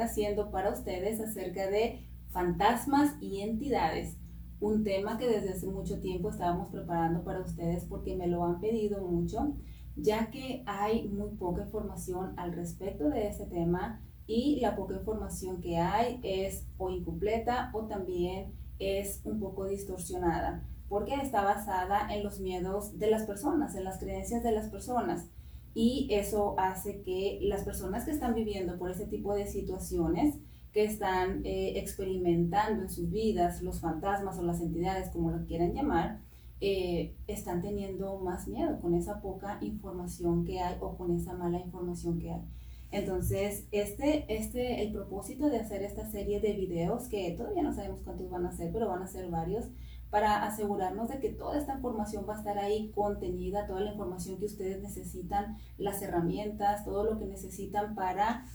haciendo 0.00 0.50
para 0.50 0.72
ustedes 0.72 1.20
acerca 1.20 1.68
de 1.68 2.06
fantasmas 2.30 3.14
y 3.20 3.40
entidades. 3.40 4.16
Un 4.60 4.84
tema 4.84 5.18
que 5.18 5.26
desde 5.26 5.50
hace 5.50 5.66
mucho 5.66 6.00
tiempo 6.00 6.30
estábamos 6.30 6.70
preparando 6.70 7.22
para 7.22 7.40
ustedes 7.40 7.84
porque 7.84 8.16
me 8.16 8.26
lo 8.26 8.44
han 8.44 8.60
pedido 8.60 9.06
mucho, 9.06 9.54
ya 9.96 10.30
que 10.30 10.62
hay 10.66 11.08
muy 11.08 11.30
poca 11.36 11.62
información 11.62 12.34
al 12.36 12.52
respecto 12.52 13.08
de 13.08 13.28
este 13.28 13.46
tema 13.46 14.00
y 14.26 14.60
la 14.60 14.74
poca 14.74 14.94
información 14.94 15.60
que 15.60 15.78
hay 15.78 16.20
es 16.22 16.66
o 16.78 16.90
incompleta 16.90 17.70
o 17.74 17.86
también 17.86 18.54
es 18.78 19.20
un 19.24 19.38
poco 19.38 19.66
distorsionada 19.66 20.64
porque 20.88 21.14
está 21.14 21.42
basada 21.42 22.12
en 22.14 22.22
los 22.22 22.40
miedos 22.40 22.98
de 22.98 23.10
las 23.10 23.24
personas, 23.24 23.74
en 23.74 23.84
las 23.84 23.98
creencias 23.98 24.42
de 24.42 24.52
las 24.52 24.68
personas 24.68 25.28
y 25.74 26.08
eso 26.10 26.54
hace 26.58 27.02
que 27.02 27.40
las 27.42 27.64
personas 27.64 28.04
que 28.04 28.12
están 28.12 28.34
viviendo 28.34 28.78
por 28.78 28.90
ese 28.90 29.06
tipo 29.06 29.34
de 29.34 29.46
situaciones, 29.46 30.36
que 30.72 30.84
están 30.84 31.44
eh, 31.44 31.78
experimentando 31.78 32.82
en 32.82 32.90
sus 32.90 33.10
vidas 33.10 33.62
los 33.62 33.80
fantasmas 33.80 34.38
o 34.38 34.42
las 34.42 34.60
entidades, 34.60 35.10
como 35.10 35.30
lo 35.30 35.44
quieran 35.46 35.74
llamar, 35.74 36.20
eh, 36.60 37.14
están 37.26 37.60
teniendo 37.60 38.18
más 38.20 38.48
miedo 38.48 38.80
con 38.80 38.94
esa 38.94 39.20
poca 39.20 39.58
información 39.60 40.44
que 40.44 40.60
hay 40.60 40.76
o 40.80 40.96
con 40.96 41.14
esa 41.14 41.34
mala 41.34 41.58
información 41.58 42.18
que 42.18 42.32
hay. 42.32 42.42
Entonces, 42.90 43.66
este, 43.72 44.24
este, 44.28 44.82
el 44.82 44.92
propósito 44.92 45.50
de 45.50 45.58
hacer 45.58 45.82
esta 45.82 46.08
serie 46.08 46.40
de 46.40 46.52
videos, 46.52 47.08
que 47.08 47.32
todavía 47.32 47.62
no 47.64 47.72
sabemos 47.74 48.00
cuántos 48.04 48.30
van 48.30 48.46
a 48.46 48.52
ser, 48.52 48.72
pero 48.72 48.88
van 48.88 49.02
a 49.02 49.08
ser 49.08 49.28
varios, 49.30 49.66
para 50.14 50.46
asegurarnos 50.46 51.08
de 51.08 51.18
que 51.18 51.30
toda 51.30 51.58
esta 51.58 51.74
información 51.74 52.24
va 52.28 52.36
a 52.36 52.38
estar 52.38 52.56
ahí 52.56 52.92
contenida, 52.94 53.66
toda 53.66 53.80
la 53.80 53.90
información 53.90 54.38
que 54.38 54.44
ustedes 54.44 54.80
necesitan, 54.80 55.58
las 55.76 56.02
herramientas, 56.02 56.84
todo 56.84 57.02
lo 57.02 57.18
que 57.18 57.26
necesitan 57.26 57.96
para 57.96 58.46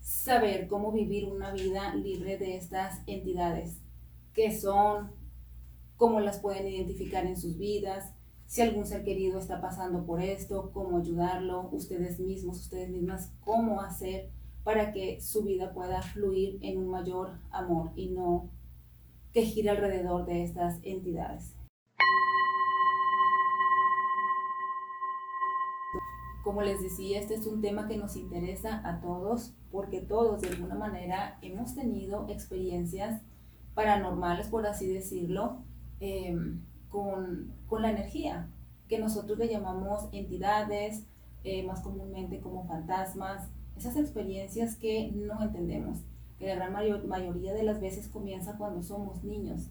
saber 0.00 0.68
cómo 0.68 0.92
vivir 0.92 1.24
una 1.24 1.50
vida 1.50 1.92
libre 1.96 2.38
de 2.38 2.56
estas 2.56 3.00
entidades, 3.08 3.80
qué 4.34 4.56
son, 4.56 5.10
cómo 5.96 6.20
las 6.20 6.38
pueden 6.38 6.68
identificar 6.68 7.26
en 7.26 7.40
sus 7.40 7.58
vidas, 7.58 8.12
si 8.46 8.62
algún 8.62 8.86
ser 8.86 9.02
querido 9.02 9.40
está 9.40 9.60
pasando 9.60 10.06
por 10.06 10.22
esto, 10.22 10.70
cómo 10.72 10.98
ayudarlo, 10.98 11.70
ustedes 11.72 12.20
mismos, 12.20 12.60
ustedes 12.60 12.88
mismas, 12.88 13.32
cómo 13.40 13.80
hacer 13.80 14.30
para 14.62 14.92
que 14.92 15.20
su 15.20 15.42
vida 15.42 15.74
pueda 15.74 16.02
fluir 16.02 16.56
en 16.62 16.78
un 16.78 16.86
mayor 16.86 17.32
amor 17.50 17.90
y 17.96 18.10
no 18.10 18.48
que 19.34 19.42
gira 19.42 19.72
alrededor 19.72 20.24
de 20.26 20.44
estas 20.44 20.78
entidades. 20.84 21.56
Como 26.44 26.62
les 26.62 26.80
decía, 26.80 27.18
este 27.18 27.34
es 27.34 27.46
un 27.46 27.60
tema 27.60 27.88
que 27.88 27.96
nos 27.96 28.16
interesa 28.16 28.80
a 28.88 29.00
todos 29.00 29.54
porque 29.72 30.00
todos 30.00 30.40
de 30.40 30.50
alguna 30.50 30.76
manera 30.76 31.38
hemos 31.42 31.74
tenido 31.74 32.28
experiencias 32.28 33.22
paranormales, 33.74 34.46
por 34.46 34.66
así 34.66 34.86
decirlo, 34.86 35.64
em, 35.98 36.60
con, 36.88 37.52
con, 37.66 37.82
la 37.82 37.90
energía, 37.90 38.48
que 38.86 39.00
nosotros 39.00 39.36
le 39.36 39.48
llamamos 39.48 40.08
entidades, 40.12 41.06
eh, 41.42 41.66
más 41.66 41.80
comúnmente 41.80 42.40
como 42.40 42.68
fantasmas, 42.68 43.50
esas 43.76 43.96
experiencias 43.96 44.76
que 44.76 45.10
no 45.10 45.42
entendemos 45.42 46.04
que 46.38 46.46
la 46.46 46.54
gran 46.54 46.72
mayoría 46.72 47.54
de 47.54 47.62
las 47.62 47.80
veces 47.80 48.08
comienza 48.08 48.56
cuando 48.56 48.82
somos 48.82 49.22
niños. 49.24 49.70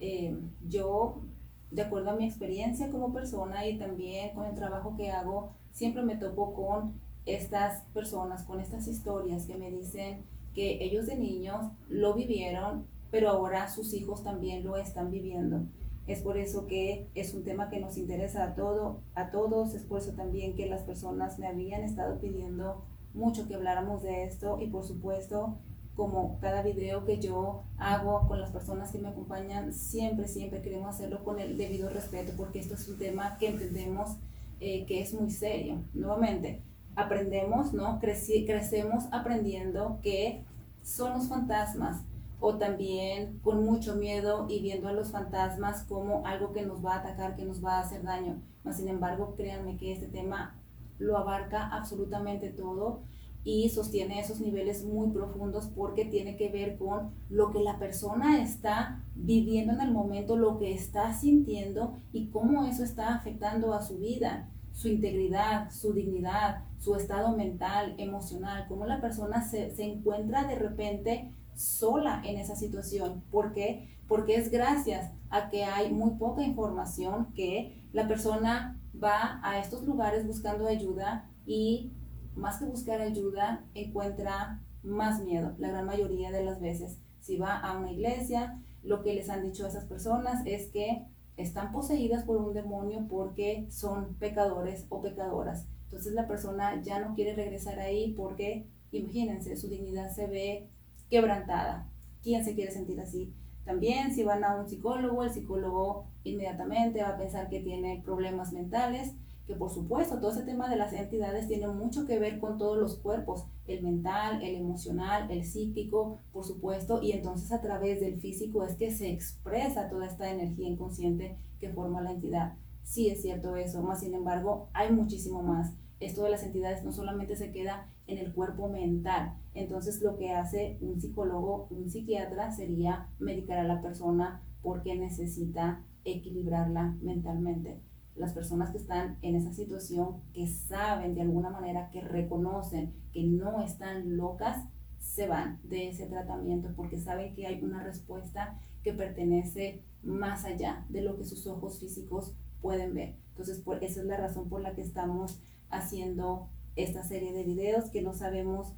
Eh, 0.00 0.36
yo, 0.68 1.22
de 1.70 1.82
acuerdo 1.82 2.10
a 2.10 2.16
mi 2.16 2.26
experiencia 2.26 2.90
como 2.90 3.12
persona 3.12 3.66
y 3.66 3.78
también 3.78 4.34
con 4.34 4.46
el 4.46 4.54
trabajo 4.54 4.96
que 4.96 5.10
hago, 5.10 5.52
siempre 5.72 6.02
me 6.02 6.16
topo 6.16 6.54
con 6.54 6.94
estas 7.26 7.82
personas, 7.92 8.42
con 8.44 8.60
estas 8.60 8.86
historias 8.88 9.46
que 9.46 9.56
me 9.56 9.70
dicen 9.70 10.24
que 10.54 10.82
ellos 10.84 11.06
de 11.06 11.16
niños 11.16 11.66
lo 11.88 12.14
vivieron, 12.14 12.86
pero 13.10 13.30
ahora 13.30 13.68
sus 13.68 13.94
hijos 13.94 14.22
también 14.22 14.64
lo 14.64 14.76
están 14.76 15.10
viviendo. 15.10 15.62
Es 16.06 16.22
por 16.22 16.38
eso 16.38 16.66
que 16.66 17.08
es 17.14 17.34
un 17.34 17.44
tema 17.44 17.70
que 17.70 17.78
nos 17.78 17.96
interesa 17.96 18.42
a, 18.42 18.54
todo, 18.54 19.00
a 19.14 19.30
todos, 19.30 19.74
es 19.74 19.84
por 19.84 20.00
eso 20.00 20.12
también 20.12 20.56
que 20.56 20.66
las 20.66 20.82
personas 20.82 21.38
me 21.38 21.46
habían 21.46 21.82
estado 21.82 22.18
pidiendo 22.18 22.82
mucho 23.14 23.46
que 23.46 23.54
habláramos 23.54 24.02
de 24.02 24.24
esto 24.24 24.58
y 24.60 24.68
por 24.68 24.84
supuesto 24.84 25.58
como 26.00 26.38
cada 26.40 26.62
video 26.62 27.04
que 27.04 27.20
yo 27.20 27.64
hago 27.76 28.26
con 28.26 28.40
las 28.40 28.50
personas 28.50 28.90
que 28.90 28.98
me 28.98 29.10
acompañan, 29.10 29.74
siempre, 29.74 30.28
siempre 30.28 30.62
queremos 30.62 30.88
hacerlo 30.88 31.22
con 31.22 31.38
el 31.38 31.58
debido 31.58 31.90
respeto, 31.90 32.32
porque 32.38 32.58
esto 32.58 32.72
es 32.72 32.88
un 32.88 32.96
tema 32.96 33.36
que 33.36 33.48
entendemos 33.48 34.16
eh, 34.60 34.86
que 34.86 35.02
es 35.02 35.12
muy 35.12 35.30
serio. 35.30 35.82
Nuevamente, 35.92 36.62
aprendemos, 36.96 37.74
¿no? 37.74 38.00
crecemos 38.00 39.08
aprendiendo 39.12 39.98
que 40.00 40.42
son 40.82 41.12
los 41.12 41.28
fantasmas 41.28 42.00
o 42.40 42.56
también 42.56 43.38
con 43.40 43.62
mucho 43.62 43.94
miedo 43.96 44.46
y 44.48 44.62
viendo 44.62 44.88
a 44.88 44.92
los 44.92 45.10
fantasmas 45.10 45.82
como 45.82 46.26
algo 46.26 46.54
que 46.54 46.64
nos 46.64 46.82
va 46.82 46.94
a 46.94 47.00
atacar, 47.00 47.36
que 47.36 47.44
nos 47.44 47.62
va 47.62 47.74
a 47.74 47.80
hacer 47.80 48.04
daño. 48.04 48.40
Mas, 48.64 48.78
sin 48.78 48.88
embargo, 48.88 49.34
créanme 49.36 49.76
que 49.76 49.92
este 49.92 50.06
tema 50.06 50.56
lo 50.98 51.18
abarca 51.18 51.68
absolutamente 51.68 52.48
todo 52.48 53.02
y 53.42 53.68
sostiene 53.70 54.20
esos 54.20 54.40
niveles 54.40 54.84
muy 54.84 55.10
profundos 55.10 55.66
porque 55.74 56.04
tiene 56.04 56.36
que 56.36 56.50
ver 56.50 56.76
con 56.76 57.10
lo 57.28 57.50
que 57.50 57.60
la 57.60 57.78
persona 57.78 58.42
está 58.42 59.02
viviendo 59.14 59.72
en 59.72 59.80
el 59.80 59.92
momento, 59.92 60.36
lo 60.36 60.58
que 60.58 60.74
está 60.74 61.12
sintiendo 61.14 61.98
y 62.12 62.28
cómo 62.28 62.64
eso 62.64 62.84
está 62.84 63.14
afectando 63.14 63.72
a 63.72 63.82
su 63.82 63.98
vida, 63.98 64.50
su 64.72 64.88
integridad, 64.88 65.70
su 65.70 65.92
dignidad, 65.92 66.64
su 66.78 66.94
estado 66.94 67.36
mental, 67.36 67.94
emocional, 67.98 68.66
cómo 68.68 68.86
la 68.86 69.00
persona 69.00 69.42
se, 69.42 69.70
se 69.70 69.84
encuentra 69.84 70.44
de 70.44 70.56
repente 70.56 71.34
sola 71.54 72.22
en 72.24 72.38
esa 72.38 72.56
situación. 72.56 73.22
¿Por 73.30 73.52
qué? 73.52 73.88
Porque 74.06 74.36
es 74.36 74.50
gracias 74.50 75.12
a 75.30 75.48
que 75.48 75.64
hay 75.64 75.92
muy 75.92 76.12
poca 76.12 76.42
información 76.42 77.32
que 77.34 77.84
la 77.92 78.06
persona 78.08 78.80
va 79.02 79.40
a 79.42 79.58
estos 79.58 79.84
lugares 79.84 80.26
buscando 80.26 80.66
ayuda 80.66 81.30
y 81.46 81.92
más 82.34 82.58
que 82.58 82.66
buscar 82.66 83.00
ayuda, 83.00 83.64
encuentra 83.74 84.60
más 84.82 85.22
miedo, 85.22 85.54
la 85.58 85.68
gran 85.68 85.86
mayoría 85.86 86.30
de 86.30 86.44
las 86.44 86.60
veces. 86.60 86.98
Si 87.20 87.36
va 87.36 87.58
a 87.58 87.76
una 87.78 87.92
iglesia, 87.92 88.58
lo 88.82 89.02
que 89.02 89.14
les 89.14 89.28
han 89.28 89.42
dicho 89.42 89.64
a 89.64 89.68
esas 89.68 89.84
personas 89.84 90.42
es 90.46 90.68
que 90.70 91.04
están 91.36 91.72
poseídas 91.72 92.24
por 92.24 92.36
un 92.38 92.54
demonio 92.54 93.06
porque 93.08 93.66
son 93.70 94.14
pecadores 94.14 94.86
o 94.88 95.02
pecadoras. 95.02 95.66
Entonces 95.84 96.12
la 96.12 96.28
persona 96.28 96.80
ya 96.82 97.00
no 97.00 97.14
quiere 97.14 97.34
regresar 97.34 97.78
ahí 97.78 98.12
porque, 98.12 98.66
imagínense, 98.92 99.56
su 99.56 99.68
dignidad 99.68 100.10
se 100.10 100.26
ve 100.26 100.68
quebrantada. 101.10 101.88
¿Quién 102.22 102.44
se 102.44 102.54
quiere 102.54 102.70
sentir 102.70 103.00
así? 103.00 103.32
También 103.64 104.14
si 104.14 104.22
van 104.22 104.44
a 104.44 104.56
un 104.56 104.68
psicólogo, 104.68 105.24
el 105.24 105.30
psicólogo 105.30 106.06
inmediatamente 106.24 107.02
va 107.02 107.10
a 107.10 107.18
pensar 107.18 107.48
que 107.48 107.60
tiene 107.60 108.02
problemas 108.04 108.52
mentales 108.52 109.14
que 109.50 109.56
por 109.56 109.70
supuesto 109.70 110.20
todo 110.20 110.30
ese 110.30 110.44
tema 110.44 110.68
de 110.68 110.76
las 110.76 110.92
entidades 110.92 111.48
tiene 111.48 111.66
mucho 111.66 112.06
que 112.06 112.20
ver 112.20 112.38
con 112.38 112.56
todos 112.56 112.78
los 112.78 112.98
cuerpos, 112.98 113.46
el 113.66 113.82
mental, 113.82 114.40
el 114.44 114.54
emocional, 114.54 115.28
el 115.28 115.44
psíquico, 115.44 116.20
por 116.32 116.44
supuesto, 116.44 117.02
y 117.02 117.10
entonces 117.10 117.50
a 117.50 117.60
través 117.60 118.00
del 118.00 118.20
físico 118.20 118.64
es 118.64 118.76
que 118.76 118.92
se 118.92 119.10
expresa 119.10 119.88
toda 119.88 120.06
esta 120.06 120.30
energía 120.30 120.68
inconsciente 120.68 121.36
que 121.58 121.70
forma 121.70 122.00
la 122.00 122.12
entidad. 122.12 122.54
Sí 122.84 123.08
es 123.08 123.22
cierto 123.22 123.56
eso, 123.56 123.82
más 123.82 123.98
sin 123.98 124.14
embargo 124.14 124.68
hay 124.72 124.92
muchísimo 124.92 125.42
más. 125.42 125.74
Esto 125.98 126.22
de 126.22 126.30
las 126.30 126.44
entidades 126.44 126.84
no 126.84 126.92
solamente 126.92 127.34
se 127.34 127.50
queda 127.50 127.88
en 128.06 128.18
el 128.18 128.32
cuerpo 128.32 128.68
mental, 128.68 129.34
entonces 129.54 130.00
lo 130.00 130.16
que 130.16 130.30
hace 130.30 130.78
un 130.80 131.00
psicólogo, 131.00 131.66
un 131.70 131.90
psiquiatra 131.90 132.52
sería 132.52 133.08
medicar 133.18 133.58
a 133.58 133.64
la 133.64 133.82
persona 133.82 134.44
porque 134.62 134.94
necesita 134.94 135.84
equilibrarla 136.04 136.96
mentalmente 137.02 137.80
las 138.20 138.34
personas 138.34 138.70
que 138.70 138.76
están 138.76 139.16
en 139.22 139.34
esa 139.34 139.52
situación, 139.52 140.20
que 140.34 140.46
saben 140.46 141.14
de 141.14 141.22
alguna 141.22 141.48
manera, 141.48 141.88
que 141.90 142.02
reconocen 142.02 142.92
que 143.12 143.24
no 143.24 143.62
están 143.62 144.16
locas, 144.16 144.62
se 144.98 145.26
van 145.26 145.58
de 145.64 145.88
ese 145.88 146.06
tratamiento 146.06 146.68
porque 146.76 146.98
saben 146.98 147.34
que 147.34 147.46
hay 147.46 147.62
una 147.62 147.82
respuesta 147.82 148.60
que 148.84 148.92
pertenece 148.92 149.82
más 150.02 150.44
allá 150.44 150.84
de 150.90 151.00
lo 151.00 151.16
que 151.16 151.24
sus 151.24 151.46
ojos 151.46 151.80
físicos 151.80 152.34
pueden 152.60 152.92
ver. 152.92 153.16
Entonces, 153.30 153.58
por, 153.58 153.82
esa 153.82 154.00
es 154.00 154.06
la 154.06 154.18
razón 154.18 154.50
por 154.50 154.60
la 154.60 154.74
que 154.74 154.82
estamos 154.82 155.40
haciendo 155.70 156.50
esta 156.76 157.02
serie 157.02 157.32
de 157.32 157.44
videos 157.44 157.90
que 157.90 158.02
no 158.02 158.12
sabemos 158.12 158.74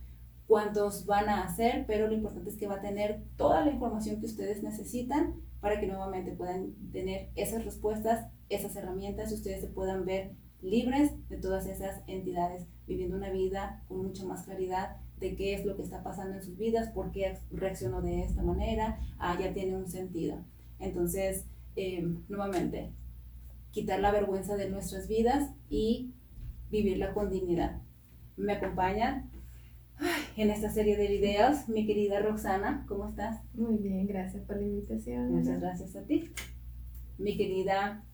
cuántos 0.46 1.04
van 1.04 1.28
a 1.28 1.42
hacer, 1.42 1.84
pero 1.88 2.06
lo 2.06 2.14
importante 2.14 2.50
es 2.50 2.56
que 2.56 2.68
va 2.68 2.76
a 2.76 2.80
tener 2.80 3.24
toda 3.36 3.64
la 3.64 3.72
información 3.72 4.20
que 4.20 4.26
ustedes 4.26 4.62
necesitan 4.62 5.34
para 5.62 5.78
que 5.78 5.86
nuevamente 5.86 6.32
puedan 6.32 6.74
tener 6.90 7.30
esas 7.36 7.64
respuestas, 7.64 8.26
esas 8.48 8.74
herramientas 8.74 9.30
y 9.30 9.36
ustedes 9.36 9.60
se 9.60 9.68
puedan 9.68 10.04
ver 10.04 10.32
libres 10.60 11.12
de 11.28 11.36
todas 11.36 11.66
esas 11.66 12.02
entidades, 12.08 12.66
viviendo 12.86 13.16
una 13.16 13.30
vida 13.30 13.84
con 13.86 13.98
mucha 13.98 14.24
más 14.24 14.42
claridad 14.42 14.96
de 15.20 15.36
qué 15.36 15.54
es 15.54 15.64
lo 15.64 15.76
que 15.76 15.82
está 15.82 16.02
pasando 16.02 16.34
en 16.34 16.42
sus 16.42 16.58
vidas, 16.58 16.90
por 16.90 17.12
qué 17.12 17.38
reaccionó 17.52 18.02
de 18.02 18.22
esta 18.22 18.42
manera, 18.42 18.98
ah, 19.20 19.38
ya 19.40 19.54
tiene 19.54 19.76
un 19.76 19.88
sentido. 19.88 20.44
Entonces, 20.80 21.46
eh, 21.76 22.04
nuevamente, 22.28 22.90
quitar 23.70 24.00
la 24.00 24.10
vergüenza 24.10 24.56
de 24.56 24.68
nuestras 24.68 25.06
vidas 25.06 25.48
y 25.70 26.12
vivirla 26.72 27.14
con 27.14 27.30
dignidad. 27.30 27.80
me 28.36 28.54
acompañan 28.54 29.30
en 30.36 30.50
esta 30.50 30.70
serie 30.70 30.96
de 30.96 31.08
videos. 31.08 31.68
Mi 31.68 31.86
querida 31.86 32.20
Roxana, 32.20 32.84
¿cómo 32.88 33.08
estás? 33.08 33.40
Muy 33.54 33.78
bien, 33.78 34.06
gracias 34.06 34.42
por 34.44 34.56
la 34.56 34.62
invitación. 34.62 35.32
Muchas 35.32 35.60
gracias 35.60 35.96
a 35.96 36.02
ti. 36.02 36.30
Mi 37.18 37.36
querida 37.36 38.04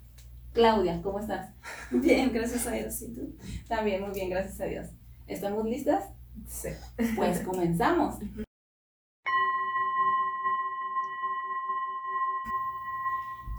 Claudia, 0.53 1.01
¿cómo 1.03 1.21
estás? 1.21 1.55
Bien, 1.91 2.33
gracias 2.33 2.67
a 2.67 2.73
Dios. 2.73 3.01
¿Y 3.03 3.13
tú? 3.13 3.37
También 3.69 4.03
muy 4.03 4.13
bien, 4.13 4.31
gracias 4.31 4.61
a 4.61 4.65
Dios. 4.65 4.89
¿Estamos 5.27 5.65
listas? 5.65 6.05
Sí. 6.47 6.69
Pues 7.17 7.41
comenzamos. 7.47 8.17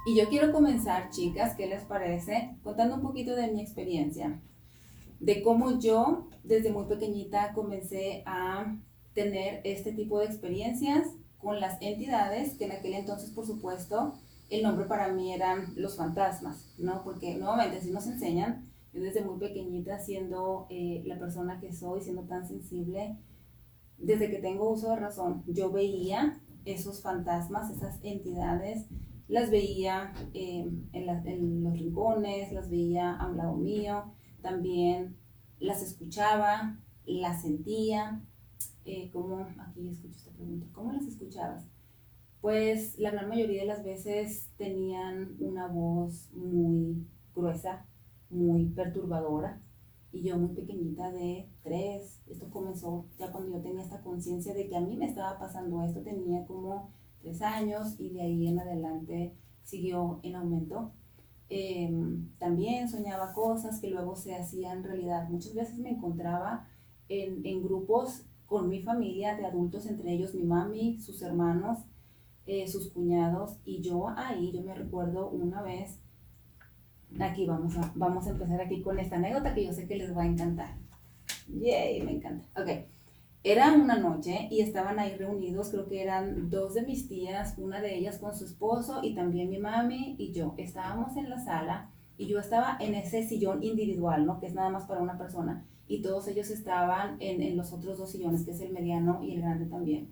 Y 0.06 0.16
yo 0.16 0.27
quiero 0.27 0.51
comenzar, 0.51 1.10
chicas, 1.10 1.56
¿qué 1.56 1.68
les 1.68 1.83
parece? 1.83 2.57
Contando 2.63 2.95
un 2.95 3.01
poquito 3.01 3.36
de 3.36 3.51
mi 3.51 3.62
experiencia, 3.62 4.42
de 5.19 5.42
cómo 5.44 5.80
yo 5.80 6.30
desde 6.44 6.71
muy 6.71 6.86
pequeñita 6.86 7.54
comencé 7.54 8.24
a 8.25 8.77
tener 9.13 9.62
este 9.63 9.92
tipo 9.92 10.19
de 10.19 10.25
experiencias 10.25 11.07
con 11.38 11.60
las 11.60 11.81
entidades, 11.81 12.57
que 12.57 12.66
en 12.66 12.71
aquel 12.74 12.94
entonces, 12.94 13.31
por 13.31 13.45
supuesto, 13.45 14.13
el 14.50 14.63
nombre 14.63 14.86
para 14.86 15.10
mí 15.13 15.33
eran 15.33 15.74
los 15.75 15.98
fantasmas, 15.98 16.74
¿no? 16.77 17.04
Porque 17.04 17.36
nuevamente, 17.36 17.81
si 17.81 17.92
nos 17.92 18.07
enseñan, 18.07 18.66
yo 18.94 19.01
desde 19.01 19.24
muy 19.24 19.39
pequeñita, 19.39 20.00
siendo 20.00 20.68
eh, 20.69 21.04
la 21.06 21.19
persona 21.19 21.60
que 21.60 21.74
soy, 21.74 22.01
siendo 22.01 22.24
tan 22.24 22.48
sensible, 22.48 23.18
desde 23.98 24.30
que 24.30 24.39
tengo 24.39 24.69
uso 24.69 24.89
de 24.89 24.95
razón, 24.95 25.44
yo 25.48 25.71
veía 25.71 26.42
esos 26.66 27.01
fantasmas, 27.01 27.69
esas 27.69 28.00
entidades, 28.04 28.86
las 29.27 29.51
veía 29.51 30.13
eh, 30.33 30.68
en, 30.94 31.27
en, 31.27 31.63
los 31.63 31.74
rincones, 31.74 32.51
las 32.51 32.69
veía 32.69 33.16
a 33.16 33.27
un 33.27 33.38
lado 33.38 33.56
mío, 33.56 34.06
también 34.41 35.15
las 35.59 35.81
escuchaba, 35.81 36.77
las 37.06 37.41
sentía. 37.41 38.21
Eh, 38.86 39.09
¿Cómo, 39.12 39.47
aquí 39.59 39.88
escucho 39.88 40.18
esta 40.18 40.31
pregunta, 40.31 40.65
¿cómo 40.74 40.91
las 40.94 41.06
escuchabas? 41.06 41.65
Pues 42.41 42.97
la 42.97 43.12
gran 43.12 43.27
mayoría 43.30 43.62
de 43.62 43.68
las 43.68 43.83
veces 43.83 44.50
tenían 44.57 45.36
una 45.39 45.68
voz 45.68 46.31
muy 46.31 47.06
gruesa, 47.36 47.86
muy 48.30 48.65
perturbadora. 48.65 49.62
Y 50.12 50.24
yo 50.24 50.39
muy 50.39 50.56
pequeñita 50.56 51.12
de 51.12 51.47
tres, 51.62 52.19
esto 52.27 52.50
comenzó 52.50 53.06
ya 53.19 53.31
cuando 53.31 53.57
yo 53.57 53.62
tenía 53.62 53.83
esta 53.83 54.01
conciencia 54.01 54.56
de 54.56 54.68
que 54.68 54.75
a 54.75 54.81
mí 54.81 54.97
me 54.97 55.06
estaba 55.06 55.38
pasando 55.38 55.83
esto, 55.83 56.01
tenía 56.01 56.47
como 56.47 56.89
tres 57.21 57.44
años 57.44 57.95
y 58.00 58.09
de 58.09 58.21
ahí 58.21 58.47
en 58.47 58.59
adelante 58.59 59.35
siguió 59.63 60.19
en 60.24 60.35
aumento. 60.35 60.94
Em, 61.50 62.30
también 62.38 62.90
soñaba 62.90 63.34
cosas 63.34 63.80
que 63.80 63.90
luego 63.90 64.16
se 64.16 64.36
hacían 64.36 64.84
realidad. 64.84 65.30
Muchas 65.30 65.56
veces 65.56 65.80
me 65.80 65.90
encontraba 65.90 66.68
en, 67.07 67.44
en, 67.46 67.63
grupos 67.63 68.24
con 68.46 68.69
mi 68.69 68.81
familia 68.81 69.36
de 69.36 69.46
adultos, 69.46 69.88
entre 69.88 70.13
ellos 70.13 70.36
mi 70.36 70.44
mami, 70.44 71.00
sus 71.00 71.22
hermanos, 71.24 71.80
eh, 72.46 72.68
sus 72.68 72.92
cuñados, 72.92 73.57
y 73.66 73.81
yo 73.81 74.10
ahí, 74.10 74.51
yo 74.51 74.62
me 74.62 74.74
recuerdo 74.75 75.30
una 75.30 75.62
vez, 75.62 76.00
aquí 77.19 77.46
vamos 77.46 77.78
a, 77.78 77.92
vamos 77.95 78.28
a 78.28 78.31
empezar 78.31 78.62
aquí 78.62 78.81
con 78.81 79.00
esta 79.00 79.18
anécdota 79.18 79.54
que 79.54 79.66
yo 79.66 79.74
sé 79.74 79.88
que 79.88 79.95
les 79.95 80.16
va 80.16 80.24
a 80.24 80.28
encantar. 80.28 80.78
Yay, 81.48 82.02
me 82.04 82.13
encanta. 82.13 82.45
Ok. 82.62 82.69
Era 83.44 83.71
una 83.74 83.97
noche 83.97 84.50
y 84.51 84.59
estaban 84.59 85.00
ahí 85.00 85.15
reunidos, 85.15 85.69
creo 85.69 85.88
que 85.88 86.01
eran 86.01 86.50
dos 86.50 86.74
de 86.74 86.81
mis 86.81 87.07
tías, 87.07 87.56
una 87.57 87.80
de 87.80 87.95
ellas 87.95 88.18
con 88.18 88.36
su 88.36 88.44
esposo 88.44 89.00
y 89.01 89.15
también 89.15 89.50
mi 89.50 89.59
mami 89.59 90.15
y 90.18 90.33
yo. 90.33 90.56
Estábamos 90.57 91.15
en 91.15 91.30
la 91.30 91.39
sala 91.39 91.89
y 92.18 92.27
yo 92.27 92.38
estaba 92.38 92.75
en 92.81 92.95
ese 92.95 93.25
sillón 93.25 93.63
individual, 93.63 94.25
¿no? 94.25 94.41
Que 94.41 94.47
es 94.47 94.53
nada 94.53 94.69
más 94.69 94.86
para 94.88 95.01
una 95.01 95.18
persona. 95.18 95.65
Y 95.88 96.01
todos 96.01 96.27
ellos 96.27 96.50
estaban 96.50 97.15
en, 97.21 97.41
en 97.41 97.56
los 97.56 97.71
otros 97.71 97.97
dos 97.97 98.12
sillones, 98.12 98.44
que 98.44 98.51
es 98.51 98.59
el 98.59 98.74
mediano 98.74 99.24
y 99.24 99.36
el 99.36 99.42
grande 99.42 99.68
también. 99.68 100.09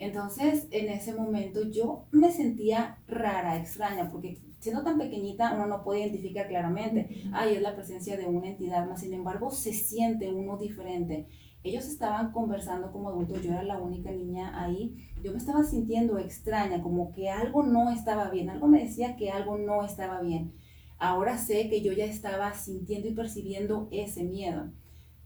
Entonces, 0.00 0.66
en 0.72 0.88
ese 0.88 1.14
momento 1.14 1.70
yo 1.70 2.06
me 2.10 2.32
sentía 2.32 2.98
rara, 3.06 3.56
extraña, 3.56 4.10
porque 4.10 4.40
siendo 4.58 4.82
tan 4.82 4.98
pequeñita 4.98 5.54
uno 5.54 5.66
no 5.66 5.84
puede 5.84 6.00
identificar 6.00 6.48
claramente, 6.48 7.22
ahí 7.32 7.54
es 7.54 7.62
la 7.62 7.76
presencia 7.76 8.16
de 8.16 8.26
una 8.26 8.48
entidad, 8.48 8.88
más 8.88 9.00
sin 9.00 9.14
embargo 9.14 9.50
se 9.52 9.72
siente 9.72 10.32
uno 10.32 10.56
diferente 10.56 11.28
ellos 11.64 11.86
estaban 11.86 12.30
conversando 12.30 12.92
como 12.92 13.08
adultos, 13.08 13.42
yo 13.42 13.52
era 13.52 13.62
la 13.62 13.78
única 13.78 14.10
niña 14.10 14.62
ahí, 14.62 14.96
yo 15.22 15.32
me 15.32 15.38
estaba 15.38 15.64
sintiendo 15.64 16.18
extraña, 16.18 16.82
como 16.82 17.10
que 17.12 17.30
algo 17.30 17.62
no 17.62 17.90
estaba 17.90 18.28
bien, 18.28 18.50
algo 18.50 18.68
me 18.68 18.84
decía 18.84 19.16
que 19.16 19.30
algo 19.30 19.56
no 19.56 19.82
estaba 19.82 20.20
bien. 20.20 20.52
Ahora 20.98 21.38
sé 21.38 21.70
que 21.70 21.80
yo 21.80 21.92
ya 21.92 22.04
estaba 22.04 22.52
sintiendo 22.52 23.08
y 23.08 23.14
percibiendo 23.14 23.88
ese 23.90 24.24
miedo. 24.24 24.70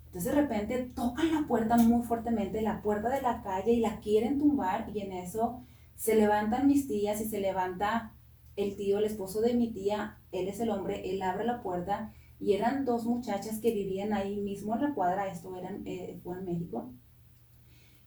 Entonces 0.07 0.33
de 0.33 0.41
repente 0.41 0.79
tocan 0.95 1.35
la 1.35 1.47
puerta 1.49 1.77
muy 1.77 2.05
fuertemente, 2.07 2.63
la 2.63 2.83
puerta 2.83 3.09
de 3.11 3.21
la 3.21 3.43
calle 3.43 3.73
y 3.73 3.81
la 3.81 3.99
quieren 3.99 4.39
tumbar 4.39 4.91
y 4.95 5.01
en 5.01 5.13
eso 5.13 5.61
se 5.97 6.15
levantan 6.15 6.69
mis 6.69 6.87
tías 6.87 7.21
y 7.21 7.29
se 7.29 7.41
levanta 7.41 8.15
el 8.55 8.77
tío, 8.77 8.99
el 8.99 9.05
esposo 9.05 9.41
de 9.41 9.55
mi 9.55 9.73
tía, 9.73 10.19
él 10.31 10.47
es 10.47 10.61
el 10.61 10.71
hombre, 10.71 11.11
él 11.11 11.21
abre 11.21 11.45
la 11.45 11.63
puerta 11.63 12.13
y 12.41 12.53
eran 12.55 12.85
dos 12.85 13.05
muchachas 13.05 13.59
que 13.61 13.73
vivían 13.73 14.13
ahí 14.13 14.37
mismo 14.37 14.75
en 14.75 14.83
la 14.83 14.95
cuadra, 14.95 15.27
esto 15.29 15.57
eran, 15.57 15.83
eh, 15.87 16.21
fue 16.23 16.39
en 16.39 16.45
México, 16.45 16.93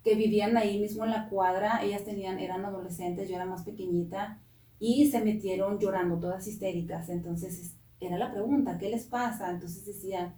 que 0.03 0.15
vivían 0.15 0.57
ahí 0.57 0.79
mismo 0.79 1.03
en 1.03 1.11
la 1.11 1.29
cuadra, 1.29 1.83
ellas 1.83 2.03
tenían, 2.03 2.39
eran 2.39 2.65
adolescentes, 2.65 3.29
yo 3.29 3.35
era 3.35 3.45
más 3.45 3.63
pequeñita, 3.63 4.41
y 4.79 5.11
se 5.11 5.23
metieron 5.23 5.79
llorando, 5.79 6.19
todas 6.19 6.47
histéricas, 6.47 7.09
entonces 7.09 7.75
era 7.99 8.17
la 8.17 8.31
pregunta, 8.31 8.77
¿qué 8.79 8.89
les 8.89 9.05
pasa? 9.05 9.51
Entonces 9.51 9.85
decían, 9.85 10.35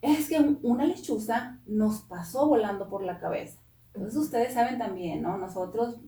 es 0.00 0.28
que 0.28 0.38
una 0.62 0.86
lechuza 0.86 1.60
nos 1.66 2.00
pasó 2.00 2.48
volando 2.48 2.88
por 2.88 3.04
la 3.04 3.20
cabeza. 3.20 3.60
Entonces 3.94 4.18
ustedes 4.18 4.54
saben 4.54 4.78
también, 4.78 5.22
¿no? 5.22 5.36
Nosotros 5.36 6.00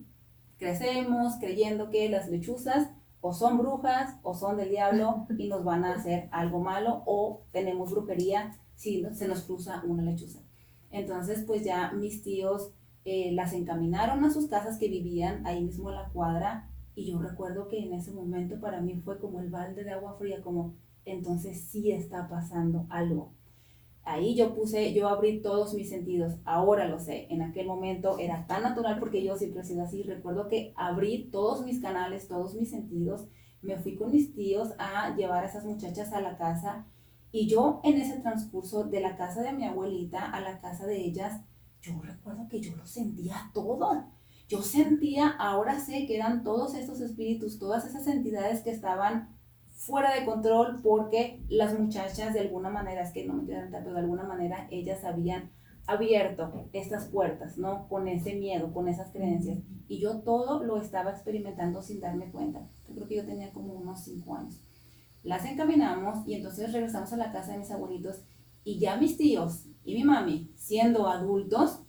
crecemos 0.57 1.35
creyendo 1.39 1.91
que 1.91 2.09
las 2.09 2.31
lechuzas 2.31 2.89
o 3.27 3.33
son 3.33 3.57
brujas 3.57 4.19
o 4.23 4.35
son 4.35 4.59
del 4.59 4.69
diablo 4.69 5.27
y 5.39 5.49
nos 5.49 5.65
van 5.65 5.87
a 5.87 5.95
hacer 5.95 6.29
algo 6.31 6.61
malo 6.61 7.03
o 7.07 7.41
tenemos 7.53 7.91
brujería 7.91 8.53
si 8.75 9.03
se 9.15 9.27
nos 9.27 9.45
cruza 9.45 9.83
una 9.87 10.03
lechuza. 10.03 10.41
Entonces, 10.91 11.43
pues 11.47 11.65
ya 11.65 11.91
mis 11.93 12.23
tíos 12.23 12.73
eh, 13.07 13.33
las 13.33 13.55
encaminaron 13.55 14.23
a 14.27 14.31
sus 14.31 14.47
casas 14.47 14.77
que 14.77 14.89
vivían 14.89 15.47
ahí 15.47 15.65
mismo 15.65 15.89
en 15.89 15.97
la 15.97 16.11
cuadra 16.11 16.69
y 16.95 17.11
yo 17.11 17.19
recuerdo 17.19 17.69
que 17.69 17.79
en 17.79 17.95
ese 17.95 18.13
momento 18.13 18.61
para 18.61 18.83
mí 18.83 19.01
fue 19.03 19.19
como 19.19 19.41
el 19.41 19.49
balde 19.49 19.85
de 19.85 19.93
agua 19.93 20.17
fría, 20.19 20.43
como 20.43 20.75
entonces 21.07 21.63
sí 21.63 21.93
está 21.93 22.29
pasando 22.29 22.85
algo. 22.91 23.33
Ahí 24.05 24.35
yo 24.35 24.55
puse, 24.55 24.93
yo 24.93 25.09
abrí 25.09 25.41
todos 25.41 25.73
mis 25.73 25.89
sentidos, 25.89 26.35
ahora 26.45 26.87
lo 26.87 26.99
sé, 26.99 27.27
en 27.31 27.41
aquel 27.41 27.67
momento 27.67 28.19
era 28.19 28.47
tan 28.47 28.63
natural 28.63 28.99
porque 28.99 29.25
yo 29.25 29.37
siempre 29.37 29.63
he 29.63 29.65
sido 29.65 29.83
así, 29.83 30.03
recuerdo 30.03 30.49
que 30.49 30.75
abrí 30.77 31.31
todos 31.33 31.65
mis 31.65 31.81
canales, 31.81 32.29
todos 32.29 32.55
mis 32.55 32.69
sentidos, 32.69 33.27
me 33.63 33.79
fui 33.79 33.97
con 33.97 34.13
mis 34.13 34.35
tíos 34.35 34.73
a 34.79 35.17
llevar 35.17 35.45
a 35.45 35.49
esas 35.49 35.65
muchachas 35.65 36.13
a 36.13 36.21
la 36.21 36.37
casa. 36.37 36.87
Y 37.33 37.49
yo 37.49 37.81
en 37.83 37.97
ese 38.01 38.21
transcurso 38.21 38.85
de 38.85 39.01
la 39.01 39.17
casa 39.17 39.43
de 39.43 39.55
mi 39.55 39.65
abuelita 39.65 40.31
a 40.31 40.41
la 40.41 40.61
casa 40.61 40.87
de 40.87 41.01
ellas, 41.01 41.41
yo 41.81 42.01
recuerdo 42.03 42.47
que 42.49 42.61
yo 42.61 42.77
lo 42.77 42.87
sentía 42.87 43.51
todo. 43.53 44.05
Yo 44.49 44.63
sentía, 44.63 45.29
ahora 45.29 45.81
sé 45.81 46.07
que 46.07 46.17
eran 46.17 46.45
todos 46.45 46.75
estos 46.75 47.01
espíritus, 47.01 47.59
todas 47.59 47.87
esas 47.87 48.07
entidades 48.07 48.61
que 48.61 48.71
estaban 48.71 49.35
fuera 49.85 50.15
de 50.15 50.25
control 50.25 50.81
porque 50.83 51.43
las 51.49 51.79
muchachas 51.79 52.33
de 52.33 52.41
alguna 52.41 52.71
manera, 52.71 53.03
es 53.03 53.13
que 53.13 53.27
no 53.27 53.35
me 53.35 53.47
quedan 53.47 53.71
pero 53.71 53.93
de 53.93 54.01
alguna 54.01 54.25
manera 54.25 54.67
ellas 54.71 55.05
habían 55.05 55.51
abierto 55.87 56.69
estas 56.73 57.07
puertas, 57.09 57.59
¿no? 57.59 57.87
Con 57.89 58.09
ese 58.09 58.35
miedo, 58.35 58.73
con 58.73 58.89
esas 58.89 59.11
creencias. 59.13 59.59
Y 59.87 60.01
yo 60.01 60.21
todo 60.23 60.65
lo 60.65 60.81
estaba 60.81 61.11
experimentando 61.11 61.83
sin 61.83 62.01
darme 62.01 62.31
cuenta. 62.31 62.67
Yo 62.89 62.95
creo 62.95 63.09
que 63.09 63.17
yo 63.17 63.27
tenía 63.27 63.53
como 63.53 63.75
unos 63.75 64.05
cinco 64.05 64.37
años. 64.37 64.63
Las 65.23 65.45
encaminamos 65.45 66.27
y 66.27 66.35
entonces 66.35 66.73
regresamos 66.73 67.13
a 67.13 67.19
la 67.19 67.33
casa 67.33 67.53
de 67.53 67.59
mis 67.59 67.71
abuelitos 67.71 68.23
y 68.65 68.79
ya 68.79 68.97
mis 68.97 69.19
tíos 69.19 69.67
y 69.85 69.95
mi 69.95 70.05
mami, 70.05 70.51
siendo 70.57 71.09
adultos, 71.09 71.84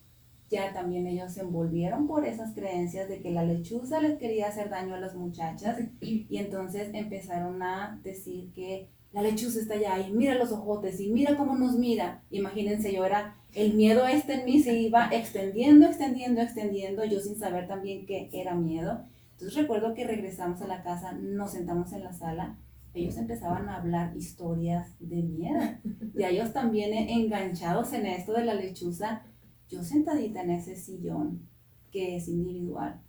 ya 0.49 0.73
también 0.73 1.07
ellos 1.07 1.33
se 1.33 1.41
envolvieron 1.41 2.07
por 2.07 2.25
esas 2.25 2.53
creencias 2.53 3.09
de 3.09 3.21
que 3.21 3.31
la 3.31 3.43
lechuza 3.43 3.99
les 3.99 4.17
quería 4.17 4.47
hacer 4.47 4.69
daño 4.69 4.95
a 4.95 4.99
las 4.99 5.15
muchachas 5.15 5.79
y 6.01 6.37
entonces 6.37 6.89
empezaron 6.93 7.61
a 7.63 7.99
decir 8.03 8.51
que 8.53 8.89
la 9.11 9.21
lechuza 9.21 9.59
está 9.59 9.75
allá 9.75 10.05
y 10.05 10.11
mira 10.11 10.35
los 10.35 10.51
ojotes 10.51 10.99
y 10.99 11.09
mira 11.09 11.37
cómo 11.37 11.55
nos 11.55 11.77
mira. 11.77 12.21
Imagínense, 12.31 12.93
yo 12.93 13.05
era, 13.05 13.37
el 13.53 13.73
miedo 13.73 14.05
este 14.05 14.33
en 14.33 14.45
mí 14.45 14.61
se 14.61 14.77
iba 14.77 15.07
extendiendo, 15.09 15.85
extendiendo, 15.85 16.41
extendiendo, 16.41 17.05
yo 17.05 17.21
sin 17.21 17.37
saber 17.37 17.65
también 17.67 18.05
que 18.05 18.29
era 18.33 18.55
miedo. 18.55 19.05
Entonces 19.31 19.57
recuerdo 19.57 19.93
que 19.93 20.05
regresamos 20.05 20.61
a 20.61 20.67
la 20.67 20.83
casa, 20.83 21.13
nos 21.13 21.51
sentamos 21.51 21.93
en 21.93 22.03
la 22.03 22.11
sala, 22.11 22.57
ellos 22.93 23.17
empezaban 23.17 23.67
a 23.69 23.77
hablar 23.77 24.15
historias 24.15 24.95
de 24.99 25.21
miedo. 25.23 25.61
Y 26.17 26.23
ellos 26.23 26.53
también 26.53 26.93
enganchados 26.93 27.91
en 27.91 28.05
esto 28.05 28.31
de 28.31 28.45
la 28.45 28.53
lechuza, 28.53 29.23
yo 29.69 29.83
sentadita 29.83 30.43
en 30.43 30.51
ese 30.51 30.75
sillón 30.75 31.47
que 31.91 32.17
es 32.17 32.27
individual, 32.27 33.01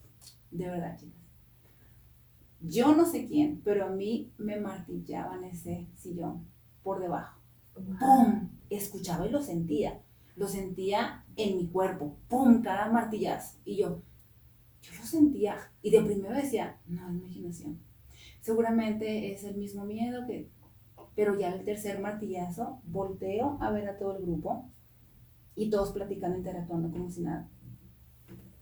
de 0.50 0.66
verdad, 0.66 0.98
chicas. 0.98 1.16
Yo 2.60 2.94
no 2.94 3.04
sé 3.04 3.26
quién, 3.26 3.60
pero 3.64 3.86
a 3.86 3.90
mí 3.90 4.32
me 4.38 4.58
martillaban 4.58 5.44
ese 5.44 5.86
sillón 5.94 6.46
por 6.82 7.00
debajo. 7.00 7.40
¡Pum! 7.74 8.48
Escuchaba 8.70 9.26
y 9.26 9.30
lo 9.30 9.42
sentía. 9.42 10.00
lo 10.36 10.48
sentía 10.48 11.24
en 11.36 11.56
mi 11.56 11.68
cuerpo, 11.68 12.16
¡pum! 12.28 12.62
Cada 12.62 12.90
martillazo. 12.90 13.58
Y 13.64 13.78
yo, 13.78 14.02
yo 14.82 14.92
lo 14.98 15.06
sentía 15.06 15.56
y 15.82 15.90
de 15.90 16.02
primero 16.02 16.34
decía, 16.34 16.78
no, 16.86 17.08
es 17.08 17.14
imaginación. 17.14 17.78
Seguramente 18.40 19.32
es 19.32 19.44
el 19.44 19.56
mismo 19.56 19.84
miedo 19.84 20.26
que... 20.26 20.50
Pero 21.14 21.38
ya 21.38 21.52
el 21.52 21.64
tercer 21.64 22.00
martillazo, 22.00 22.80
volteo 22.84 23.56
a 23.60 23.70
ver 23.70 23.88
a 23.88 23.98
todo 23.98 24.16
el 24.16 24.22
grupo 24.22 24.70
y 25.56 25.70
todos 25.70 25.92
platicando, 25.92 26.36
interactuando 26.36 26.90
como 26.90 27.10
si 27.10 27.22
nada. 27.22 27.48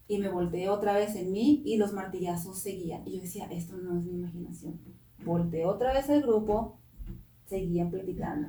Y 0.07 0.19
me 0.19 0.29
volteé 0.29 0.69
otra 0.69 0.95
vez 0.95 1.17
en 1.17 1.33
mí 1.33 1.63
y 1.65 1.77
los 1.77 1.93
martillazos 1.93 2.59
seguían. 2.59 3.07
Y 3.07 3.17
yo 3.17 3.23
decía, 3.23 3.47
esto 3.51 3.77
no 3.77 3.99
es 3.99 4.05
mi 4.05 4.15
imaginación. 4.15 4.79
Volteo 5.25 5.71
otra 5.71 5.93
vez 5.93 6.09
al 6.09 6.23
grupo, 6.23 6.79
seguían 7.47 7.91
platicando. 7.91 8.49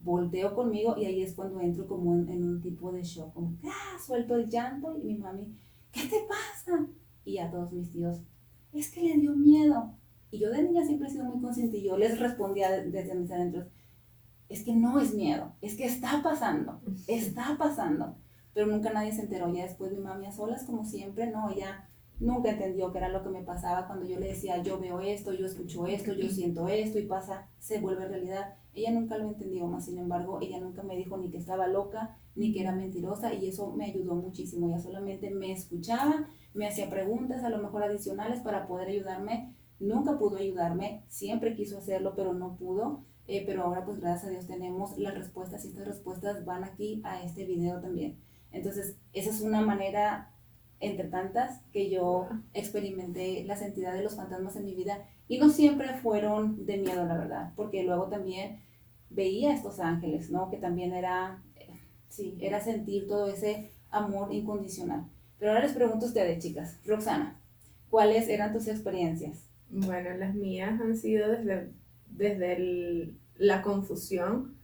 Volteo 0.00 0.54
conmigo 0.54 0.96
y 0.96 1.06
ahí 1.06 1.22
es 1.22 1.34
cuando 1.34 1.60
entro 1.60 1.86
como 1.86 2.14
en, 2.14 2.44
un 2.44 2.60
tipo 2.60 2.92
de 2.92 3.02
shock, 3.02 3.32
como, 3.32 3.56
ah, 3.64 3.98
suelto 4.04 4.36
el 4.36 4.48
llanto 4.48 4.96
y 4.96 5.02
mi 5.02 5.14
mami, 5.14 5.54
¿qué 5.92 6.02
te 6.02 6.26
pasa? 6.28 6.88
Y 7.24 7.38
a 7.38 7.50
todos 7.50 7.72
mis 7.72 7.90
tíos, 7.90 8.18
es 8.72 8.90
que 8.90 9.00
le 9.02 9.18
dio 9.18 9.34
miedo. 9.34 9.94
Y 10.30 10.38
yo 10.38 10.50
de 10.50 10.62
niña 10.62 10.84
siempre 10.84 11.08
he 11.08 11.10
sido 11.10 11.24
muy 11.24 11.40
consciente 11.40 11.78
y 11.78 11.84
yo 11.84 11.96
les 11.96 12.18
respondía 12.18 12.70
desde 12.70 13.14
mis 13.14 13.30
adentros, 13.30 13.68
es 14.52 14.64
que 14.64 14.74
no 14.74 15.00
es 15.00 15.14
miedo, 15.14 15.52
es 15.62 15.76
que 15.76 15.86
está 15.86 16.20
pasando, 16.22 16.80
está 17.06 17.56
pasando. 17.58 18.16
Pero 18.52 18.66
nunca 18.66 18.92
nadie 18.92 19.12
se 19.12 19.22
enteró. 19.22 19.50
Ya 19.52 19.62
después 19.62 19.92
mi 19.92 19.98
mami 19.98 20.26
a 20.26 20.32
solas, 20.32 20.64
como 20.64 20.84
siempre, 20.84 21.30
no, 21.30 21.48
ella 21.50 21.88
nunca 22.20 22.50
entendió 22.50 22.92
qué 22.92 22.98
era 22.98 23.08
lo 23.08 23.22
que 23.22 23.30
me 23.30 23.42
pasaba 23.42 23.86
cuando 23.86 24.06
yo 24.06 24.20
le 24.20 24.28
decía, 24.28 24.62
yo 24.62 24.78
veo 24.78 25.00
esto, 25.00 25.32
yo 25.32 25.46
escucho 25.46 25.86
esto, 25.86 26.12
yo 26.12 26.28
siento 26.28 26.68
esto 26.68 26.98
y 26.98 27.06
pasa, 27.06 27.48
se 27.58 27.80
vuelve 27.80 28.06
realidad. 28.06 28.54
Ella 28.74 28.90
nunca 28.90 29.16
lo 29.16 29.28
entendió, 29.28 29.66
más 29.66 29.86
sin 29.86 29.98
embargo, 29.98 30.38
ella 30.42 30.60
nunca 30.60 30.82
me 30.82 30.96
dijo 30.96 31.16
ni 31.16 31.30
que 31.30 31.38
estaba 31.38 31.66
loca, 31.66 32.18
ni 32.34 32.52
que 32.52 32.60
era 32.60 32.72
mentirosa 32.72 33.32
y 33.32 33.46
eso 33.46 33.72
me 33.72 33.86
ayudó 33.86 34.14
muchísimo. 34.14 34.68
Ella 34.68 34.80
solamente 34.80 35.30
me 35.30 35.52
escuchaba, 35.52 36.28
me 36.52 36.66
hacía 36.66 36.90
preguntas, 36.90 37.42
a 37.42 37.48
lo 37.48 37.56
mejor 37.58 37.84
adicionales 37.84 38.40
para 38.40 38.66
poder 38.66 38.88
ayudarme. 38.88 39.54
Nunca 39.80 40.18
pudo 40.18 40.36
ayudarme, 40.36 41.04
siempre 41.08 41.54
quiso 41.54 41.78
hacerlo, 41.78 42.12
pero 42.14 42.34
no 42.34 42.56
pudo. 42.56 43.04
Eh, 43.28 43.44
pero 43.46 43.62
ahora 43.62 43.84
pues 43.84 44.00
gracias 44.00 44.24
a 44.24 44.30
Dios 44.30 44.46
tenemos 44.46 44.98
las 44.98 45.14
respuestas 45.14 45.64
y 45.64 45.68
estas 45.68 45.86
respuestas 45.86 46.44
van 46.44 46.64
aquí 46.64 47.00
a 47.04 47.22
este 47.22 47.44
video 47.44 47.80
también. 47.80 48.18
Entonces, 48.50 48.96
esa 49.12 49.30
es 49.30 49.40
una 49.40 49.60
manera 49.60 50.32
entre 50.80 51.08
tantas 51.08 51.60
que 51.72 51.88
yo 51.90 52.28
experimenté 52.54 53.44
la 53.44 53.54
entidades 53.54 53.98
de 53.98 54.04
los 54.04 54.16
fantasmas 54.16 54.56
en 54.56 54.64
mi 54.64 54.74
vida 54.74 55.06
y 55.28 55.38
no 55.38 55.48
siempre 55.48 55.94
fueron 55.94 56.66
de 56.66 56.78
miedo, 56.78 57.04
la 57.06 57.16
verdad, 57.16 57.52
porque 57.54 57.84
luego 57.84 58.08
también 58.08 58.60
veía 59.08 59.54
estos 59.54 59.78
ángeles, 59.78 60.30
¿no? 60.30 60.50
Que 60.50 60.56
también 60.56 60.92
era, 60.92 61.42
sí, 62.08 62.36
era 62.40 62.60
sentir 62.60 63.06
todo 63.06 63.28
ese 63.28 63.70
amor 63.90 64.34
incondicional. 64.34 65.06
Pero 65.38 65.52
ahora 65.52 65.64
les 65.64 65.74
pregunto 65.74 66.06
a 66.06 66.08
ustedes, 66.08 66.42
chicas, 66.42 66.80
Roxana, 66.84 67.40
¿cuáles 67.88 68.28
eran 68.28 68.52
tus 68.52 68.66
experiencias? 68.66 69.48
Bueno, 69.70 70.10
las 70.16 70.34
mías 70.34 70.80
han 70.80 70.96
sido 70.96 71.30
desde, 71.30 71.70
desde 72.16 73.12
la 73.36 73.62
confusión 73.62 74.54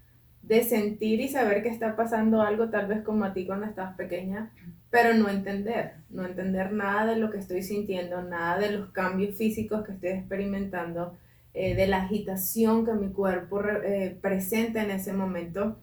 de 0.42 0.62
sentir 0.62 1.20
y 1.20 1.28
saber 1.28 1.62
que 1.62 1.68
está 1.68 1.96
pasando 1.96 2.42
algo, 2.42 2.70
tal 2.70 2.86
vez 2.86 3.02
como 3.02 3.24
a 3.24 3.34
ti 3.34 3.46
cuando 3.46 3.66
estabas 3.66 3.96
pequeña, 3.96 4.52
pero 4.90 5.14
no 5.14 5.28
entender, 5.28 5.94
no 6.08 6.24
entender 6.24 6.72
nada 6.72 7.12
de 7.12 7.20
lo 7.20 7.30
que 7.30 7.38
estoy 7.38 7.62
sintiendo, 7.62 8.22
nada 8.22 8.58
de 8.58 8.72
los 8.72 8.90
cambios 8.90 9.36
físicos 9.36 9.84
que 9.84 9.92
estoy 9.92 10.10
experimentando, 10.10 11.16
eh, 11.54 11.74
de 11.74 11.86
la 11.86 12.04
agitación 12.04 12.84
que 12.86 12.92
mi 12.92 13.10
cuerpo 13.10 13.62
eh, 13.64 14.16
presenta 14.20 14.82
en 14.82 14.90
ese 14.90 15.12
momento 15.12 15.78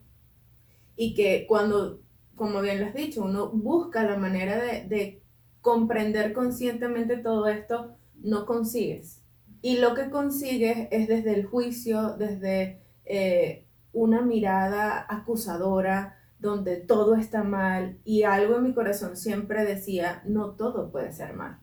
y 0.96 1.14
que 1.14 1.46
cuando, 1.48 2.00
como 2.36 2.62
bien 2.62 2.80
lo 2.80 2.88
has 2.88 2.94
dicho, 2.94 3.24
uno 3.24 3.50
busca 3.50 4.04
la 4.04 4.18
manera 4.18 4.58
de, 4.58 5.22
comprender 5.62 6.32
conscientemente 6.32 7.18
todo 7.18 7.48
esto, 7.48 7.98
no 8.22 8.46
consigues. 8.46 9.25
Y 9.62 9.78
lo 9.78 9.94
que 9.96 10.10
consigues 10.10 10.88
es 10.92 11.08
desde 11.08 11.34
el 11.34 11.46
juicio, 11.46 12.16
desde 12.18 12.82
eh, 13.06 13.68
una 13.94 14.22
mirada 14.22 15.06
acusadora, 15.10 16.18
donde 16.40 16.78
todo 16.78 17.16
está 17.16 17.44
mal 17.44 18.00
y 18.04 18.24
algo 18.24 18.58
en 18.58 18.64
mi 18.64 18.74
corazón 18.74 19.18
siempre 19.18 19.66
decía, 19.66 20.22
no 20.26 20.52
todo 20.52 20.92
puede 20.92 21.12
ser 21.12 21.34
mal. 21.34 21.60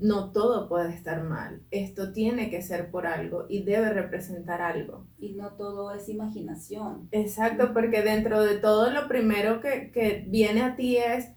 No 0.00 0.32
todo 0.32 0.68
puede 0.68 0.94
estar 0.94 1.24
mal. 1.24 1.62
Esto 1.70 2.12
tiene 2.12 2.48
que 2.50 2.62
ser 2.62 2.90
por 2.90 3.06
algo 3.06 3.46
y 3.48 3.64
debe 3.64 3.90
representar 3.90 4.62
algo. 4.62 5.06
Y 5.18 5.34
no 5.34 5.52
todo 5.52 5.92
es 5.92 6.08
imaginación. 6.08 7.08
Exacto, 7.10 7.74
porque 7.74 8.02
dentro 8.02 8.42
de 8.42 8.56
todo 8.56 8.90
lo 8.90 9.08
primero 9.08 9.60
que, 9.60 10.24
viene 10.28 10.62
a 10.62 10.76
ti 10.76 10.96
es, 10.96 11.32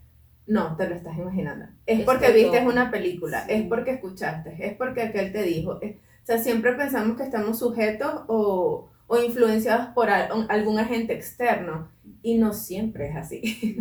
no, 0.45 0.75
te 0.75 0.89
lo 0.89 0.95
estás 0.95 1.17
imaginando. 1.17 1.65
Es, 1.85 2.01
porque 2.01 2.31
viste 2.31 2.65
una 2.65 2.91
película, 2.91 3.45
es 3.47 3.65
porque 3.67 3.91
escuchaste, 3.91 4.55
es 4.59 4.75
porque 4.75 5.03
aquel 5.03 5.31
te 5.31 5.43
dijo. 5.43 5.73
o 5.73 5.79
sea, 6.23 6.37
siempre 6.37 6.73
pensamos 6.73 7.17
que 7.17 7.23
estamos 7.23 7.59
sujetos 7.59 8.23
o, 8.27 8.89
o 9.07 9.17
influenciados 9.19 9.87
por 9.93 10.09
algún 10.09 10.79
agente 10.79 11.13
externo 11.13 11.89
y 12.21 12.37
no 12.37 12.53
siempre 12.53 13.09
es 13.09 13.15
así. 13.15 13.77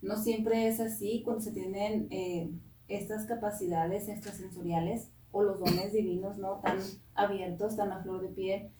No, 0.00 0.16
siempre 0.16 0.68
es 0.68 0.78
así 0.78 1.22
cuando 1.24 1.42
se 1.42 1.50
tienen 1.50 2.06
eh, 2.10 2.50
estas 2.86 3.26
capacidades 3.26 4.08
extrasensoriales 4.08 5.10
o 5.32 5.42
los 5.42 5.58
dones 5.58 5.92
divinos 5.92 6.38
no 6.38 6.60
tan 6.60 6.78
abiertos, 7.14 7.76
tan 7.76 7.92
a 7.92 8.02
flor 8.02 8.22
de 8.22 8.28
piel. 8.28 8.70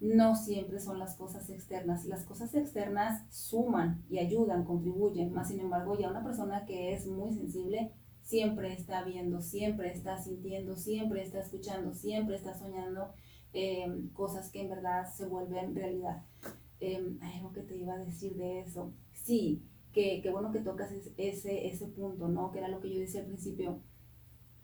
No 0.00 0.36
siempre 0.36 0.80
son 0.80 0.98
las 0.98 1.16
cosas 1.16 1.50
externas. 1.50 2.04
Las 2.04 2.24
cosas 2.24 2.54
externas 2.54 3.24
suman 3.30 4.04
y 4.08 4.18
ayudan, 4.18 4.64
contribuyen. 4.64 5.32
Más 5.32 5.48
sin 5.48 5.60
embargo, 5.60 5.98
ya 5.98 6.10
una 6.10 6.22
persona 6.22 6.64
que 6.66 6.94
es 6.94 7.06
muy 7.06 7.32
sensible 7.32 7.92
siempre 8.22 8.72
está 8.74 9.02
viendo, 9.04 9.40
siempre 9.40 9.90
está 9.90 10.18
sintiendo, 10.18 10.76
siempre 10.76 11.22
está 11.22 11.40
escuchando, 11.40 11.94
siempre 11.94 12.36
está 12.36 12.56
soñando 12.56 13.08
eh, 13.54 13.86
cosas 14.12 14.50
que 14.50 14.60
en 14.60 14.68
verdad 14.68 15.10
se 15.12 15.26
vuelven 15.26 15.74
realidad. 15.74 16.22
Em, 16.80 17.18
hay 17.22 17.38
algo 17.38 17.52
que 17.52 17.62
te 17.62 17.76
iba 17.76 17.94
a 17.94 18.04
decir 18.04 18.36
de 18.36 18.60
eso. 18.60 18.92
Sí, 19.14 19.62
que, 19.92 20.22
bueno 20.30 20.52
que 20.52 20.60
tocas 20.60 20.92
ese, 21.16 21.66
ese 21.66 21.86
punto, 21.88 22.28
¿no? 22.28 22.52
Que 22.52 22.58
era 22.58 22.68
lo 22.68 22.80
que 22.80 22.92
yo 22.92 23.00
decía 23.00 23.20
al 23.20 23.26
principio. 23.26 23.80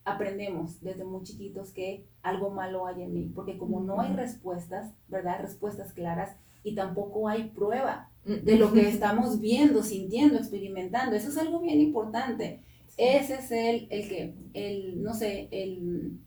Aprendemos 0.05 0.81
desde 0.83 1.05
muy 1.05 1.23
chiquitos 1.23 1.71
que 1.71 2.07
algo 2.23 2.51
malo 2.51 2.87
hay 2.87 3.03
en 3.03 3.15
mí, 3.15 3.33
porque 3.35 3.57
como 3.57 3.81
no 3.81 4.01
hay 4.01 4.15
respuestas, 4.15 4.95
¿verdad? 5.09 5.41
Respuestas 5.41 5.93
claras 5.93 6.37
y 6.63 6.75
tampoco 6.75 7.29
hay 7.29 7.51
prueba 7.51 8.11
de 8.25 8.57
lo 8.57 8.73
que 8.73 8.89
estamos 8.89 9.41
viendo, 9.41 9.83
sintiendo, 9.83 10.39
experimentando. 10.39 11.17
Eso 11.17 11.29
es 11.29 11.39
algo 11.39 11.61
bien 11.61 11.81
importante. 11.81 12.63
Ese 12.97 13.35
es 13.35 13.51
el, 13.51 13.87
el 13.91 14.09
que, 14.09 14.35
el, 14.55 15.03
no 15.03 15.15
sé, 15.15 15.49
el 15.51 16.19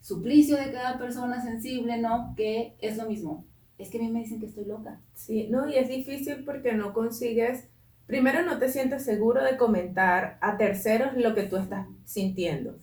suplicio 0.00 0.56
de 0.56 0.72
cada 0.72 0.98
persona 0.98 1.42
sensible, 1.42 1.98
¿no? 1.98 2.34
Que 2.36 2.76
es 2.80 2.96
lo 2.96 3.08
mismo 3.08 3.44
es 3.78 3.90
que 3.90 3.98
a 3.98 4.00
mí 4.00 4.08
me 4.08 4.20
dicen 4.20 4.40
que 4.40 4.46
estoy 4.46 4.64
loca. 4.64 5.00
Sí, 5.14 5.48
no, 5.50 5.68
y 5.68 5.76
es 5.76 5.88
difícil 5.88 6.44
porque 6.44 6.72
no 6.72 6.92
consigues, 6.92 7.68
primero 8.06 8.42
no 8.42 8.58
te 8.58 8.68
sientes 8.68 9.04
seguro 9.04 9.42
de 9.42 9.56
comentar 9.56 10.38
a 10.40 10.56
terceros 10.56 11.16
lo 11.16 11.34
que 11.34 11.42
tú 11.42 11.56
estás 11.56 11.86
sintiendo. 12.04 12.78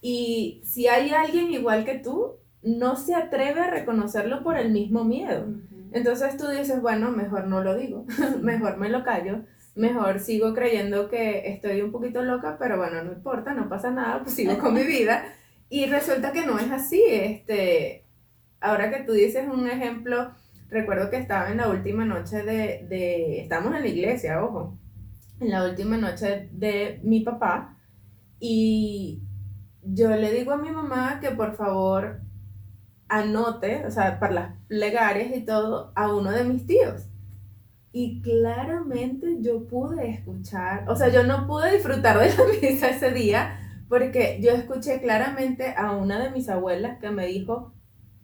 Y 0.00 0.62
si 0.64 0.88
hay 0.88 1.10
alguien 1.10 1.52
igual 1.52 1.84
que 1.84 1.98
tú, 1.98 2.36
no 2.62 2.96
se 2.96 3.14
atreve 3.14 3.60
a 3.60 3.70
reconocerlo 3.70 4.42
por 4.42 4.56
el 4.56 4.70
mismo 4.70 5.04
miedo. 5.04 5.46
Entonces 5.92 6.36
tú 6.36 6.48
dices, 6.48 6.80
bueno, 6.80 7.10
mejor 7.10 7.46
no 7.46 7.62
lo 7.62 7.76
digo, 7.76 8.06
mejor 8.40 8.76
me 8.76 8.88
lo 8.88 9.02
callo, 9.02 9.40
mejor 9.74 10.20
sigo 10.20 10.54
creyendo 10.54 11.08
que 11.08 11.48
estoy 11.50 11.82
un 11.82 11.90
poquito 11.90 12.22
loca, 12.22 12.56
pero 12.58 12.76
bueno, 12.76 13.02
no 13.02 13.12
importa, 13.12 13.54
no 13.54 13.68
pasa 13.68 13.90
nada, 13.90 14.22
pues 14.22 14.34
sigo 14.34 14.58
con 14.58 14.74
mi 14.74 14.84
vida. 14.84 15.24
Y 15.68 15.86
resulta 15.86 16.32
que 16.32 16.46
no 16.46 16.58
es 16.58 16.70
así, 16.70 17.02
este, 17.06 18.04
ahora 18.60 18.90
que 18.90 19.04
tú 19.04 19.12
dices 19.12 19.46
un 19.48 19.68
ejemplo, 19.68 20.32
recuerdo 20.70 21.10
que 21.10 21.18
estaba 21.18 21.50
en 21.50 21.58
la 21.58 21.68
última 21.68 22.04
noche 22.04 22.42
de, 22.42 22.86
de, 22.88 23.40
estamos 23.40 23.74
en 23.74 23.82
la 23.82 23.88
iglesia, 23.88 24.42
ojo, 24.42 24.78
en 25.40 25.50
la 25.50 25.64
última 25.64 25.96
noche 25.96 26.48
de 26.52 27.00
mi 27.02 27.20
papá 27.20 27.76
y 28.38 29.22
yo 29.82 30.10
le 30.16 30.32
digo 30.32 30.52
a 30.52 30.58
mi 30.58 30.70
mamá 30.70 31.20
que 31.20 31.30
por 31.30 31.54
favor 31.54 32.20
anote, 33.08 33.84
o 33.86 33.90
sea, 33.90 34.18
para 34.20 34.32
las 34.32 34.56
plegarias 34.68 35.36
y 35.36 35.44
todo, 35.44 35.92
a 35.94 36.14
uno 36.14 36.30
de 36.30 36.44
mis 36.44 36.66
tíos. 36.66 37.06
Y 37.92 38.22
claramente 38.22 39.38
yo 39.40 39.66
pude 39.66 40.10
escuchar, 40.10 40.88
o 40.88 40.94
sea, 40.94 41.08
yo 41.08 41.24
no 41.24 41.46
pude 41.46 41.72
disfrutar 41.74 42.18
de 42.18 42.28
la 42.28 42.44
misa 42.62 42.88
ese 42.88 43.10
día 43.10 43.56
porque 43.88 44.38
yo 44.40 44.52
escuché 44.52 45.00
claramente 45.00 45.74
a 45.76 45.90
una 45.90 46.22
de 46.22 46.30
mis 46.30 46.48
abuelas 46.48 46.98
que 47.00 47.10
me 47.10 47.26
dijo, 47.26 47.74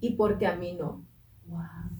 y 0.00 0.12
porque 0.12 0.46
a 0.46 0.54
mí 0.54 0.74
no. 0.78 1.04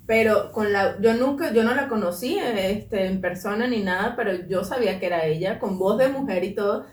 Pero 0.07 0.53
con 0.53 0.73
la, 0.73 1.01
yo 1.01 1.15
nunca, 1.15 1.53
yo 1.53 1.65
no 1.65 1.75
la 1.75 1.89
conocí 1.89 2.39
este, 2.39 3.07
en 3.07 3.21
persona 3.21 3.67
ni 3.67 3.83
nada, 3.83 4.15
pero 4.17 4.33
yo 4.47 4.65
sabía 4.65 5.01
que 5.01 5.07
era 5.07 5.25
ella, 5.27 5.59
con 5.59 5.79
voz 5.79 5.99
de 5.99 6.09
mujer 6.09 6.45
y 6.45 6.55
todo. 6.55 6.87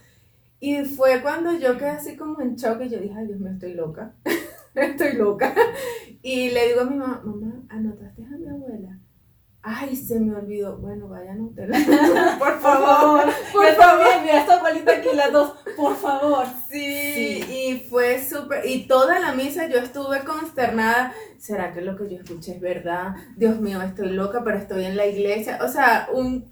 Y 0.60 0.86
fue 0.86 1.22
cuando 1.22 1.52
yo 1.60 1.78
quedé 1.78 1.90
así 1.90 2.16
como 2.16 2.42
en 2.42 2.56
shock 2.56 2.82
y 2.82 2.90
yo 2.90 3.00
dije, 3.00 3.14
ay 3.18 3.28
Dios 3.28 3.40
me 3.40 3.52
estoy 3.52 3.74
loca, 3.74 4.14
estoy 4.76 5.14
loca. 5.14 5.54
Y 6.22 6.52
le 6.52 6.70
digo 6.70 6.82
a 6.82 6.86
mi 6.86 6.96
mamá, 6.96 7.22
mamá, 7.24 7.64
¿anotaste 7.70 8.24
a 8.24 8.38
mi 8.38 8.48
abuela? 8.48 8.98
Ay, 9.66 9.96
se 9.96 10.20
me 10.20 10.36
olvidó. 10.36 10.78
Bueno, 10.78 11.08
vayan 11.08 11.40
a 11.40 11.46
hotel. 11.46 11.72
por 12.40 12.60
favor. 12.60 13.24
Por 13.54 13.66
favor. 13.76 14.22
Mira, 14.22 14.42
esta 14.42 14.56
abuelita 14.56 14.92
aquí 14.92 15.08
las 15.16 15.32
dos. 15.32 15.54
Por 15.78 15.96
favor. 15.96 16.46
Sí, 16.70 17.42
y 17.50 17.80
fue 17.90 18.22
súper. 18.22 18.66
Y 18.66 18.88
toda 18.88 19.20
la 19.20 19.32
misa 19.32 19.68
yo 19.68 19.78
estuve 19.78 20.26
consternada. 20.26 21.14
¿Será 21.38 21.72
que 21.72 21.80
lo 21.80 21.96
que 21.96 22.10
yo 22.10 22.22
escuché 22.22 22.56
es 22.56 22.60
verdad? 22.60 23.16
Dios 23.38 23.62
mío, 23.62 23.82
estoy 23.82 24.10
loca, 24.10 24.44
pero 24.44 24.58
estoy 24.58 24.84
en 24.84 24.98
la 24.98 25.06
iglesia. 25.06 25.60
O 25.62 25.70
sea, 25.70 26.10
un 26.14 26.52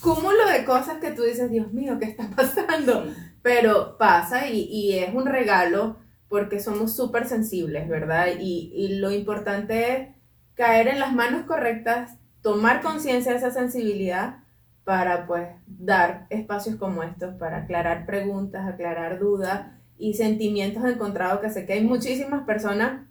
cúmulo 0.00 0.48
de 0.48 0.64
cosas 0.64 0.98
que 0.98 1.12
tú 1.12 1.22
dices, 1.22 1.52
Dios 1.52 1.72
mío, 1.72 1.96
¿qué 2.00 2.06
está 2.06 2.28
pasando? 2.36 3.06
Pero 3.40 3.96
pasa 3.98 4.48
y, 4.48 4.64
y 4.64 4.98
es 4.98 5.14
un 5.14 5.26
regalo 5.26 5.96
porque 6.28 6.58
somos 6.58 6.96
súper 6.96 7.28
sensibles, 7.28 7.88
¿verdad? 7.88 8.26
Y, 8.40 8.72
y 8.74 8.96
lo 8.96 9.12
importante 9.12 9.92
es 9.92 10.08
caer 10.54 10.88
en 10.88 10.98
las 10.98 11.14
manos 11.14 11.46
correctas 11.46 12.18
tomar 12.48 12.80
conciencia 12.80 13.32
de 13.32 13.38
esa 13.38 13.50
sensibilidad 13.50 14.38
para 14.82 15.26
pues 15.26 15.50
dar 15.66 16.26
espacios 16.30 16.76
como 16.76 17.02
estos 17.02 17.34
para 17.34 17.58
aclarar 17.58 18.06
preguntas, 18.06 18.66
aclarar 18.66 19.18
dudas 19.18 19.66
y 19.98 20.14
sentimientos 20.14 20.82
encontrados 20.86 21.40
que 21.40 21.50
sé 21.50 21.66
que 21.66 21.74
hay 21.74 21.84
muchísimas 21.84 22.46
personas 22.46 23.06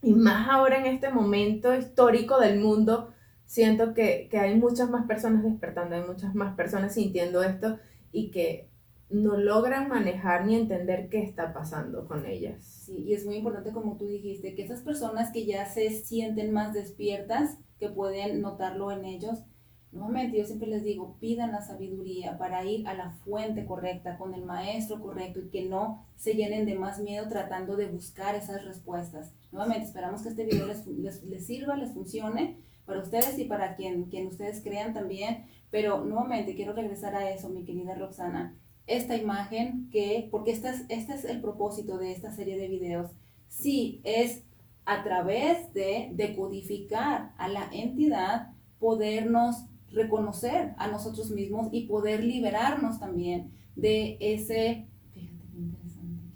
y 0.00 0.14
más 0.14 0.48
ahora 0.48 0.78
en 0.78 0.86
este 0.86 1.10
momento 1.10 1.76
histórico 1.76 2.40
del 2.40 2.60
mundo, 2.60 3.12
siento 3.44 3.92
que, 3.92 4.26
que 4.30 4.38
hay 4.38 4.54
muchas 4.58 4.88
más 4.88 5.06
personas 5.06 5.42
despertando, 5.42 5.94
hay 5.94 6.04
muchas 6.04 6.34
más 6.34 6.54
personas 6.56 6.94
sintiendo 6.94 7.42
esto 7.42 7.78
y 8.10 8.30
que 8.30 8.70
no 9.10 9.36
logran 9.36 9.90
manejar 9.90 10.46
ni 10.46 10.56
entender 10.56 11.10
qué 11.10 11.22
está 11.22 11.52
pasando 11.52 12.08
con 12.08 12.24
ellas. 12.24 12.64
Sí, 12.64 13.04
y 13.06 13.12
es 13.12 13.26
muy 13.26 13.36
importante 13.36 13.72
como 13.72 13.98
tú 13.98 14.06
dijiste, 14.06 14.54
que 14.54 14.62
esas 14.62 14.80
personas 14.80 15.30
que 15.30 15.44
ya 15.44 15.66
se 15.66 15.90
sienten 15.90 16.52
más 16.52 16.72
despiertas, 16.72 17.58
que 17.78 17.88
pueden 17.88 18.40
notarlo 18.40 18.90
en 18.90 19.04
ellos. 19.04 19.44
Nuevamente, 19.90 20.36
yo 20.36 20.44
siempre 20.44 20.68
les 20.68 20.84
digo, 20.84 21.16
pidan 21.18 21.52
la 21.52 21.62
sabiduría 21.62 22.36
para 22.36 22.62
ir 22.64 22.86
a 22.86 22.94
la 22.94 23.10
fuente 23.24 23.64
correcta, 23.64 24.18
con 24.18 24.34
el 24.34 24.44
maestro 24.44 25.00
correcto 25.00 25.40
y 25.40 25.48
que 25.48 25.64
no 25.64 26.04
se 26.16 26.34
llenen 26.34 26.66
de 26.66 26.74
más 26.74 27.00
miedo 27.00 27.26
tratando 27.28 27.74
de 27.76 27.86
buscar 27.86 28.34
esas 28.34 28.64
respuestas. 28.64 29.32
Nuevamente, 29.50 29.86
esperamos 29.86 30.22
que 30.22 30.28
este 30.28 30.44
video 30.44 30.66
les, 30.66 30.86
les, 30.86 31.46
sirva, 31.46 31.76
les 31.76 31.92
funcione 31.92 32.58
para 32.84 33.00
ustedes 33.00 33.38
y 33.38 33.44
para 33.44 33.76
quien, 33.76 34.04
quien 34.04 34.26
ustedes 34.26 34.62
crean 34.62 34.92
también. 34.92 35.46
Pero 35.70 36.04
nuevamente, 36.04 36.54
quiero 36.54 36.74
regresar 36.74 37.14
a 37.14 37.30
eso, 37.30 37.48
mi 37.48 37.64
querida 37.64 37.94
Roxana. 37.94 38.58
Esta 38.86 39.16
imagen 39.16 39.88
que, 39.90 40.28
porque 40.30 40.50
este 40.50 40.68
es, 40.68 40.84
este 40.90 41.14
es 41.14 41.24
el 41.24 41.40
propósito 41.40 41.96
de 41.96 42.12
esta 42.12 42.30
serie 42.30 42.58
de 42.58 42.68
videos, 42.68 43.10
sí 43.48 44.00
es 44.04 44.44
a 44.88 45.02
través 45.02 45.70
de 45.74 46.08
decodificar 46.14 47.34
a 47.36 47.46
la 47.48 47.68
entidad, 47.72 48.54
podernos 48.78 49.66
reconocer 49.92 50.72
a 50.78 50.88
nosotros 50.88 51.30
mismos 51.30 51.68
y 51.72 51.86
poder 51.86 52.24
liberarnos 52.24 52.98
también 52.98 53.52
de 53.76 54.16
ese, 54.18 54.86
fíjate 55.12 55.44
qué 55.52 55.58
interesante 55.58 56.32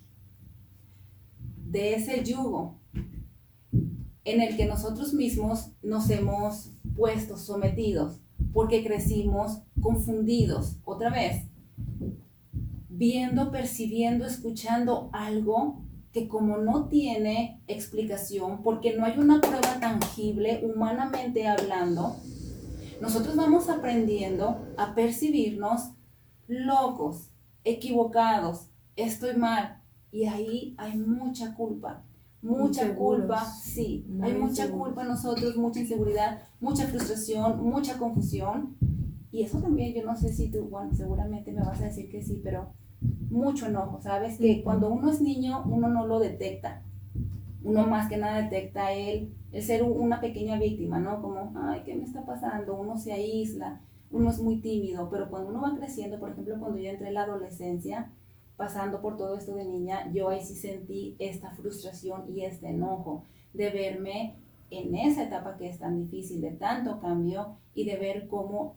de 1.65 1.95
ese 1.95 2.25
yugo 2.25 2.79
en 4.25 4.43
el 4.43 4.55
que 4.59 4.67
nosotros 4.67 5.15
mismos 5.15 5.71
nos 5.83 6.11
hemos 6.11 6.75
puesto 6.95 7.39
sometidos 7.39 8.21
porque 8.53 8.85
crecimos 8.85 9.63
confundidos, 9.81 10.77
otra 10.85 11.09
vez, 11.09 11.47
viendo, 12.91 13.51
percibiendo, 13.51 14.27
escuchando 14.27 15.09
algo 15.15 15.81
que 16.13 16.29
como 16.29 16.59
no 16.59 16.89
tiene 16.89 17.63
explicación, 17.67 18.63
porque 18.63 18.95
no 18.97 19.05
hay 19.05 19.19
una 19.19 19.41
prueba 19.41 19.81
tangible 19.81 20.63
humanamente 20.65 21.49
hablando, 21.49 22.17
nosotros 23.01 23.35
vamos 23.35 23.69
aprendiendo 23.69 24.59
a 24.77 24.95
percibirnos 24.95 25.93
locos, 26.47 27.31
equivocados, 27.65 28.69
estoy 28.97 29.37
mal. 29.37 29.83
Y 30.11 30.27
ahí 30.27 30.75
hay 30.77 30.99
mucha 30.99 31.55
culpa, 31.55 32.05
mucha 32.43 32.95
culpa, 32.95 33.45
sí, 33.45 34.07
hay 34.21 34.35
mucha 34.35 34.71
culpa 34.71 35.03
en 35.03 35.09
nosotros, 35.09 35.57
mucha 35.57 35.81
inseguridad, 35.81 36.43
mucha 36.61 36.87
frustración, 36.87 37.65
mucha 37.65 37.97
confusión. 37.97 38.77
Y 39.31 39.43
eso 39.43 39.61
también, 39.61 39.95
yo 39.95 40.05
no 40.05 40.15
sé 40.15 40.31
si 40.31 40.51
tú, 40.51 40.65
bueno, 40.69 40.95
seguramente 40.95 41.53
me 41.53 41.63
vas 41.63 41.81
a 41.81 41.87
decir 41.87 42.11
que 42.11 42.23
sí, 42.23 42.41
pero 42.45 42.75
mucho 43.31 43.67
enojo, 43.67 44.01
¿sabes? 44.01 44.39
Que 44.39 44.63
cuando 44.63 44.89
uno 44.89 45.11
es 45.11 45.21
niño, 45.21 45.65
uno 45.67 45.89
no 45.89 46.07
lo 46.07 46.19
detecta. 46.19 46.83
Uno 47.65 47.87
más 47.87 48.09
que 48.09 48.17
nada 48.17 48.43
detecta 48.43 48.93
el, 48.93 49.33
el 49.53 49.63
ser 49.63 49.83
una 49.83 50.21
pequeña 50.21 50.59
víctima, 50.59 50.99
¿no? 50.99 51.23
Como, 51.23 51.53
ay, 51.57 51.83
¿qué 51.85 51.95
me 51.95 52.05
está 52.05 52.25
pasando? 52.25 52.75
Uno 52.75 52.97
se 52.97 53.13
aísla, 53.13 53.81
uno 54.11 54.31
es 54.31 54.41
muy 54.41 54.61
tímido, 54.61 55.09
pero 55.11 55.31
cuando 55.31 55.51
uno 55.51 55.63
va 55.63 55.77
creciendo, 55.77 56.19
por 56.19 56.31
ejemplo, 56.31 56.59
cuando 56.59 56.79
yo 56.79 56.91
entré 56.91 57.09
en 57.09 57.15
la 57.15 57.23
adolescencia, 57.23 58.11
pasando 58.57 59.01
por 59.01 59.17
todo 59.17 59.37
esto 59.37 59.55
de 59.55 59.65
niña, 59.65 60.11
yo 60.13 60.29
ahí 60.29 60.41
sí 60.41 60.55
sentí 60.55 61.17
esta 61.19 61.51
frustración 61.51 62.25
y 62.29 62.45
este 62.45 62.69
enojo 62.69 63.25
de 63.55 63.71
verme 63.71 64.37
en 64.71 64.95
esa 64.95 65.25
etapa 65.25 65.57
que 65.57 65.69
es 65.69 65.79
tan 65.79 65.97
difícil, 65.97 66.41
de 66.41 66.53
tanto 66.53 67.01
cambio 67.01 67.57
y 67.75 67.85
de 67.85 67.97
ver 67.97 68.29
cómo 68.29 68.77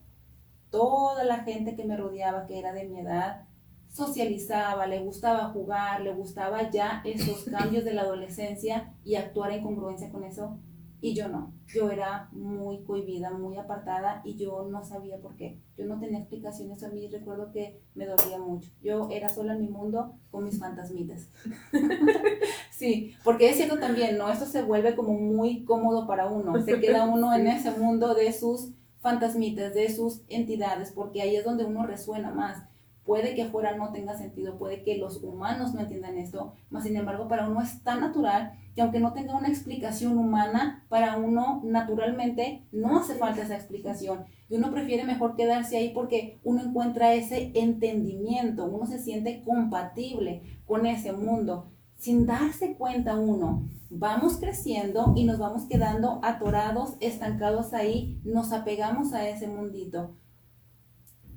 toda 0.70 1.24
la 1.24 1.44
gente 1.44 1.76
que 1.76 1.86
me 1.86 1.98
rodeaba, 1.98 2.48
que 2.48 2.60
era 2.60 2.74
de 2.74 2.86
mi 2.86 3.00
edad, 3.00 3.48
socializaba, 3.96 4.88
le 4.88 5.00
gustaba 5.00 5.50
jugar, 5.52 6.02
le 6.02 6.14
gustaba 6.14 6.70
ya 6.70 7.02
esos 7.06 7.46
cambios 7.52 7.86
de 7.86 7.94
la 7.94 8.02
adolescencia 8.02 8.94
y 9.06 9.16
actuar 9.16 9.52
en 9.52 9.64
congruencia 9.64 10.12
con 10.12 10.26
eso. 10.26 10.58
Y 11.00 11.14
yo 11.14 11.30
no, 11.30 11.54
yo 11.68 11.92
era 11.92 12.30
muy 12.32 12.84
cohibida, 12.84 13.30
muy 13.30 13.58
apartada 13.58 14.22
y 14.26 14.36
yo 14.36 14.68
no 14.70 14.84
sabía 14.84 15.20
por 15.20 15.36
qué. 15.36 15.60
Yo 15.78 15.86
no 15.86 16.00
tenía 16.00 16.20
explicaciones 16.20 16.84
a 16.84 16.90
mí, 16.90 17.08
recuerdo 17.08 17.52
que 17.52 17.80
me 17.94 18.08
dolía 18.08 18.40
mucho. 18.40 18.72
Yo 18.82 19.10
era 19.12 19.30
sola 19.30 19.54
en 19.54 19.62
mi 19.62 19.70
mundo 19.70 20.18
con 20.32 20.46
mis 20.46 20.58
fantasmitas. 20.58 21.30
sí, 22.72 23.14
porque 23.24 23.50
es 23.50 23.58
cierto 23.58 23.78
también, 23.78 24.18
¿no? 24.18 24.30
Esto 24.30 24.46
se 24.46 24.64
vuelve 24.64 24.96
como 24.96 25.14
muy 25.14 25.64
cómodo 25.64 26.08
para 26.08 26.28
uno. 26.28 26.60
Se 26.64 26.80
queda 26.80 27.06
uno 27.10 27.34
en 27.34 27.48
ese 27.48 27.72
mundo 27.72 28.16
de 28.16 28.34
sus 28.34 28.72
fantasmitas, 29.00 29.74
de 29.76 29.94
sus 29.94 30.24
entidades, 30.28 30.92
porque 30.92 31.22
ahí 31.22 31.36
es 31.36 31.46
donde 31.46 31.66
uno 31.66 31.86
resuena 31.86 32.32
más 32.32 32.64
Puede 33.06 33.36
que 33.36 33.44
afuera 33.44 33.78
no 33.78 33.92
tenga 33.92 34.18
sentido, 34.18 34.58
puede 34.58 34.82
que 34.82 34.98
los 34.98 35.22
humanos 35.22 35.76
no 35.76 35.82
entiendan 35.82 36.18
esto, 36.18 36.54
mas 36.72 36.84
sin 36.84 36.98
embargo 36.98 37.28
para 37.28 37.48
uno 37.48 37.62
es 37.62 37.84
tan 37.84 38.02
natural 38.02 38.54
que 38.74 38.82
aunque 38.82 39.00
no 39.00 39.14
tenga 39.14 39.38
una 39.38 39.48
explicación 39.48 40.18
humana, 40.18 40.84
para 40.90 41.16
uno 41.18 41.62
naturalmente 41.64 42.66
no 42.72 42.98
hace 42.98 43.14
falta 43.14 43.44
esa 43.44 43.56
explicación. 43.56 44.26
Y 44.50 44.56
uno 44.56 44.72
prefiere 44.72 45.04
mejor 45.04 45.36
quedarse 45.36 45.78
ahí 45.78 45.90
porque 45.94 46.40
uno 46.44 46.64
encuentra 46.64 47.14
ese 47.14 47.52
entendimiento, 47.54 48.66
uno 48.66 48.88
se 48.88 48.98
siente 48.98 49.44
compatible 49.44 50.42
con 50.66 50.88
ese 50.88 51.14
mundo. 51.14 51.72
Sin 51.98 52.26
darse 52.26 52.76
cuenta 52.76 53.16
uno, 53.18 53.70
vamos 53.92 54.38
creciendo 54.38 55.14
y 55.16 55.26
nos 55.26 55.38
vamos 55.38 55.66
quedando 55.66 56.20
atorados, 56.24 56.98
estancados 57.02 57.74
ahí, 57.74 58.20
nos 58.24 58.52
apegamos 58.52 59.14
a 59.14 59.30
ese 59.30 59.48
mundito 59.48 60.16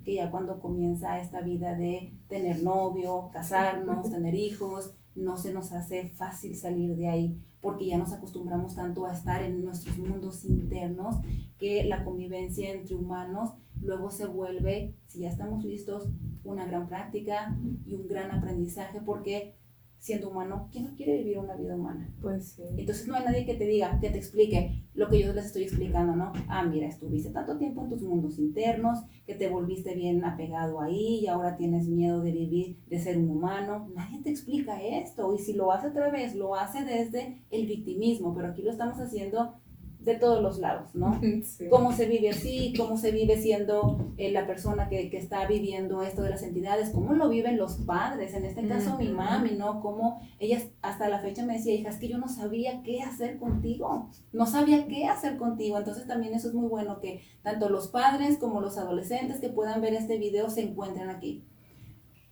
que 0.08 0.14
ya 0.14 0.30
cuando 0.30 0.58
comienza 0.58 1.20
esta 1.20 1.42
vida 1.42 1.74
de 1.74 2.14
tener 2.28 2.62
novio, 2.62 3.28
casarnos, 3.30 4.08
tener 4.08 4.34
hijos, 4.34 4.94
no 5.14 5.36
se 5.36 5.52
nos 5.52 5.70
hace 5.72 6.08
fácil 6.08 6.56
salir 6.56 6.96
de 6.96 7.08
ahí 7.08 7.38
porque 7.60 7.88
ya 7.88 7.98
nos 7.98 8.14
acostumbramos 8.14 8.74
tanto 8.74 9.04
a 9.04 9.12
estar 9.12 9.42
en 9.42 9.62
nuestros 9.62 9.98
mundos 9.98 10.46
internos 10.46 11.16
que 11.58 11.84
la 11.84 12.04
convivencia 12.04 12.72
entre 12.72 12.94
humanos 12.94 13.50
luego 13.82 14.10
se 14.10 14.24
vuelve, 14.24 14.94
si 15.08 15.18
ya 15.18 15.28
estamos 15.28 15.62
listos, 15.62 16.08
una 16.42 16.64
gran 16.64 16.88
práctica 16.88 17.54
y 17.84 17.94
un 17.94 18.08
gran 18.08 18.30
aprendizaje 18.30 19.02
porque 19.02 19.56
siendo 19.98 20.30
humano, 20.30 20.68
¿quién 20.70 20.84
no 20.84 20.94
quiere 20.94 21.18
vivir 21.18 21.38
una 21.38 21.56
vida 21.56 21.74
humana? 21.74 22.14
Pues 22.20 22.52
sí. 22.52 22.62
Entonces 22.76 23.06
no 23.08 23.14
hay 23.14 23.24
nadie 23.24 23.44
que 23.44 23.54
te 23.54 23.66
diga, 23.66 23.98
que 24.00 24.10
te 24.10 24.18
explique 24.18 24.84
lo 24.94 25.08
que 25.08 25.20
yo 25.20 25.32
les 25.32 25.46
estoy 25.46 25.64
explicando, 25.64 26.14
¿no? 26.14 26.32
Ah, 26.48 26.64
mira, 26.64 26.86
estuviste 26.86 27.30
tanto 27.30 27.58
tiempo 27.58 27.82
en 27.82 27.90
tus 27.90 28.02
mundos 28.02 28.38
internos, 28.38 28.98
que 29.26 29.34
te 29.34 29.48
volviste 29.48 29.94
bien 29.94 30.24
apegado 30.24 30.80
ahí 30.80 31.20
y 31.20 31.26
ahora 31.26 31.56
tienes 31.56 31.88
miedo 31.88 32.20
de 32.22 32.32
vivir, 32.32 32.78
de 32.86 32.98
ser 32.98 33.18
un 33.18 33.30
humano. 33.30 33.88
Nadie 33.94 34.22
te 34.22 34.30
explica 34.30 34.82
esto 34.82 35.34
y 35.34 35.38
si 35.38 35.52
lo 35.52 35.72
hace 35.72 35.88
otra 35.88 36.10
vez, 36.10 36.34
lo 36.34 36.54
hace 36.54 36.84
desde 36.84 37.42
el 37.50 37.66
victimismo, 37.66 38.34
pero 38.34 38.48
aquí 38.48 38.62
lo 38.62 38.70
estamos 38.70 38.98
haciendo 38.98 39.54
de 40.00 40.14
todos 40.14 40.40
los 40.42 40.58
lados, 40.58 40.94
¿no? 40.94 41.20
Cómo 41.70 41.92
se 41.92 42.06
vive 42.06 42.30
así, 42.30 42.72
cómo 42.76 42.96
se 42.96 43.10
vive 43.10 43.36
siendo 43.40 44.12
eh, 44.16 44.30
la 44.30 44.46
persona 44.46 44.88
que, 44.88 45.10
que, 45.10 45.18
está 45.18 45.46
viviendo 45.46 46.02
esto 46.02 46.22
de 46.22 46.30
las 46.30 46.42
entidades, 46.42 46.90
cómo 46.90 47.14
lo 47.14 47.28
viven 47.28 47.58
los 47.58 47.76
padres, 47.78 48.34
en 48.34 48.44
este 48.44 48.66
caso 48.66 48.96
mi 48.96 49.08
mami, 49.08 49.52
¿no? 49.52 49.80
Cómo 49.80 50.20
ella 50.38 50.60
hasta 50.82 51.08
la 51.08 51.18
fecha 51.18 51.44
me 51.44 51.54
decía, 51.54 51.74
hija, 51.74 51.90
es 51.90 51.98
que 51.98 52.08
yo 52.08 52.18
no 52.18 52.28
sabía 52.28 52.82
qué 52.82 53.02
hacer 53.02 53.38
contigo, 53.38 54.08
no 54.32 54.46
sabía 54.46 54.86
qué 54.86 55.06
hacer 55.06 55.36
contigo, 55.36 55.78
entonces 55.78 56.06
también 56.06 56.34
eso 56.34 56.48
es 56.48 56.54
muy 56.54 56.68
bueno 56.68 57.00
que 57.00 57.22
tanto 57.42 57.68
los 57.68 57.88
padres 57.88 58.38
como 58.38 58.60
los 58.60 58.78
adolescentes 58.78 59.40
que 59.40 59.48
puedan 59.48 59.80
ver 59.80 59.94
este 59.94 60.18
video 60.18 60.48
se 60.48 60.62
encuentren 60.62 61.10
aquí. 61.10 61.44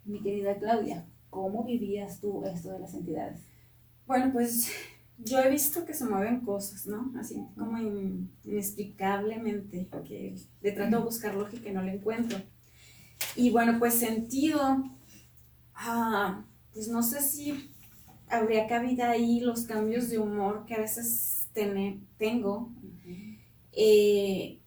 Mi 0.05 0.22
querida 0.22 0.57
Claudia, 0.59 1.07
¿cómo 1.31 1.64
vivías 1.64 2.20
tú 2.20 2.44
esto 2.44 2.70
de 2.70 2.79
las 2.79 2.94
entidades? 2.94 3.44
Bueno, 4.07 4.33
pues 4.33 4.70
yo 5.18 5.40
he 5.40 5.50
visto 5.50 5.85
que 5.85 5.94
se 5.94 6.05
mueven 6.05 6.40
cosas, 6.40 6.87
¿no? 6.87 7.12
Así 7.18 7.42
como 7.57 7.79
inexplicablemente, 7.79 9.88
que 10.07 10.37
le 10.61 10.72
trato 10.72 10.98
de 10.98 11.05
buscar 11.05 11.35
lógica 11.35 11.68
y 11.68 11.72
no 11.72 11.83
le 11.83 11.94
encuentro. 11.94 12.38
Y 13.35 13.50
bueno, 13.50 13.79
pues 13.79 13.94
sentido, 13.94 14.85
ah, 15.74 16.44
pues 16.72 16.88
no 16.88 17.02
sé 17.02 17.22
si 17.22 17.72
habría 18.29 18.66
cabida 18.66 19.11
ahí 19.11 19.40
los 19.40 19.62
cambios 19.62 20.11
de 20.11 20.18
humor 20.18 20.66
que 20.66 20.74
a 20.74 20.81
veces 20.81 21.48
tengo. 22.18 22.72
Eh, 23.72 24.61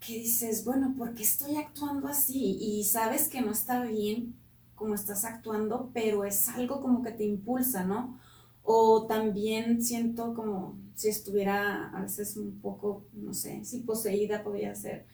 que 0.00 0.18
dices, 0.18 0.64
bueno, 0.64 0.94
¿por 0.96 1.14
qué 1.14 1.22
estoy 1.22 1.56
actuando 1.56 2.08
así? 2.08 2.58
Y 2.60 2.84
sabes 2.84 3.28
que 3.28 3.40
no 3.40 3.52
está 3.52 3.84
bien 3.84 4.36
como 4.74 4.94
estás 4.94 5.24
actuando, 5.24 5.90
pero 5.94 6.24
es 6.24 6.48
algo 6.48 6.80
como 6.80 7.02
que 7.02 7.12
te 7.12 7.24
impulsa, 7.24 7.84
¿no? 7.84 8.18
O 8.64 9.06
también 9.06 9.82
siento 9.82 10.34
como 10.34 10.76
si 10.94 11.08
estuviera 11.08 11.90
a 11.90 12.02
veces 12.02 12.36
un 12.36 12.58
poco, 12.60 13.04
no 13.12 13.34
sé, 13.34 13.64
si 13.64 13.80
poseída 13.80 14.42
podría 14.42 14.74
ser, 14.74 15.06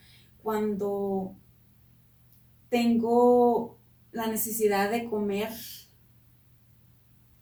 cuando 0.43 1.35
tengo 2.69 3.79
la 4.13 4.27
necesidad 4.29 4.91
de 4.91 5.05
comer 5.05 5.51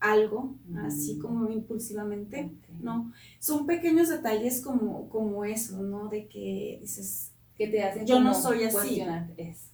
algo, 0.01 0.55
así 0.87 1.15
mm. 1.15 1.21
como 1.21 1.51
impulsivamente, 1.51 2.51
¿no? 2.81 3.13
Son 3.41 3.67
pequeños 3.67 4.09
detalles 4.09 4.61
como, 4.61 5.09
como 5.09 5.45
eso, 5.45 5.83
¿no? 5.83 6.09
De 6.09 6.29
que 6.29 6.79
dices, 6.81 7.33
que 7.57 7.69
te 7.69 7.83
hacen 7.83 8.07
yo 8.07 8.21
no 8.21 8.35
soy 8.35 8.65
así. 8.65 9.03
Es, 9.37 9.71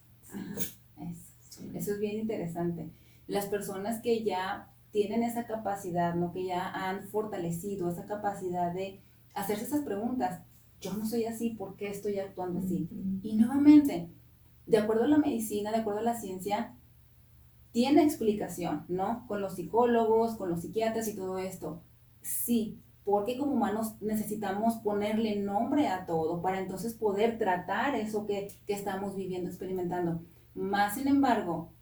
Eso 1.75 1.93
es 1.93 2.01
bien 2.01 2.21
interesante. 2.21 2.89
Las 3.27 3.47
personas 3.47 4.01
que 4.03 4.25
ya 4.25 4.74
tienen 4.95 5.25
esa 5.25 5.45
capacidad, 5.45 6.15
¿no? 6.15 6.31
que 6.31 6.45
ya 6.45 6.71
han 6.71 7.09
fortalecido 7.09 7.91
esa 7.91 8.07
capacidad 8.07 8.73
de 8.73 9.01
hacerse 9.35 9.65
esas 9.65 9.81
preguntas, 9.81 10.41
yo 10.81 10.95
no 10.95 11.05
soy 11.05 11.25
así, 11.25 11.51
¿por 11.51 11.75
qué 11.75 11.89
estoy 11.89 12.21
actuando 12.21 12.61
así? 12.61 12.89
Y 13.21 13.35
nuevamente, 13.35 14.09
de 14.67 14.79
acuerdo 14.79 15.03
a 15.03 15.09
la 15.09 15.19
medicina, 15.19 15.73
de 15.73 15.79
acuerdo 15.79 15.99
a 15.99 16.05
la 16.05 16.21
ciencia, 16.21 16.77
tiene 17.73 18.05
explicación, 18.05 18.85
¿no? 18.87 19.25
Con 19.27 19.41
los 19.41 19.57
psicólogos, 19.57 20.37
con 20.37 20.49
los 20.49 20.61
psiquiatras 20.61 21.09
y 21.09 21.17
todo 21.17 21.39
esto. 21.39 21.83
Sí, 22.21 22.79
porque 23.05 23.37
como 23.37 23.55
humanos 23.55 24.01
necesitamos 24.01 24.77
ponerle 24.77 25.35
nombre 25.35 25.89
a 25.89 26.07
todo 26.07 26.41
para 26.41 26.61
entonces 26.61 26.95
poder 26.95 27.37
tratar 27.37 27.97
eso 27.97 28.27
que, 28.27 28.47
estamos 28.69 29.17
viviendo, 29.17 29.51
experimentando. 29.51 30.23
Más 30.55 30.95
sin 30.95 31.09
embargo, 31.09 31.73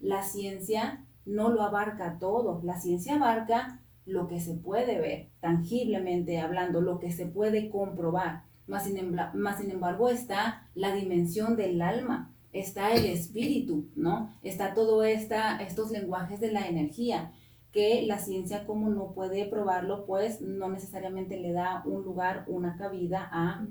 la 0.00 0.22
ciencia 0.22 1.04
no 1.26 1.50
lo 1.50 1.62
abarca 1.62 2.18
todo, 2.18 2.60
la 2.64 2.80
ciencia 2.80 3.16
abarca 3.16 3.80
lo 4.06 4.28
que 4.28 4.40
se 4.40 4.54
puede 4.54 5.00
ver, 5.00 5.30
tangiblemente 5.40 6.38
hablando, 6.38 6.80
lo 6.80 6.98
que 6.98 7.12
se 7.12 7.26
puede 7.26 7.70
comprobar. 7.70 8.44
Más 8.66 8.84
sin, 8.84 9.14
más 9.34 9.58
sin 9.58 9.70
embargo 9.70 10.08
está 10.08 10.68
la 10.74 10.94
dimensión 10.94 11.56
del 11.56 11.82
alma, 11.82 12.32
está 12.52 12.92
el 12.92 13.04
espíritu, 13.06 13.88
¿no? 13.94 14.30
Está 14.42 14.74
todo 14.74 15.04
esta, 15.04 15.58
estos 15.58 15.90
lenguajes 15.90 16.40
de 16.40 16.52
la 16.52 16.66
energía 16.66 17.32
que 17.72 18.02
la 18.06 18.18
ciencia 18.18 18.66
como 18.66 18.88
no 18.88 19.12
puede 19.12 19.46
probarlo, 19.46 20.06
pues 20.06 20.40
no 20.40 20.68
necesariamente 20.68 21.40
le 21.40 21.52
da 21.52 21.82
un 21.84 22.04
lugar, 22.04 22.44
una 22.46 22.76
cabida 22.76 23.28
a, 23.32 23.66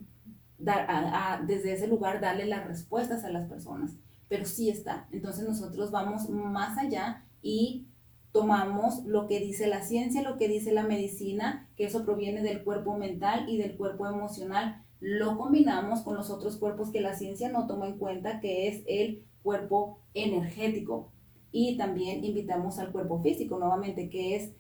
dar, 0.58 0.86
a, 0.90 1.42
desde 1.48 1.74
ese 1.74 1.88
lugar 1.88 2.20
darle 2.20 2.46
las 2.46 2.68
respuestas 2.68 3.24
a 3.24 3.30
las 3.30 3.48
personas, 3.48 3.96
pero 4.28 4.46
sí 4.46 4.70
está. 4.70 5.08
Entonces 5.12 5.48
nosotros 5.48 5.90
vamos 5.90 6.30
más 6.30 6.78
allá 6.78 7.24
y 7.44 7.86
tomamos 8.32 9.04
lo 9.06 9.28
que 9.28 9.40
dice 9.40 9.68
la 9.68 9.84
ciencia, 9.84 10.24
lo 10.24 10.38
que 10.38 10.48
dice 10.48 10.72
la 10.72 10.84
medicina, 10.84 11.70
que 11.78 11.86
eso 11.86 12.04
proviene 12.04 12.42
del 12.42 12.64
cuerpo 12.64 12.98
mental 12.98 13.48
y 13.48 13.58
del 13.58 13.76
cuerpo 13.78 14.08
emocional, 14.08 14.84
lo 15.00 15.38
combinamos 15.38 16.02
con 16.02 16.16
los 16.16 16.32
otros 16.32 16.58
cuerpos 16.58 16.90
que 16.90 17.02
la 17.02 17.14
ciencia 17.14 17.50
no 17.50 17.68
toma 17.68 17.88
en 17.88 18.00
cuenta, 18.00 18.40
que 18.40 18.68
es 18.68 18.84
el 18.88 19.24
cuerpo 19.44 20.00
energético, 20.16 21.12
y 21.52 21.78
también 21.78 22.26
invitamos 22.26 22.80
al 22.80 22.92
cuerpo 22.92 23.22
físico 23.22 23.60
nuevamente, 23.60 24.10
que 24.10 24.36
es 24.36 24.52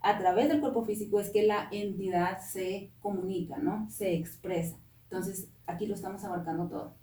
a 0.00 0.18
través 0.18 0.48
del 0.48 0.60
cuerpo 0.60 0.84
físico 0.84 1.18
es 1.18 1.30
que 1.30 1.44
la 1.44 1.68
entidad 1.72 2.38
se 2.40 2.90
comunica, 3.00 3.56
¿no? 3.56 3.88
Se 3.90 4.12
expresa. 4.12 4.76
Entonces, 5.04 5.48
aquí 5.66 5.86
lo 5.86 5.94
estamos 5.94 6.22
abarcando 6.24 6.68
todo. 6.68 6.94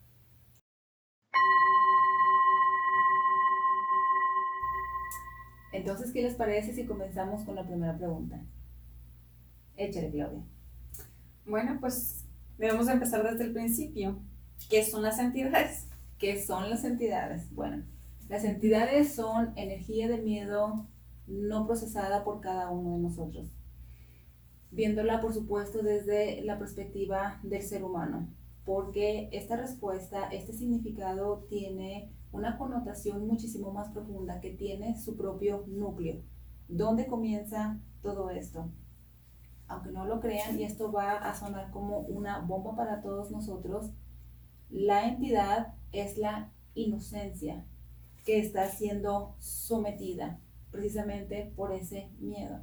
Entonces, 5.71 6.11
¿qué 6.11 6.21
les 6.21 6.35
parece 6.35 6.73
si 6.73 6.85
comenzamos 6.85 7.43
con 7.43 7.55
la 7.55 7.65
primera 7.65 7.97
pregunta? 7.97 8.43
Échale, 9.77 10.11
Claudia. 10.11 10.43
Bueno, 11.45 11.77
pues 11.79 12.25
debemos 12.57 12.87
empezar 12.87 13.23
desde 13.23 13.45
el 13.45 13.53
principio. 13.53 14.19
¿Qué 14.69 14.83
son 14.83 15.01
las 15.01 15.19
entidades? 15.19 15.87
¿Qué 16.17 16.41
son 16.41 16.69
las 16.69 16.83
entidades? 16.83 17.53
Bueno, 17.53 17.83
las 18.29 18.43
entidades 18.43 19.13
son 19.13 19.53
energía 19.57 20.07
de 20.07 20.19
miedo 20.19 20.87
no 21.27 21.65
procesada 21.65 22.23
por 22.23 22.41
cada 22.41 22.69
uno 22.69 22.97
de 22.97 23.03
nosotros, 23.03 23.47
viéndola 24.71 25.21
por 25.21 25.33
supuesto 25.33 25.81
desde 25.81 26.41
la 26.41 26.59
perspectiva 26.59 27.39
del 27.43 27.61
ser 27.61 27.83
humano, 27.83 28.27
porque 28.65 29.29
esta 29.31 29.55
respuesta, 29.55 30.27
este 30.31 30.53
significado 30.53 31.45
tiene 31.49 32.11
una 32.31 32.57
connotación 32.57 33.27
muchísimo 33.27 33.71
más 33.71 33.89
profunda 33.89 34.39
que 34.39 34.51
tiene 34.51 34.97
su 34.97 35.17
propio 35.17 35.65
núcleo. 35.67 36.21
¿Dónde 36.67 37.07
comienza 37.07 37.79
todo 38.01 38.29
esto? 38.29 38.69
Aunque 39.67 39.91
no 39.91 40.05
lo 40.05 40.19
crean, 40.19 40.59
y 40.59 40.63
esto 40.63 40.91
va 40.91 41.13
a 41.17 41.33
sonar 41.33 41.71
como 41.71 41.99
una 41.99 42.39
bomba 42.39 42.75
para 42.75 43.01
todos 43.01 43.31
nosotros, 43.31 43.91
la 44.69 45.07
entidad 45.07 45.73
es 45.91 46.17
la 46.17 46.51
inocencia, 46.73 47.65
que 48.25 48.39
está 48.39 48.69
siendo 48.69 49.35
sometida 49.39 50.39
precisamente 50.71 51.51
por 51.55 51.73
ese 51.73 52.09
miedo. 52.19 52.59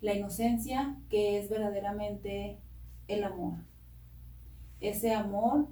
La 0.00 0.14
inocencia 0.14 0.96
que 1.10 1.38
es 1.38 1.48
verdaderamente 1.48 2.60
el 3.08 3.24
amor. 3.24 3.54
Ese 4.80 5.12
amor 5.14 5.68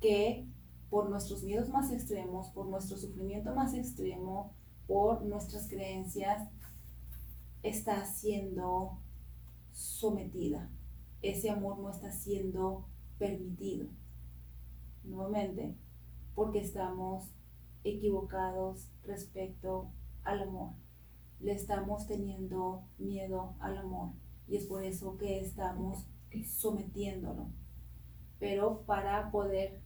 que 0.00 0.46
por 0.90 1.08
nuestros 1.10 1.42
miedos 1.42 1.68
más 1.68 1.90
extremos, 1.90 2.48
por 2.50 2.66
nuestro 2.66 2.96
sufrimiento 2.96 3.54
más 3.54 3.74
extremo, 3.74 4.52
por 4.86 5.22
nuestras 5.22 5.68
creencias, 5.68 6.48
está 7.62 8.04
siendo 8.06 8.98
sometida. 9.72 10.70
Ese 11.22 11.50
amor 11.50 11.78
no 11.78 11.90
está 11.90 12.12
siendo 12.12 12.86
permitido. 13.18 13.88
Nuevamente, 15.04 15.74
porque 16.34 16.60
estamos 16.60 17.32
equivocados 17.84 18.88
respecto 19.04 19.90
al 20.24 20.42
amor. 20.42 20.72
Le 21.40 21.52
estamos 21.52 22.06
teniendo 22.06 22.82
miedo 22.98 23.54
al 23.60 23.78
amor 23.78 24.12
y 24.48 24.56
es 24.56 24.64
por 24.64 24.84
eso 24.84 25.16
que 25.16 25.40
estamos 25.40 26.06
sometiéndolo. 26.46 27.46
Pero 28.38 28.82
para 28.82 29.30
poder, 29.30 29.80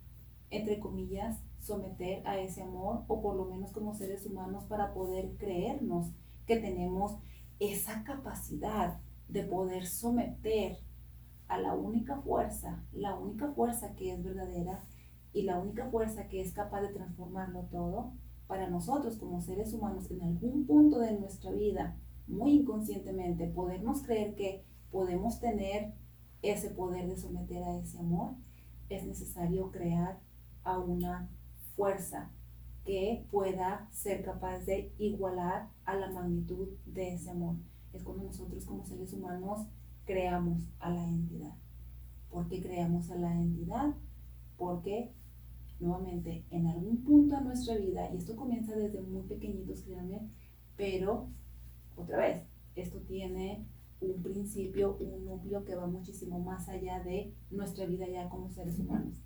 entre 0.52 0.78
comillas, 0.78 1.40
someter 1.58 2.22
a 2.26 2.38
ese 2.38 2.62
amor, 2.62 3.04
o 3.08 3.22
por 3.22 3.34
lo 3.34 3.46
menos 3.46 3.72
como 3.72 3.94
seres 3.94 4.26
humanos, 4.26 4.64
para 4.64 4.92
poder 4.92 5.34
creernos 5.38 6.12
que 6.46 6.56
tenemos 6.56 7.16
esa 7.58 8.04
capacidad 8.04 9.00
de 9.28 9.44
poder 9.44 9.86
someter 9.86 10.78
a 11.48 11.58
la 11.58 11.74
única 11.74 12.20
fuerza, 12.20 12.84
la 12.92 13.18
única 13.18 13.50
fuerza 13.52 13.94
que 13.96 14.12
es 14.12 14.22
verdadera, 14.22 14.84
y 15.32 15.42
la 15.42 15.58
única 15.58 15.88
fuerza 15.90 16.28
que 16.28 16.42
es 16.42 16.52
capaz 16.52 16.82
de 16.82 16.92
transformarlo 16.92 17.62
todo, 17.70 18.12
para 18.46 18.68
nosotros 18.68 19.16
como 19.16 19.40
seres 19.40 19.72
humanos, 19.72 20.10
en 20.10 20.20
algún 20.22 20.66
punto 20.66 20.98
de 20.98 21.18
nuestra 21.18 21.50
vida, 21.50 21.96
muy 22.26 22.56
inconscientemente, 22.56 23.46
podemos 23.46 24.02
creer 24.02 24.34
que 24.34 24.66
podemos 24.90 25.40
tener 25.40 25.94
ese 26.42 26.68
poder 26.70 27.08
de 27.08 27.16
someter 27.16 27.62
a 27.62 27.78
ese 27.78 27.98
amor, 27.98 28.34
es 28.90 29.06
necesario 29.06 29.70
crear 29.70 30.20
a 30.64 30.78
una 30.78 31.28
fuerza 31.76 32.30
que 32.84 33.24
pueda 33.30 33.88
ser 33.92 34.24
capaz 34.24 34.60
de 34.60 34.92
igualar 34.98 35.68
a 35.84 35.94
la 35.94 36.10
magnitud 36.10 36.68
de 36.86 37.14
ese 37.14 37.30
amor. 37.30 37.56
Es 37.92 38.02
cuando 38.02 38.24
nosotros 38.24 38.64
como 38.64 38.84
seres 38.84 39.12
humanos 39.12 39.66
creamos 40.04 40.62
a 40.80 40.90
la 40.90 41.04
entidad. 41.04 41.54
¿Por 42.30 42.48
qué 42.48 42.60
creamos 42.60 43.10
a 43.10 43.16
la 43.16 43.32
entidad? 43.32 43.94
Porque 44.56 45.12
nuevamente 45.78 46.44
en 46.50 46.66
algún 46.66 47.02
punto 47.02 47.36
de 47.36 47.44
nuestra 47.44 47.76
vida, 47.76 48.10
y 48.12 48.16
esto 48.16 48.36
comienza 48.36 48.74
desde 48.74 49.00
muy 49.02 49.22
pequeñitos, 49.22 49.82
créanme, 49.82 50.28
pero 50.76 51.28
otra 51.96 52.18
vez, 52.18 52.42
esto 52.74 52.98
tiene 53.00 53.66
un 54.00 54.22
principio, 54.22 54.96
un 54.98 55.24
núcleo 55.24 55.64
que 55.64 55.74
va 55.74 55.86
muchísimo 55.86 56.40
más 56.40 56.68
allá 56.68 57.00
de 57.00 57.32
nuestra 57.50 57.86
vida 57.86 58.08
ya 58.08 58.28
como 58.28 58.50
seres 58.50 58.78
humanos. 58.78 59.22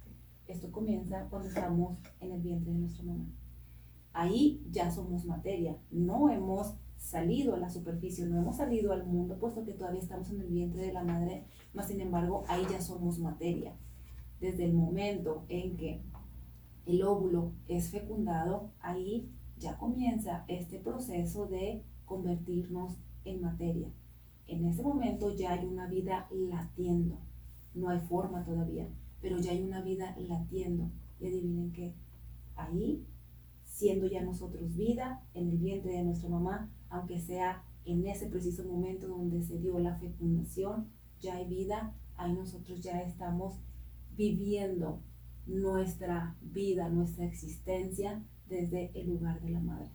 Esto 0.48 0.70
comienza 0.70 1.26
cuando 1.28 1.48
estamos 1.48 1.98
en 2.20 2.32
el 2.32 2.40
vientre 2.40 2.72
de 2.72 2.78
nuestra 2.78 3.04
mamá. 3.04 3.26
Ahí 4.12 4.64
ya 4.70 4.90
somos 4.90 5.24
materia, 5.26 5.76
no 5.90 6.30
hemos 6.30 6.76
salido 6.96 7.54
a 7.54 7.58
la 7.58 7.68
superficie, 7.68 8.26
no 8.26 8.38
hemos 8.38 8.56
salido 8.56 8.92
al 8.92 9.06
mundo, 9.06 9.38
puesto 9.38 9.64
que 9.64 9.72
todavía 9.72 10.00
estamos 10.00 10.30
en 10.30 10.40
el 10.40 10.48
vientre 10.48 10.82
de 10.82 10.92
la 10.92 11.04
madre, 11.04 11.44
más 11.74 11.88
sin 11.88 12.00
embargo, 12.00 12.44
ahí 12.48 12.64
ya 12.70 12.80
somos 12.80 13.18
materia. 13.18 13.76
Desde 14.40 14.64
el 14.64 14.72
momento 14.72 15.44
en 15.48 15.76
que 15.76 16.02
el 16.86 17.02
óvulo 17.02 17.52
es 17.68 17.90
fecundado, 17.90 18.70
ahí 18.80 19.30
ya 19.58 19.76
comienza 19.78 20.44
este 20.48 20.78
proceso 20.78 21.46
de 21.46 21.82
convertirnos 22.04 22.98
en 23.24 23.40
materia. 23.40 23.88
En 24.46 24.64
ese 24.64 24.82
momento 24.82 25.34
ya 25.34 25.52
hay 25.52 25.66
una 25.66 25.88
vida 25.88 26.28
latiendo. 26.30 27.18
No 27.74 27.88
hay 27.88 28.00
forma 28.00 28.44
todavía, 28.44 28.88
pero 29.26 29.40
ya 29.40 29.50
hay 29.50 29.60
una 29.64 29.80
vida 29.80 30.14
latiendo. 30.20 30.88
Y 31.18 31.26
adivinen 31.26 31.72
qué, 31.72 31.96
ahí, 32.54 33.04
siendo 33.64 34.06
ya 34.06 34.22
nosotros 34.22 34.76
vida 34.76 35.20
en 35.34 35.48
el 35.48 35.58
vientre 35.58 35.94
de 35.94 36.04
nuestra 36.04 36.28
mamá, 36.28 36.70
aunque 36.90 37.18
sea 37.18 37.64
en 37.84 38.06
ese 38.06 38.26
preciso 38.26 38.62
momento 38.62 39.08
donde 39.08 39.42
se 39.42 39.58
dio 39.58 39.80
la 39.80 39.96
fecundación, 39.96 40.86
ya 41.18 41.34
hay 41.34 41.48
vida, 41.48 41.92
ahí 42.16 42.34
nosotros 42.34 42.80
ya 42.80 43.02
estamos 43.02 43.54
viviendo 44.16 45.00
nuestra 45.44 46.36
vida, 46.40 46.88
nuestra 46.88 47.24
existencia 47.24 48.22
desde 48.48 48.92
el 48.94 49.08
lugar 49.08 49.40
de 49.40 49.50
la 49.50 49.60
madre. 49.60 49.90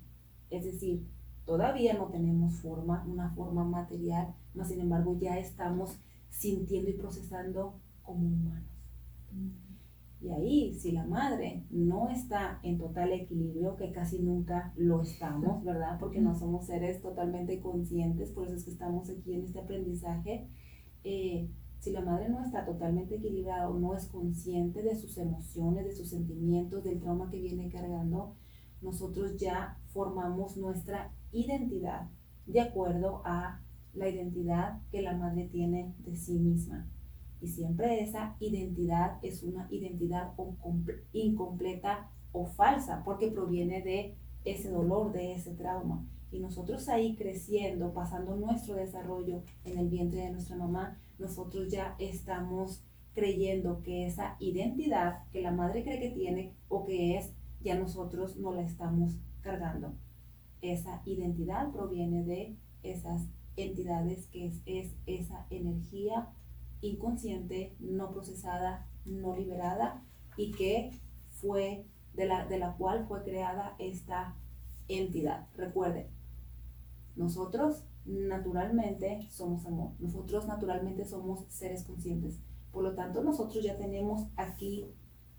Es 0.50 0.66
decir, 0.66 1.08
todavía 1.46 1.94
no 1.94 2.08
tenemos 2.08 2.56
forma, 2.56 3.06
una 3.08 3.30
forma 3.30 3.64
material, 3.64 4.36
mas 4.54 4.68
sin 4.68 4.82
embargo 4.82 5.18
ya 5.18 5.40
estamos 5.40 6.02
sintiendo 6.30 6.90
y 6.90 6.96
procesando 6.96 7.80
como 8.04 8.28
humanos. 8.28 8.81
Y 10.22 10.30
ahí, 10.30 10.74
si 10.74 10.92
la 10.92 11.06
madre 11.06 11.66
no 11.72 12.10
está 12.10 12.60
en 12.62 12.78
total 12.78 13.12
equilibrio, 13.12 13.76
que 13.76 13.92
casi 13.92 14.20
nunca 14.20 14.72
lo 14.76 15.02
estamos, 15.02 15.64
¿verdad? 15.64 15.98
Porque 16.00 16.22
no 16.22 16.36
somos 16.36 16.68
seres 16.68 17.02
totalmente 17.02 17.60
conscientes, 17.60 18.30
por 18.32 18.46
eso 18.46 18.56
es 18.56 18.64
que 18.64 18.72
estamos 18.72 19.10
aquí 19.10 19.34
en 19.34 19.46
este 19.46 19.60
aprendizaje. 19.60 20.48
Eh, 21.04 21.50
si 21.80 21.92
la 21.92 22.02
madre 22.02 22.30
no 22.30 22.44
está 22.44 22.64
totalmente 22.64 23.16
equilibrada 23.16 23.68
o 23.68 23.80
no 23.80 23.96
es 23.96 24.06
consciente 24.06 24.84
de 24.84 24.96
sus 24.96 25.18
emociones, 25.18 25.86
de 25.86 25.96
sus 25.96 26.10
sentimientos, 26.10 26.84
del 26.84 27.00
trauma 27.00 27.32
que 27.32 27.42
viene 27.42 27.70
cargando, 27.70 28.36
nosotros 28.82 29.38
ya 29.38 29.80
formamos 29.88 30.58
nuestra 30.58 31.12
identidad 31.32 32.10
de 32.46 32.62
acuerdo 32.62 33.24
a 33.26 33.62
la 33.94 34.08
identidad 34.08 34.82
que 34.92 35.02
la 35.02 35.18
madre 35.18 35.50
tiene 35.52 35.96
de 36.00 36.16
sí 36.16 36.38
misma. 36.38 36.88
Y 37.42 37.48
siempre 37.48 38.02
esa 38.02 38.36
identidad 38.40 39.18
es 39.24 39.42
una 39.42 39.68
identidad 39.72 40.34
incompleta 41.12 42.10
o 42.32 42.46
falsa 42.46 43.04
porque 43.04 43.32
proviene 43.32 43.82
de 43.82 44.16
ese 44.46 44.70
dolor, 44.70 45.12
de 45.12 45.34
ese 45.34 45.54
trauma. 45.56 46.06
Y 46.32 46.40
nosotros 46.40 46.88
ahí 46.88 47.16
creciendo, 47.16 47.94
pasando 47.94 48.36
nuestro 48.36 48.76
desarrollo 48.76 49.44
en 49.66 49.80
el 49.80 49.90
vientre 49.90 50.22
de 50.22 50.32
nuestra 50.32 50.56
mamá, 50.56 50.98
nosotros 51.20 51.70
ya 51.70 51.96
estamos 52.00 52.84
creyendo 53.14 53.82
que 53.82 54.06
esa 54.06 54.38
identidad 54.40 55.28
que 55.32 55.42
la 55.42 55.52
madre 55.52 55.84
cree 55.84 56.00
que 56.00 56.12
tiene 56.12 56.54
o 56.70 56.86
que 56.86 57.18
es, 57.18 57.34
ya 57.62 57.78
nosotros 57.78 58.38
no 58.38 58.54
la 58.54 58.62
estamos 58.62 59.18
cargando. 59.42 59.94
Esa 60.62 61.02
identidad 61.06 61.72
proviene 61.72 62.24
de 62.24 62.56
esas 62.84 63.28
entidades 63.58 64.28
que 64.28 64.46
es, 64.46 64.62
es 64.66 64.96
esa 65.06 65.46
energía 65.50 66.30
inconsciente, 66.82 67.76
no 67.80 68.12
procesada, 68.12 68.88
no 69.06 69.36
liberada 69.36 70.04
y 70.38 70.52
que 70.52 70.92
fue 71.30 71.86
de 72.14 72.26
la, 72.26 72.46
de 72.46 72.60
la 72.60 72.76
cual 72.76 73.06
fue 73.08 73.24
creada 73.24 73.76
esta 73.80 74.36
entidad. 74.88 75.48
Recuerden, 75.56 76.08
nosotros 77.16 77.84
naturalmente 78.06 79.28
somos 79.30 79.66
amor, 79.66 79.92
nosotros 80.00 80.48
naturalmente 80.48 81.06
somos 81.06 81.46
seres 81.50 81.84
conscientes. 81.84 82.40
Por 82.72 82.84
lo 82.84 82.96
tanto, 82.96 83.24
nosotros 83.24 83.64
ya 83.64 83.78
tenemos 83.78 84.28
aquí 84.36 84.88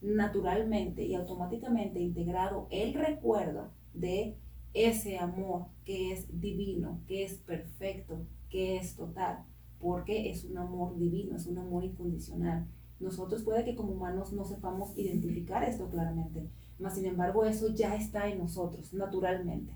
naturalmente 0.01 1.05
y 1.05 1.15
automáticamente 1.15 2.01
integrado 2.01 2.67
el 2.71 2.95
recuerdo 2.95 3.71
de 3.95 4.37
ese 4.75 5.19
amor 5.19 5.67
que 5.85 6.13
es 6.13 6.41
divino, 6.41 7.01
que 7.07 7.25
es 7.25 7.35
perfecto, 7.35 8.27
que 8.49 8.77
es 8.77 8.97
total, 8.97 9.45
porque 9.83 10.31
es 10.31 10.45
un 10.45 10.57
amor 10.57 10.97
divino, 10.97 11.35
es 11.37 11.47
un 11.49 11.59
amor 11.59 11.85
incondicional. 11.85 12.69
Nosotros 13.01 13.43
puede 13.43 13.65
que 13.65 13.75
como 13.75 13.93
humanos 13.93 14.33
no 14.33 14.45
sepamos 14.45 14.97
identificar 14.97 15.65
esto 15.65 15.91
claramente, 15.91 16.49
mas 16.79 16.95
sin 16.95 17.05
embargo 17.05 17.45
eso 17.45 17.75
ya 17.75 17.97
está 17.97 18.29
en 18.29 18.39
nosotros 18.39 18.95
naturalmente. 18.95 19.75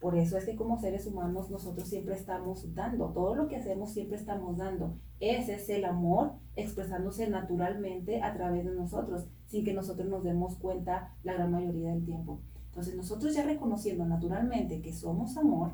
Por 0.00 0.16
eso 0.16 0.38
es 0.38 0.46
que 0.46 0.56
como 0.56 0.80
seres 0.80 1.06
humanos 1.06 1.50
nosotros 1.50 1.86
siempre 1.86 2.14
estamos 2.14 2.74
dando, 2.74 3.10
todo 3.10 3.34
lo 3.34 3.46
que 3.46 3.56
hacemos 3.56 3.92
siempre 3.92 4.16
estamos 4.16 4.56
dando. 4.56 4.96
Ese 5.20 5.54
es 5.54 5.68
el 5.68 5.84
amor 5.84 6.32
expresándose 6.56 7.28
naturalmente 7.28 8.22
a 8.22 8.32
través 8.32 8.64
de 8.64 8.74
nosotros, 8.74 9.26
sin 9.46 9.64
que 9.64 9.74
nosotros 9.74 10.08
nos 10.08 10.24
demos 10.24 10.56
cuenta 10.56 11.14
la 11.24 11.34
gran 11.34 11.52
mayoría 11.52 11.90
del 11.90 12.04
tiempo. 12.06 12.40
Entonces 12.68 12.96
nosotros 12.96 13.34
ya 13.34 13.44
reconociendo 13.44 14.06
naturalmente 14.06 14.80
que 14.80 14.94
somos 14.94 15.36
amor, 15.36 15.72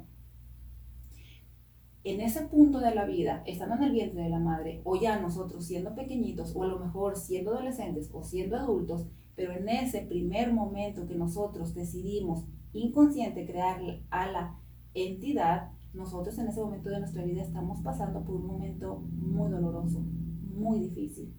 en 2.03 2.21
ese 2.21 2.43
punto 2.43 2.81
de 2.81 2.95
la 2.95 3.05
vida, 3.05 3.43
estando 3.47 3.75
en 3.77 3.83
el 3.83 3.93
vientre 3.93 4.23
de 4.23 4.31
la 4.31 4.39
madre, 4.39 4.81
o 4.85 4.97
ya 4.97 5.21
nosotros 5.21 5.67
siendo 5.67 5.95
pequeñitos, 5.95 6.55
o 6.57 6.63
a 6.63 6.69
lo 6.69 6.79
mejor 6.79 7.17
siendo 7.17 7.53
adolescentes 7.53 8.11
o 8.13 8.23
siendo 8.23 8.57
adultos, 8.57 9.07
pero 9.37 9.53
en 9.53 9.69
ese 9.69 10.03
primer 10.03 10.53
momento 10.53 11.07
que 11.07 11.15
nosotros 11.15 11.75
decidimos 11.75 12.45
inconsciente 12.73 13.47
crear 13.47 13.81
a 14.11 14.31
la 14.31 14.59
entidad, 14.95 15.73
nosotros 15.93 16.39
en 16.39 16.49
ese 16.49 16.61
momento 16.61 16.89
de 16.89 17.01
nuestra 17.01 17.23
vida 17.23 17.43
estamos 17.43 17.81
pasando 17.83 18.25
por 18.25 18.37
un 18.37 18.47
momento 18.47 19.03
muy 19.13 19.51
doloroso, 19.51 20.01
muy 20.01 20.81
difícil. 20.81 21.35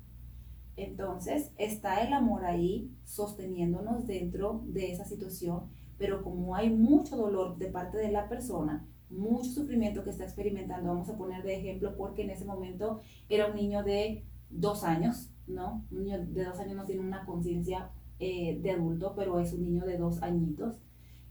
Entonces 0.76 1.52
está 1.58 2.04
el 2.04 2.14
amor 2.14 2.46
ahí 2.46 2.92
sosteniéndonos 3.04 4.08
dentro 4.08 4.64
de 4.66 4.92
esa 4.92 5.06
situación, 5.06 5.64
pero 5.98 6.24
como 6.24 6.56
hay 6.56 6.70
mucho 6.70 7.18
dolor 7.18 7.58
de 7.58 7.68
parte 7.68 7.98
de 7.98 8.12
la 8.12 8.28
persona, 8.30 8.88
mucho 9.12 9.52
sufrimiento 9.52 10.04
que 10.04 10.10
está 10.10 10.24
experimentando, 10.24 10.90
vamos 10.90 11.10
a 11.10 11.18
poner 11.18 11.44
de 11.44 11.56
ejemplo 11.56 11.96
porque 11.96 12.24
en 12.24 12.32
ese 12.32 12.46
momento 12.46 13.02
era 13.30 13.48
un 13.48 13.56
niño 13.56 13.84
de 13.84 14.26
dos 14.50 14.84
años, 14.84 15.32
¿no? 15.48 15.86
Un 15.92 16.04
niño 16.04 16.26
de 16.26 16.46
dos 16.46 16.60
años 16.60 16.76
no 16.76 16.86
tiene 16.86 17.02
una 17.02 17.26
conciencia 17.26 17.92
eh, 18.20 18.60
de 18.62 18.72
adulto, 18.72 19.14
pero 19.16 19.40
es 19.40 19.54
un 19.54 19.64
niño 19.64 19.86
de 19.86 19.98
dos 19.98 20.22
añitos 20.22 20.80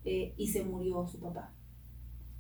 eh, 0.05 0.35
y 0.37 0.49
se 0.49 0.65
murió 0.65 1.07
su 1.07 1.21
papá. 1.21 1.53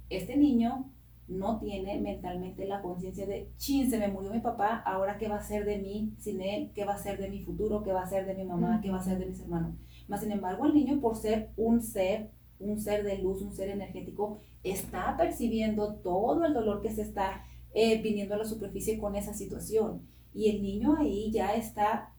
Este 0.08 0.36
niño 0.36 0.90
no 1.28 1.60
tiene 1.60 2.00
mentalmente 2.00 2.66
la 2.66 2.82
conciencia 2.82 3.26
de, 3.26 3.52
chin, 3.56 3.88
se 3.88 3.98
me 3.98 4.08
murió 4.08 4.32
mi 4.32 4.40
papá, 4.40 4.82
ahora 4.84 5.16
qué 5.16 5.28
va 5.28 5.36
a 5.36 5.42
ser 5.42 5.64
de 5.64 5.78
mí 5.78 6.12
sin 6.18 6.42
él, 6.42 6.72
qué 6.74 6.84
va 6.84 6.94
a 6.94 6.98
ser 6.98 7.18
de 7.20 7.30
mi 7.30 7.40
futuro, 7.40 7.84
qué 7.84 7.92
va 7.92 8.02
a 8.02 8.08
ser 8.08 8.26
de 8.26 8.34
mi 8.34 8.44
mamá, 8.44 8.80
qué 8.82 8.90
va 8.90 8.98
a 8.98 9.04
ser 9.04 9.18
de 9.18 9.26
mis 9.26 9.40
hermanos. 9.40 9.76
Más 10.08 10.20
sin 10.20 10.32
embargo, 10.32 10.66
el 10.66 10.74
niño 10.74 11.00
por 11.00 11.16
ser 11.16 11.50
un 11.56 11.80
ser, 11.82 12.30
un 12.58 12.80
ser 12.80 13.04
de 13.04 13.18
luz, 13.18 13.42
un 13.42 13.52
ser 13.52 13.68
energético, 13.68 14.40
está 14.62 15.16
percibiendo 15.16 15.94
todo 15.96 16.44
el 16.44 16.54
dolor 16.54 16.82
que 16.82 16.92
se 16.92 17.02
está 17.02 17.44
eh, 17.72 18.00
viniendo 18.02 18.34
a 18.34 18.38
la 18.38 18.44
superficie 18.44 18.98
con 18.98 19.16
esa 19.16 19.34
situación. 19.34 20.02
Y 20.34 20.50
el 20.50 20.62
niño 20.62 20.96
ahí 20.98 21.30
ya 21.32 21.54
está 21.54 22.12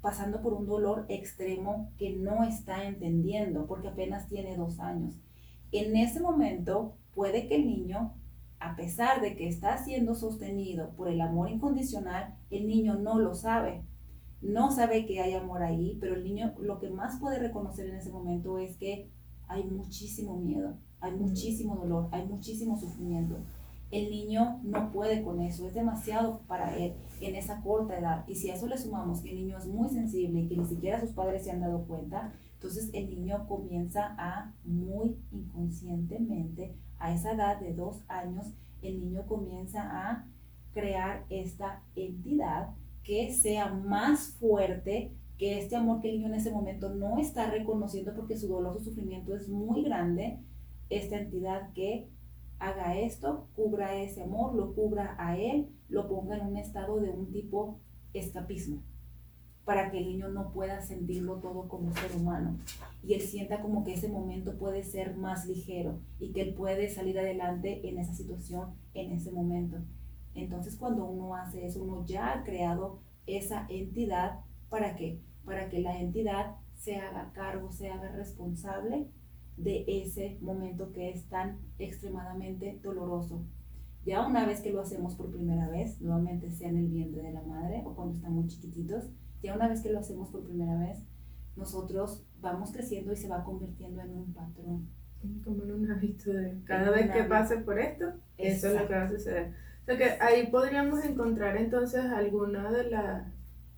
pasando 0.00 0.40
por 0.40 0.54
un 0.54 0.66
dolor 0.66 1.06
extremo 1.08 1.90
que 1.98 2.14
no 2.14 2.44
está 2.44 2.84
entendiendo 2.84 3.66
porque 3.66 3.88
apenas 3.88 4.28
tiene 4.28 4.56
dos 4.56 4.78
años. 4.78 5.14
En 5.72 5.96
ese 5.96 6.20
momento 6.20 6.96
puede 7.14 7.48
que 7.48 7.56
el 7.56 7.66
niño, 7.66 8.14
a 8.60 8.76
pesar 8.76 9.20
de 9.20 9.36
que 9.36 9.48
está 9.48 9.82
siendo 9.84 10.14
sostenido 10.14 10.90
por 10.96 11.08
el 11.08 11.20
amor 11.20 11.50
incondicional, 11.50 12.36
el 12.50 12.68
niño 12.68 12.94
no 12.96 13.18
lo 13.18 13.34
sabe. 13.34 13.82
No 14.40 14.70
sabe 14.70 15.06
que 15.06 15.20
hay 15.20 15.34
amor 15.34 15.62
ahí, 15.62 15.98
pero 16.00 16.14
el 16.14 16.22
niño 16.22 16.54
lo 16.60 16.78
que 16.78 16.90
más 16.90 17.18
puede 17.18 17.38
reconocer 17.38 17.88
en 17.88 17.96
ese 17.96 18.10
momento 18.10 18.58
es 18.58 18.76
que 18.76 19.10
hay 19.48 19.64
muchísimo 19.64 20.36
miedo, 20.36 20.76
hay 21.00 21.12
muchísimo 21.12 21.76
dolor, 21.76 22.08
hay 22.12 22.26
muchísimo 22.26 22.78
sufrimiento 22.78 23.36
el 23.90 24.10
niño 24.10 24.60
no 24.64 24.90
puede 24.90 25.22
con 25.22 25.40
eso, 25.40 25.66
es 25.66 25.74
demasiado 25.74 26.40
para 26.48 26.76
él 26.76 26.94
en 27.20 27.36
esa 27.36 27.60
corta 27.62 27.98
edad. 27.98 28.24
Y 28.26 28.34
si 28.34 28.50
a 28.50 28.54
eso 28.54 28.66
le 28.66 28.78
sumamos 28.78 29.20
que 29.20 29.30
el 29.30 29.36
niño 29.36 29.58
es 29.58 29.66
muy 29.66 29.88
sensible 29.88 30.40
y 30.40 30.48
que 30.48 30.56
ni 30.56 30.66
siquiera 30.66 31.00
sus 31.00 31.10
padres 31.10 31.44
se 31.44 31.52
han 31.52 31.60
dado 31.60 31.84
cuenta, 31.84 32.32
entonces 32.54 32.90
el 32.92 33.08
niño 33.08 33.46
comienza 33.46 34.14
a 34.18 34.52
muy 34.64 35.16
inconscientemente, 35.30 36.74
a 36.98 37.14
esa 37.14 37.32
edad 37.32 37.60
de 37.60 37.74
dos 37.74 38.02
años, 38.08 38.46
el 38.82 39.00
niño 39.00 39.26
comienza 39.26 39.82
a 39.82 40.26
crear 40.72 41.24
esta 41.30 41.82
entidad 41.94 42.70
que 43.02 43.32
sea 43.32 43.72
más 43.72 44.30
fuerte 44.40 45.12
que 45.38 45.60
este 45.60 45.76
amor 45.76 46.00
que 46.00 46.10
el 46.10 46.16
niño 46.16 46.28
en 46.28 46.34
ese 46.34 46.50
momento 46.50 46.88
no 46.94 47.18
está 47.18 47.50
reconociendo 47.50 48.14
porque 48.14 48.36
su 48.36 48.48
dolor, 48.48 48.78
su 48.78 48.84
sufrimiento 48.84 49.34
es 49.36 49.48
muy 49.48 49.82
grande, 49.82 50.40
esta 50.90 51.18
entidad 51.18 51.72
que 51.72 52.08
haga 52.58 52.96
esto, 52.96 53.48
cubra 53.54 53.96
ese 53.96 54.22
amor, 54.22 54.54
lo 54.54 54.74
cubra 54.74 55.14
a 55.18 55.36
él, 55.38 55.68
lo 55.88 56.08
ponga 56.08 56.36
en 56.36 56.46
un 56.46 56.56
estado 56.56 57.00
de 57.00 57.10
un 57.10 57.32
tipo 57.32 57.78
escapismo. 58.14 58.82
para 59.64 59.90
que 59.90 59.98
el 59.98 60.06
niño 60.06 60.28
no 60.28 60.52
pueda 60.52 60.80
sentirlo 60.80 61.40
todo 61.40 61.66
como 61.66 61.92
ser 61.92 62.14
humano 62.14 62.56
y 63.02 63.14
él 63.14 63.20
sienta 63.20 63.60
como 63.60 63.82
que 63.82 63.94
ese 63.94 64.08
momento 64.08 64.56
puede 64.58 64.84
ser 64.84 65.16
más 65.16 65.44
ligero 65.46 65.98
y 66.20 66.30
que 66.30 66.42
él 66.42 66.54
puede 66.54 66.88
salir 66.88 67.18
adelante 67.18 67.88
en 67.88 67.98
esa 67.98 68.14
situación 68.14 68.74
en 68.94 69.10
ese 69.10 69.32
momento. 69.32 69.78
Entonces 70.34 70.76
cuando 70.76 71.04
uno 71.04 71.34
hace 71.34 71.66
eso, 71.66 71.82
uno 71.82 72.04
ya 72.06 72.32
ha 72.32 72.44
creado 72.44 73.00
esa 73.26 73.66
entidad 73.68 74.40
para 74.68 74.94
qué? 74.94 75.20
Para 75.44 75.68
que 75.68 75.80
la 75.80 75.98
entidad 75.98 76.56
se 76.76 76.96
haga 76.96 77.32
cargo, 77.32 77.72
se 77.72 77.90
haga 77.90 78.12
responsable 78.12 79.08
de 79.56 79.84
ese 79.86 80.38
momento 80.40 80.92
que 80.92 81.10
es 81.10 81.24
tan 81.28 81.58
extremadamente 81.78 82.78
doloroso. 82.82 83.42
Ya 84.04 84.26
una 84.26 84.46
vez 84.46 84.60
que 84.60 84.72
lo 84.72 84.80
hacemos 84.80 85.14
por 85.14 85.30
primera 85.30 85.68
vez, 85.68 86.00
nuevamente 86.00 86.50
sea 86.50 86.68
en 86.68 86.76
el 86.76 86.88
vientre 86.88 87.22
de 87.22 87.32
la 87.32 87.42
madre 87.42 87.82
o 87.84 87.94
cuando 87.94 88.14
están 88.14 88.32
muy 88.32 88.46
chiquititos, 88.46 89.10
ya 89.42 89.54
una 89.54 89.68
vez 89.68 89.80
que 89.80 89.90
lo 89.90 89.98
hacemos 89.98 90.28
por 90.30 90.44
primera 90.44 90.78
vez, 90.78 90.98
nosotros 91.56 92.24
vamos 92.40 92.70
creciendo 92.72 93.12
y 93.12 93.16
se 93.16 93.28
va 93.28 93.42
convirtiendo 93.42 94.02
en 94.02 94.10
un 94.10 94.32
patrón. 94.32 94.88
Como 95.42 95.64
en 95.64 95.72
un 95.72 95.90
hábito 95.90 96.30
de 96.30 96.60
cada 96.64 96.90
vez 96.90 97.10
que 97.10 97.24
pase 97.24 97.56
por 97.58 97.80
esto, 97.80 98.12
eso 98.38 98.68
es 98.68 98.80
lo 98.80 98.86
que 98.86 98.94
va 98.94 99.04
a 99.04 99.08
suceder. 99.08 99.54
O 99.82 99.84
sea 99.86 99.96
que 99.96 100.22
ahí 100.22 100.46
podríamos 100.48 101.04
encontrar 101.04 101.56
entonces 101.56 102.04
alguna 102.04 102.70
de 102.70 102.90
las, 102.90 103.26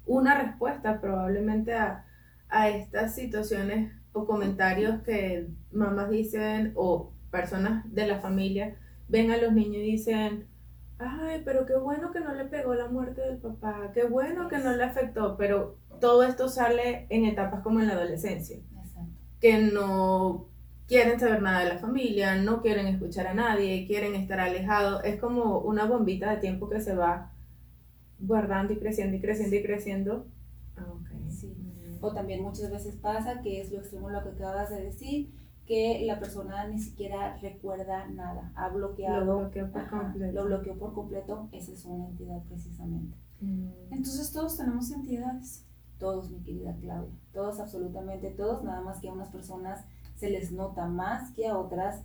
una 0.05 0.43
respuesta 0.43 1.01
probablemente 1.01 1.73
a, 1.73 2.05
a 2.49 2.69
estas 2.69 3.15
situaciones 3.15 3.93
o 4.19 4.27
comentarios 4.27 5.03
que 5.03 5.49
mamás 5.73 6.11
dicen 6.11 6.73
o 6.75 7.13
personas 7.31 7.85
de 7.93 8.07
la 8.07 8.21
familia 8.21 8.77
ven 9.09 9.31
a 9.31 9.37
los 9.37 9.53
niños 9.53 9.77
y 9.77 9.93
dicen, 9.93 10.47
ay, 10.99 11.43
pero 11.45 11.67
qué 11.67 11.77
bueno 11.77 12.13
que 12.13 12.21
no 12.21 12.35
le 12.35 12.45
pegó 12.45 12.75
la 12.75 12.89
muerte 12.89 13.23
del 13.23 13.39
papá, 13.39 13.91
qué 13.95 14.05
bueno 14.05 14.49
que 14.49 14.59
no 14.59 14.75
le 14.75 14.85
afectó, 14.85 15.37
pero 15.37 15.77
todo 16.01 16.23
esto 16.23 16.49
sale 16.49 17.07
en 17.11 17.25
etapas 17.25 17.63
como 17.63 17.81
en 17.81 17.89
la 17.89 17.95
adolescencia, 17.95 18.59
que 19.41 19.59
no 19.59 20.49
quieren 20.87 21.21
saber 21.21 21.43
nada 21.43 21.61
de 21.61 21.69
la 21.69 21.79
familia, 21.79 22.37
no 22.37 22.63
quieren 22.63 22.87
escuchar 22.87 23.27
a 23.27 23.35
nadie, 23.35 23.87
quieren 23.87 24.15
estar 24.15 24.41
alejados, 24.41 25.03
es 25.05 25.21
como 25.21 25.59
una 25.59 25.85
bombita 25.85 26.31
de 26.31 26.39
tiempo 26.39 26.69
que 26.69 26.81
se 26.81 26.95
va 26.95 27.33
guardando 28.19 28.73
y 28.73 28.79
creciendo 28.79 29.17
y 29.17 29.21
creciendo 29.21 29.57
y 29.57 29.63
creciendo. 29.63 30.27
O 32.01 32.13
también 32.13 32.43
muchas 32.43 32.71
veces 32.71 32.97
pasa, 32.97 33.41
que 33.41 33.61
es 33.61 33.73
lo 33.73 33.79
extremo 33.79 34.11
lo 34.11 34.23
que 34.23 34.31
acabas 34.31 34.71
de 34.71 34.83
decir, 34.83 35.33
que 35.69 36.03
la 36.07 36.19
persona 36.19 36.67
ni 36.67 36.79
siquiera 36.79 37.37
recuerda 37.37 38.09
nada, 38.09 38.51
ha 38.55 38.71
bloqueado, 38.71 39.25
lo 39.25 39.39
bloqueó 39.41 39.71
por, 39.71 39.89
completo. 39.91 40.33
Lo 40.33 40.45
bloqueó 40.47 40.79
por 40.79 40.95
completo, 40.95 41.49
esa 41.53 41.73
es 41.73 41.85
una 41.85 42.07
entidad 42.07 42.43
precisamente. 42.49 43.15
Mm. 43.41 43.93
Entonces 43.93 44.33
todos 44.33 44.57
tenemos 44.57 44.91
entidades. 44.91 45.65
Todos, 45.99 46.31
mi 46.31 46.41
querida 46.45 46.77
Claudia, 46.81 47.13
todos, 47.33 47.59
absolutamente 47.59 48.31
todos, 48.31 48.63
nada 48.63 48.81
más 48.83 49.01
que 49.01 49.09
a 49.09 49.13
unas 49.13 49.31
personas 49.31 49.85
se 50.15 50.31
les 50.31 50.53
nota 50.53 50.87
más 50.87 51.33
que 51.33 51.49
a 51.49 51.59
otras 51.59 52.05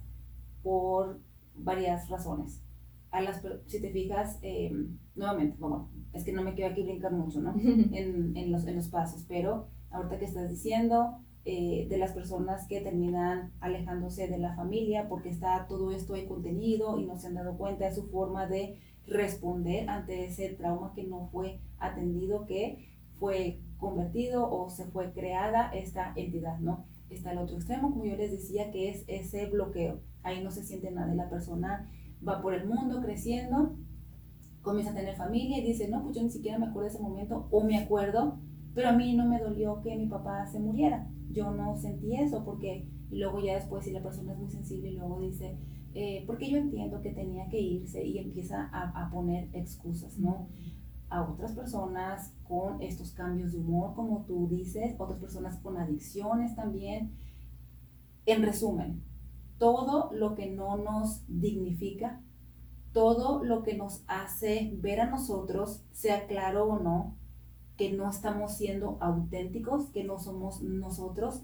por 0.64 1.20
varias 1.56 2.10
razones. 2.10 2.64
A 3.12 3.22
las, 3.22 3.44
si 3.68 3.80
te 3.80 3.92
fijas, 3.92 4.40
em, 4.42 4.98
nuevamente, 5.16 5.58
bueno, 5.60 5.92
es 6.12 6.24
que 6.24 6.34
no 6.34 6.42
me 6.42 6.56
quiero 6.56 6.72
aquí 6.72 6.82
brincar 6.82 7.12
mucho, 7.12 7.40
¿no? 7.40 7.54
en, 7.62 8.36
en, 8.36 8.52
los, 8.52 8.66
en 8.66 8.76
los 8.76 8.88
pasos, 8.88 9.26
pero 9.28 9.68
ahorita 9.94 10.20
que 10.20 10.26
estás 10.26 10.50
diciendo, 10.50 11.20
eh, 11.46 11.88
de 11.90 11.98
las 11.98 12.14
personas 12.14 12.68
que 12.68 12.80
terminan 12.80 13.52
alejándose 13.60 14.30
de 14.30 14.38
la 14.38 14.56
familia 14.56 15.10
porque 15.10 15.28
está 15.28 15.68
todo 15.68 15.92
esto 15.92 16.14
ahí 16.14 16.26
contenido 16.26 16.98
y 16.98 17.06
no 17.06 17.18
se 17.18 17.28
han 17.28 17.34
dado 17.34 17.58
cuenta 17.58 17.84
de 17.84 17.94
su 17.94 18.08
forma 18.08 18.48
de 18.48 18.80
responder 19.06 19.90
ante 19.90 20.26
ese 20.26 20.48
trauma 20.50 20.94
que 20.96 21.04
no 21.04 21.28
fue 21.34 21.60
atendido, 21.80 22.46
que 22.46 22.90
fue 23.20 23.60
convertido 23.78 24.50
o 24.50 24.70
se 24.70 24.86
fue 24.86 25.12
creada 25.12 25.70
esta 25.74 26.14
entidad, 26.16 26.60
¿no? 26.60 26.86
Está 27.10 27.34
el 27.34 27.40
otro 27.40 27.58
extremo, 27.58 27.92
como 27.92 28.06
yo 28.06 28.16
les 28.16 28.32
decía, 28.32 28.72
que 28.72 28.90
es 28.90 29.04
ese 29.08 29.48
bloqueo. 29.48 30.00
Ahí 30.24 30.42
no 30.42 30.50
se 30.50 30.64
siente 30.64 30.92
nada, 30.92 31.14
la 31.14 31.30
persona 31.30 31.90
va 32.26 32.42
por 32.42 32.54
el 32.54 32.66
mundo 32.66 33.02
creciendo, 33.02 33.76
comienza 34.62 34.92
a 34.92 34.96
tener 34.96 35.18
familia 35.18 35.58
y 35.58 35.68
dice, 35.68 35.90
no, 35.90 36.02
pues 36.04 36.16
yo 36.16 36.24
ni 36.24 36.30
siquiera 36.30 36.58
me 36.58 36.68
acuerdo 36.68 36.90
de 36.90 36.96
ese 36.96 37.04
momento 37.04 37.48
o 37.52 37.64
me 37.64 37.78
acuerdo, 37.78 38.40
pero 38.74 38.90
a 38.90 38.94
mí 38.94 39.16
no 39.16 39.26
me 39.26 39.40
dolió 39.40 39.82
que 39.82 39.96
mi 39.96 40.08
papá 40.08 40.46
se 40.48 40.60
muriera 40.60 41.08
yo 41.34 41.52
no 41.52 41.76
sentí 41.76 42.16
eso, 42.16 42.46
porque 42.46 42.88
luego 43.10 43.44
ya 43.44 43.56
después 43.56 43.84
si 43.84 43.92
la 43.92 44.04
persona 44.04 44.34
es 44.34 44.40
muy 44.40 44.50
sensible 44.50 44.90
y 44.90 44.96
luego 44.96 45.20
dice, 45.20 45.58
eh, 45.94 46.24
porque 46.26 46.50
yo 46.50 46.58
entiendo 46.58 47.02
que 47.02 47.12
tenía 47.12 47.50
que 47.50 47.60
irse 47.60 48.06
y 48.06 48.20
empieza 48.20 48.70
a, 48.72 49.06
a 49.06 49.12
poner 49.12 49.50
excusas, 49.54 50.18
¿no? 50.20 50.48
A 51.10 51.24
otras 51.24 51.52
personas 51.54 52.34
con 52.44 52.82
estos 52.82 53.12
cambios 53.12 53.52
de 53.52 53.60
humor, 53.60 53.94
como 53.96 54.26
tú 54.26 54.48
dices, 54.50 54.96
otras 54.98 55.20
personas 55.20 55.58
con 55.60 55.78
adicciones 55.78 56.56
también. 56.56 57.12
En 58.26 58.42
resumen, 58.42 59.04
todo 59.58 60.12
lo 60.14 60.34
que 60.34 60.50
no 60.50 60.78
nos 60.78 61.24
dignifica, 61.28 62.22
todo 62.94 63.44
lo 63.44 63.64
que 63.64 63.76
nos 63.76 64.04
hace 64.08 64.72
ver 64.82 65.02
a 65.02 65.10
nosotros, 65.10 65.84
sea 65.92 66.26
claro 66.26 66.66
o 66.66 66.80
no, 66.80 67.18
que 67.78 67.92
no 67.92 68.10
estamos 68.10 68.56
siendo 68.56 68.98
auténticos, 69.02 69.90
que 69.90 70.04
no 70.04 70.20
somos 70.20 70.62
nosotros, 70.62 71.42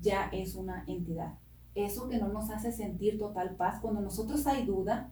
ya 0.00 0.28
es 0.32 0.54
una 0.54 0.84
entidad. 0.86 1.38
Eso 1.74 2.08
que 2.08 2.18
no 2.18 2.28
nos 2.28 2.50
hace 2.50 2.72
sentir 2.72 3.18
total 3.18 3.56
paz, 3.56 3.80
cuando 3.80 4.00
nosotros 4.00 4.46
hay 4.46 4.64
duda, 4.64 5.10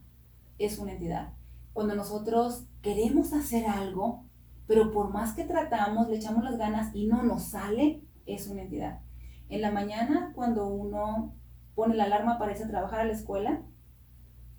es 0.58 0.78
una 0.78 0.92
entidad. 0.92 1.34
Cuando 1.72 1.94
nosotros 1.94 2.64
queremos 2.82 3.32
hacer 3.32 3.66
algo, 3.66 4.24
pero 4.66 4.92
por 4.92 5.10
más 5.10 5.34
que 5.34 5.44
tratamos, 5.44 6.08
le 6.08 6.16
echamos 6.16 6.44
las 6.44 6.58
ganas 6.58 6.94
y 6.94 7.06
no 7.06 7.22
nos 7.22 7.44
sale, 7.44 8.02
es 8.26 8.48
una 8.48 8.62
entidad. 8.62 9.00
En 9.48 9.62
la 9.62 9.70
mañana, 9.70 10.32
cuando 10.34 10.66
uno 10.66 11.34
pone 11.74 11.94
la 11.94 12.04
alarma 12.04 12.38
para 12.38 12.52
irse 12.52 12.64
a 12.64 12.68
trabajar 12.68 13.00
a 13.00 13.04
la 13.04 13.12
escuela, 13.12 13.62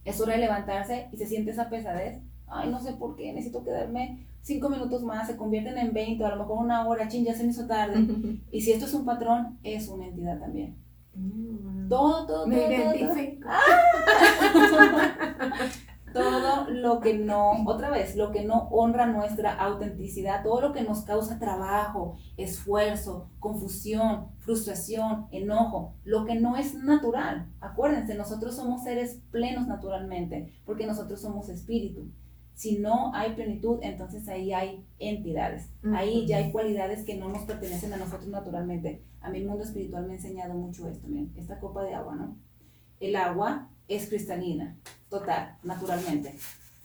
es 0.05 0.19
hora 0.21 0.33
de 0.33 0.39
levantarse 0.39 1.09
y 1.11 1.17
se 1.17 1.27
siente 1.27 1.51
esa 1.51 1.69
pesadez. 1.69 2.21
Ay, 2.47 2.71
no 2.71 2.79
sé 2.79 2.93
por 2.93 3.15
qué, 3.15 3.33
necesito 3.33 3.63
quedarme 3.63 4.25
cinco 4.41 4.69
minutos 4.69 5.03
más 5.03 5.27
se 5.27 5.37
convierten 5.37 5.77
en 5.77 5.93
20, 5.93 6.23
o 6.23 6.27
a 6.27 6.31
lo 6.31 6.37
mejor 6.37 6.63
una 6.63 6.87
hora, 6.87 7.07
ching, 7.07 7.25
ya 7.25 7.33
se 7.33 7.43
me 7.43 7.49
hizo 7.49 7.67
tarde. 7.67 8.05
y 8.51 8.61
si 8.61 8.71
esto 8.71 8.85
es 8.85 8.93
un 8.93 9.05
patrón, 9.05 9.59
es 9.63 9.87
una 9.87 10.07
entidad 10.07 10.39
también. 10.39 10.77
Mm. 11.13 11.89
Todo, 11.89 12.25
todo, 12.25 12.47
me 12.47 12.57
todo. 12.57 12.95
Identifico. 12.95 13.49
Todo. 16.13 16.69
lo 16.71 16.99
que 17.01 17.13
no, 17.13 17.63
otra 17.65 17.91
vez, 17.91 18.15
lo 18.15 18.31
que 18.31 18.43
no 18.43 18.67
honra 18.71 19.05
nuestra 19.05 19.53
autenticidad, 19.53 20.43
todo 20.43 20.59
lo 20.59 20.73
que 20.73 20.81
nos 20.81 21.01
causa 21.01 21.37
trabajo, 21.37 22.17
esfuerzo, 22.35 23.29
confusión, 23.39 24.29
frustración, 24.39 25.27
enojo, 25.31 25.93
lo 26.03 26.25
que 26.25 26.33
no 26.33 26.57
es 26.57 26.73
natural. 26.73 27.51
Acuérdense, 27.59 28.15
nosotros 28.15 28.55
somos 28.55 28.83
seres 28.83 29.21
plenos 29.29 29.67
naturalmente, 29.67 30.51
porque 30.65 30.87
nosotros 30.87 31.21
somos 31.21 31.47
espíritu. 31.47 32.07
Si 32.59 32.77
no 32.77 33.15
hay 33.15 33.35
plenitud, 33.35 33.79
entonces 33.83 34.27
ahí 34.27 34.51
hay 34.51 34.85
entidades. 34.99 35.69
Ahí 35.95 36.27
ya 36.27 36.39
hay 36.39 36.51
cualidades 36.51 37.05
que 37.05 37.15
no 37.15 37.29
nos 37.29 37.43
pertenecen 37.43 37.93
a 37.93 37.95
nosotros 37.95 38.27
naturalmente. 38.27 39.01
A 39.21 39.29
mi 39.29 39.37
el 39.37 39.45
mundo 39.45 39.63
espiritual 39.63 40.05
me 40.05 40.11
ha 40.11 40.15
enseñado 40.17 40.55
mucho 40.55 40.85
esto. 40.89 41.07
Miren, 41.07 41.31
esta 41.37 41.57
copa 41.61 41.83
de 41.83 41.93
agua, 41.93 42.17
¿no? 42.17 42.35
El 42.99 43.15
agua 43.15 43.69
es 43.87 44.09
cristalina, 44.09 44.75
total, 45.07 45.57
naturalmente. 45.63 46.35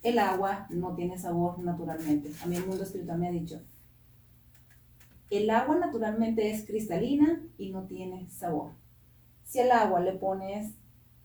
El 0.05 0.21
agua 0.21 0.69
no 0.71 0.95
tiene 0.95 1.19
sabor 1.19 1.59
naturalmente. 1.59 2.31
A 2.45 2.47
mí 2.47 2.55
el 2.55 2.67
mundo 2.67 2.85
espiritual 2.85 3.19
me 3.19 3.27
ha 3.27 3.33
dicho, 3.33 3.61
el 5.29 5.51
agua 5.51 5.75
naturalmente 5.75 6.53
es 6.53 6.65
cristalina 6.65 7.43
y 7.59 7.73
no 7.73 7.89
tiene 7.89 8.31
sabor. 8.31 8.71
Si 9.43 9.59
al 9.59 9.73
agua 9.73 9.99
le 9.99 10.13
pones 10.13 10.73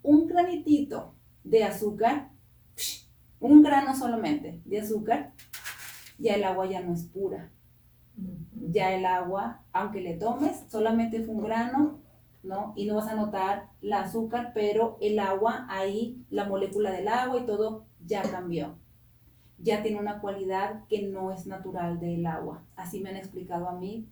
un 0.02 0.26
granitito 0.26 1.14
de 1.44 1.66
azúcar, 1.66 2.29
un 3.40 3.64
grano 3.64 3.96
solamente 3.96 4.62
de 4.66 4.80
azúcar, 4.80 5.34
ya 6.18 6.36
el 6.36 6.44
agua 6.44 6.68
ya 6.68 6.82
no 6.82 6.94
es 6.94 7.04
pura. 7.04 7.52
Ya 8.72 8.94
el 8.94 9.06
agua, 9.06 9.64
aunque 9.72 10.02
le 10.02 10.16
tomes, 10.16 10.66
solamente 10.68 11.24
fue 11.24 11.36
un 11.36 11.44
grano, 11.44 12.00
¿no? 12.44 12.74
Y 12.76 12.86
no 12.86 12.96
vas 12.96 13.08
a 13.08 13.16
notar 13.16 13.70
la 13.82 14.02
azúcar, 14.02 14.52
pero 14.54 14.98
el 15.02 15.20
agua, 15.20 15.66
ahí, 15.70 16.26
la 16.30 16.46
molécula 16.46 16.92
del 16.92 17.08
agua 17.08 17.40
y 17.40 17.46
todo 17.46 17.86
ya 18.06 18.22
cambió. 18.22 18.78
Ya 19.58 19.82
tiene 19.82 20.00
una 20.00 20.20
cualidad 20.20 20.86
que 20.88 21.08
no 21.08 21.32
es 21.32 21.48
natural 21.48 22.00
del 22.00 22.26
agua. 22.26 22.64
Así 22.76 23.00
me 23.00 23.10
han 23.10 23.18
explicado 23.18 23.68
a 23.70 23.80
mí, 23.80 24.08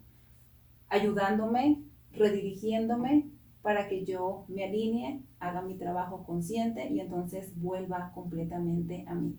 ayudándome, 0.89 1.83
redirigiéndome 2.11 3.29
para 3.67 3.89
que 3.89 4.05
yo 4.05 4.45
me 4.47 4.63
alinee, 4.63 5.19
haga 5.41 5.61
mi 5.61 5.75
trabajo 5.75 6.23
consciente 6.23 6.87
y 6.87 7.01
entonces 7.01 7.51
vuelva 7.59 8.13
completamente 8.15 9.03
a 9.09 9.13
mí. 9.13 9.35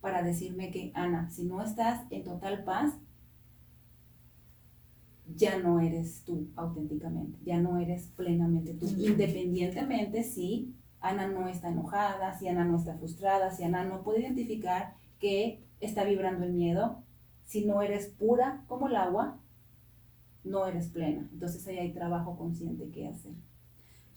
Para 0.00 0.24
decirme 0.24 0.72
que, 0.72 0.90
Ana, 0.92 1.30
si 1.30 1.44
no 1.44 1.62
estás 1.62 2.04
en 2.10 2.24
total 2.24 2.64
paz, 2.64 2.98
ya 5.36 5.60
no 5.60 5.78
eres 5.78 6.24
tú 6.24 6.48
auténticamente, 6.56 7.38
ya 7.44 7.60
no 7.60 7.78
eres 7.78 8.08
plenamente 8.16 8.74
tú. 8.74 8.88
Independientemente 8.88 10.24
si 10.24 10.74
Ana 10.98 11.28
no 11.28 11.46
está 11.46 11.68
enojada, 11.68 12.36
si 12.36 12.48
Ana 12.48 12.64
no 12.64 12.76
está 12.76 12.96
frustrada, 12.98 13.52
si 13.52 13.62
Ana 13.62 13.84
no 13.84 14.02
puede 14.02 14.22
identificar 14.22 14.94
que 15.20 15.62
está 15.78 16.02
vibrando 16.02 16.44
el 16.44 16.54
miedo, 16.54 17.04
Si 17.44 17.64
no 17.64 17.82
eres 17.82 18.08
pura 18.08 18.64
como 18.66 18.88
el 18.88 18.96
agua, 18.96 19.38
no 20.42 20.66
eres 20.66 20.88
plena. 20.88 21.28
Entonces 21.32 21.64
ahí 21.68 21.78
hay 21.78 21.92
trabajo 21.92 22.36
consciente 22.36 22.90
que 22.90 23.06
hacer. 23.06 23.32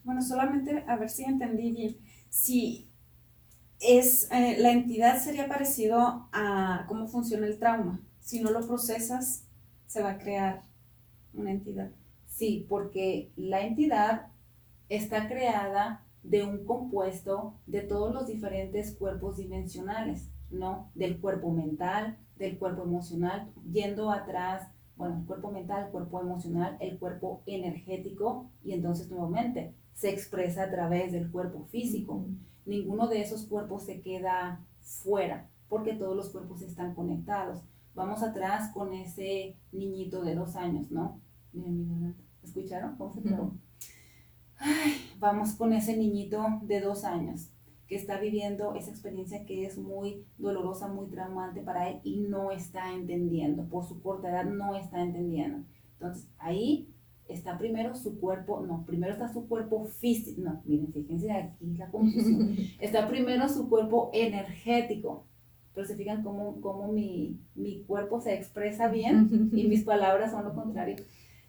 Bueno, 0.04 0.22
solamente 0.22 0.84
a 0.88 0.98
ver 0.98 1.10
si 1.10 1.24
entendí 1.24 1.72
bien. 1.72 1.98
Si 2.30 2.90
es, 3.80 4.30
eh, 4.32 4.58
la 4.60 4.72
entidad 4.72 5.22
sería 5.22 5.48
parecido 5.48 6.28
a 6.32 6.86
cómo 6.88 7.08
funciona 7.08 7.48
el 7.48 7.60
trauma. 7.60 8.02
Si 8.20 8.42
no 8.42 8.52
lo 8.52 8.66
procesas, 8.66 9.46
se 9.88 10.02
va 10.02 10.12
a 10.12 10.18
crear 10.18 10.64
una 11.34 11.52
entidad. 11.52 11.92
Sí, 12.28 12.66
porque 12.70 13.32
la 13.36 13.62
entidad 13.62 14.28
está 14.90 15.28
creada 15.28 16.04
de 16.24 16.44
un 16.44 16.66
compuesto 16.66 17.56
de 17.68 17.82
todos 17.82 18.14
los 18.14 18.28
diferentes 18.28 18.96
cuerpos 18.96 19.38
dimensionales, 19.38 20.30
¿no? 20.50 20.90
Del 20.96 21.20
cuerpo 21.20 21.52
mental, 21.52 22.18
del 22.38 22.58
cuerpo 22.58 22.84
emocional, 22.84 23.52
yendo 23.72 24.12
atrás, 24.12 24.70
bueno, 24.96 25.18
el 25.20 25.26
cuerpo 25.26 25.52
mental, 25.52 25.86
el 25.86 25.92
cuerpo 25.92 26.22
emocional, 26.22 26.78
el 26.80 26.98
cuerpo 26.98 27.44
energético 27.46 28.50
y 28.64 28.74
entonces 28.74 29.10
nuevamente 29.10 29.74
se 29.94 30.10
expresa 30.10 30.64
a 30.64 30.72
través 30.72 31.12
del 31.12 31.32
cuerpo 31.32 31.66
físico. 31.66 32.26
Ninguno 32.66 33.08
de 33.08 33.22
esos 33.22 33.46
cuerpos 33.46 33.84
se 33.84 34.02
queda 34.02 34.66
fuera 34.82 35.50
porque 35.70 35.94
todos 35.94 36.16
los 36.16 36.30
cuerpos 36.30 36.62
están 36.62 36.94
conectados. 36.94 37.62
Vamos 37.96 38.22
atrás 38.22 38.72
con 38.74 38.94
ese 38.94 39.58
niñito 39.72 40.24
de 40.24 40.36
dos 40.36 40.56
años, 40.56 40.92
¿no? 40.92 41.20
Miren, 41.52 42.16
¿Escucharon 42.44 42.96
cómo 42.98 43.14
se 43.14 43.22
vamos 45.20 45.54
con 45.54 45.74
ese 45.74 45.98
niñito 45.98 46.44
de 46.64 46.82
dos 46.82 47.04
años 47.04 47.50
que 47.88 47.96
está 47.96 48.20
viviendo 48.20 48.76
esa 48.76 48.92
experiencia 48.92 49.46
que 49.46 49.66
es 49.66 49.78
muy 49.78 50.26
dolorosa, 50.38 50.88
muy 50.88 51.08
traumante 51.08 51.62
para 51.62 51.90
él 51.90 52.00
y 52.04 52.18
no 52.18 52.52
está 52.52 52.94
entendiendo. 52.94 53.66
Por 53.66 53.86
su 53.86 54.02
corta 54.02 54.30
edad 54.30 54.46
no 54.46 54.76
está 54.76 55.02
entendiendo. 55.02 55.66
Entonces 55.94 56.30
ahí 56.38 56.93
está 57.28 57.58
primero 57.58 57.96
su 57.96 58.20
cuerpo, 58.20 58.62
no, 58.62 58.86
primero 58.86 59.14
está 59.14 59.32
su 59.32 59.48
cuerpo 59.48 59.86
físico, 59.86 60.42
no, 60.42 60.62
miren, 60.66 60.92
fíjense 60.92 61.32
aquí 61.32 61.74
la 61.78 61.90
confusión. 61.90 62.56
está 62.80 63.08
primero 63.08 63.48
su 63.50 63.70
cuerpo 63.70 64.10
energético. 64.14 65.28
Pero 65.74 65.88
se 65.88 65.96
fijan 65.96 66.22
cómo, 66.22 66.62
cómo 66.62 66.92
mi, 66.92 67.40
mi 67.56 67.82
cuerpo 67.84 68.22
se 68.22 68.36
expresa 68.36 68.90
bien 68.90 69.50
y 69.54 69.68
mis 69.68 69.84
palabras 69.86 70.32
son 70.32 70.44
lo 70.44 70.54
contrario. 70.54 70.98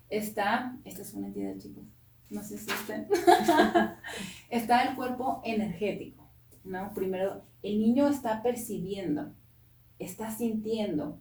Está, 0.09 0.79
esta 0.85 1.03
es 1.03 1.13
una 1.13 1.27
entidad, 1.27 1.59
chicos, 1.59 1.85
no 2.31 2.43
sé 2.43 2.57
si 2.57 2.71
usted, 2.71 3.07
está 4.51 4.85
el 4.85 4.97
cuerpo 4.97 5.43
energético, 5.45 6.31
¿no? 6.65 6.93
Primero, 6.95 7.43
el 7.63 7.79
niño 7.79 8.09
está 8.09 8.43
percibiendo, 8.43 9.33
está 9.99 10.31
sintiendo 10.31 11.19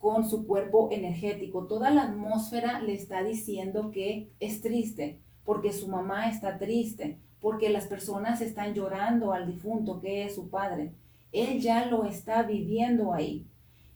con 0.00 0.28
su 0.28 0.46
cuerpo 0.46 0.88
energético. 0.90 1.66
Toda 1.66 1.90
la 1.90 2.02
atmósfera 2.02 2.80
le 2.80 2.94
está 2.94 3.22
diciendo 3.22 3.92
que 3.92 4.32
es 4.40 4.60
triste, 4.60 5.20
porque 5.44 5.72
su 5.72 5.86
mamá 5.86 6.28
está 6.28 6.58
triste, 6.58 7.18
porque 7.40 7.70
las 7.70 7.86
personas 7.86 8.40
están 8.40 8.74
llorando 8.74 9.32
al 9.32 9.46
difunto 9.46 10.00
que 10.00 10.24
es 10.24 10.34
su 10.34 10.48
padre. 10.48 10.92
Él 11.30 11.60
ya 11.60 11.86
lo 11.86 12.04
está 12.04 12.42
viviendo 12.42 13.12
ahí. 13.12 13.46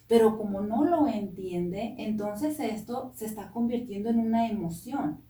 Pero 0.07 0.39
como 0.39 0.61
no 0.61 0.85
lo 0.85 1.09
entiende, 1.09 1.95
entonces 1.99 2.61
esto 2.61 3.13
se 3.15 3.25
está 3.25 3.51
convirtiendo 3.51 4.11
en 4.11 4.21
una 4.21 4.49
emoción 4.49 5.25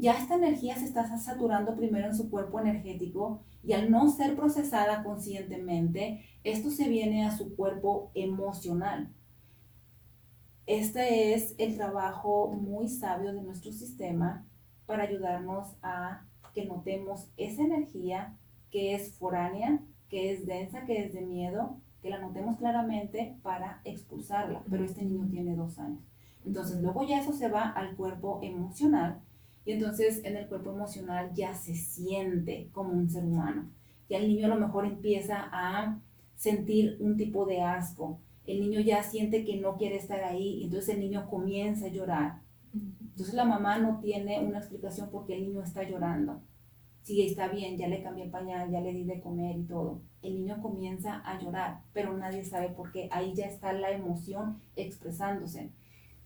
ya 0.00 0.18
esta 0.18 0.36
energía 0.36 0.76
se 0.76 0.86
está 0.86 1.18
saturando 1.18 1.76
primero 1.76 2.06
en 2.06 2.16
su 2.16 2.30
cuerpo 2.30 2.60
energético 2.60 3.42
y 3.62 3.74
al 3.74 3.90
no 3.90 4.08
ser 4.10 4.34
procesada 4.34 5.02
conscientemente, 5.02 6.24
esto 6.44 6.70
se 6.70 6.88
viene 6.88 7.26
a 7.26 7.36
su 7.36 7.54
cuerpo 7.54 8.10
emocional. 8.14 9.10
Este 10.70 11.34
es 11.34 11.56
el 11.58 11.74
trabajo 11.74 12.46
muy 12.52 12.86
sabio 12.86 13.32
de 13.32 13.42
nuestro 13.42 13.72
sistema 13.72 14.46
para 14.86 15.02
ayudarnos 15.02 15.74
a 15.82 16.28
que 16.54 16.64
notemos 16.64 17.28
esa 17.36 17.62
energía 17.62 18.38
que 18.70 18.94
es 18.94 19.12
foránea, 19.14 19.82
que 20.08 20.32
es 20.32 20.46
densa, 20.46 20.84
que 20.84 21.04
es 21.04 21.12
de 21.12 21.22
miedo, 21.22 21.80
que 22.00 22.08
la 22.08 22.20
notemos 22.20 22.56
claramente 22.56 23.36
para 23.42 23.80
expulsarla. 23.82 24.62
Pero 24.70 24.84
este 24.84 25.04
niño 25.04 25.26
tiene 25.28 25.56
dos 25.56 25.76
años. 25.80 26.04
Entonces 26.44 26.80
luego 26.80 27.02
ya 27.02 27.18
eso 27.18 27.32
se 27.32 27.48
va 27.48 27.70
al 27.70 27.96
cuerpo 27.96 28.38
emocional 28.40 29.20
y 29.64 29.72
entonces 29.72 30.20
en 30.22 30.36
el 30.36 30.46
cuerpo 30.46 30.70
emocional 30.70 31.32
ya 31.34 31.52
se 31.52 31.74
siente 31.74 32.70
como 32.70 32.92
un 32.92 33.10
ser 33.10 33.24
humano. 33.24 33.68
Ya 34.08 34.18
el 34.18 34.28
niño 34.28 34.46
a 34.46 34.54
lo 34.54 34.60
mejor 34.64 34.86
empieza 34.86 35.48
a 35.50 35.98
sentir 36.36 36.96
un 37.00 37.16
tipo 37.16 37.44
de 37.44 37.60
asco. 37.60 38.20
El 38.46 38.60
niño 38.60 38.80
ya 38.80 39.02
siente 39.02 39.44
que 39.44 39.56
no 39.58 39.76
quiere 39.76 39.96
estar 39.96 40.22
ahí 40.24 40.60
y 40.60 40.64
entonces 40.64 40.94
el 40.94 41.00
niño 41.00 41.28
comienza 41.28 41.86
a 41.86 41.90
llorar. 41.90 42.40
Entonces 42.74 43.34
la 43.34 43.44
mamá 43.44 43.78
no 43.78 44.00
tiene 44.00 44.40
una 44.40 44.58
explicación 44.58 45.10
por 45.10 45.26
qué 45.26 45.36
el 45.36 45.42
niño 45.42 45.62
está 45.62 45.82
llorando. 45.82 46.40
Sí, 47.02 47.22
está 47.22 47.48
bien, 47.48 47.76
ya 47.76 47.88
le 47.88 48.02
cambié 48.02 48.24
el 48.24 48.30
pañal, 48.30 48.70
ya 48.70 48.80
le 48.80 48.92
di 48.92 49.04
de 49.04 49.20
comer 49.20 49.56
y 49.56 49.64
todo. 49.64 50.02
El 50.22 50.34
niño 50.34 50.60
comienza 50.60 51.22
a 51.24 51.40
llorar, 51.40 51.82
pero 51.92 52.16
nadie 52.16 52.44
sabe 52.44 52.68
por 52.68 52.92
qué. 52.92 53.08
Ahí 53.10 53.34
ya 53.34 53.46
está 53.46 53.72
la 53.72 53.90
emoción 53.90 54.60
expresándose. 54.76 55.70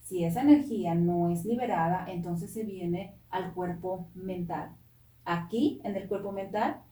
Si 0.00 0.24
esa 0.24 0.42
energía 0.42 0.94
no 0.94 1.30
es 1.30 1.44
liberada, 1.44 2.04
entonces 2.08 2.52
se 2.52 2.64
viene 2.64 3.14
al 3.30 3.54
cuerpo 3.54 4.08
mental. 4.14 4.76
Aquí, 5.24 5.80
en 5.84 5.96
el 5.96 6.08
cuerpo 6.08 6.32
mental, 6.32 6.82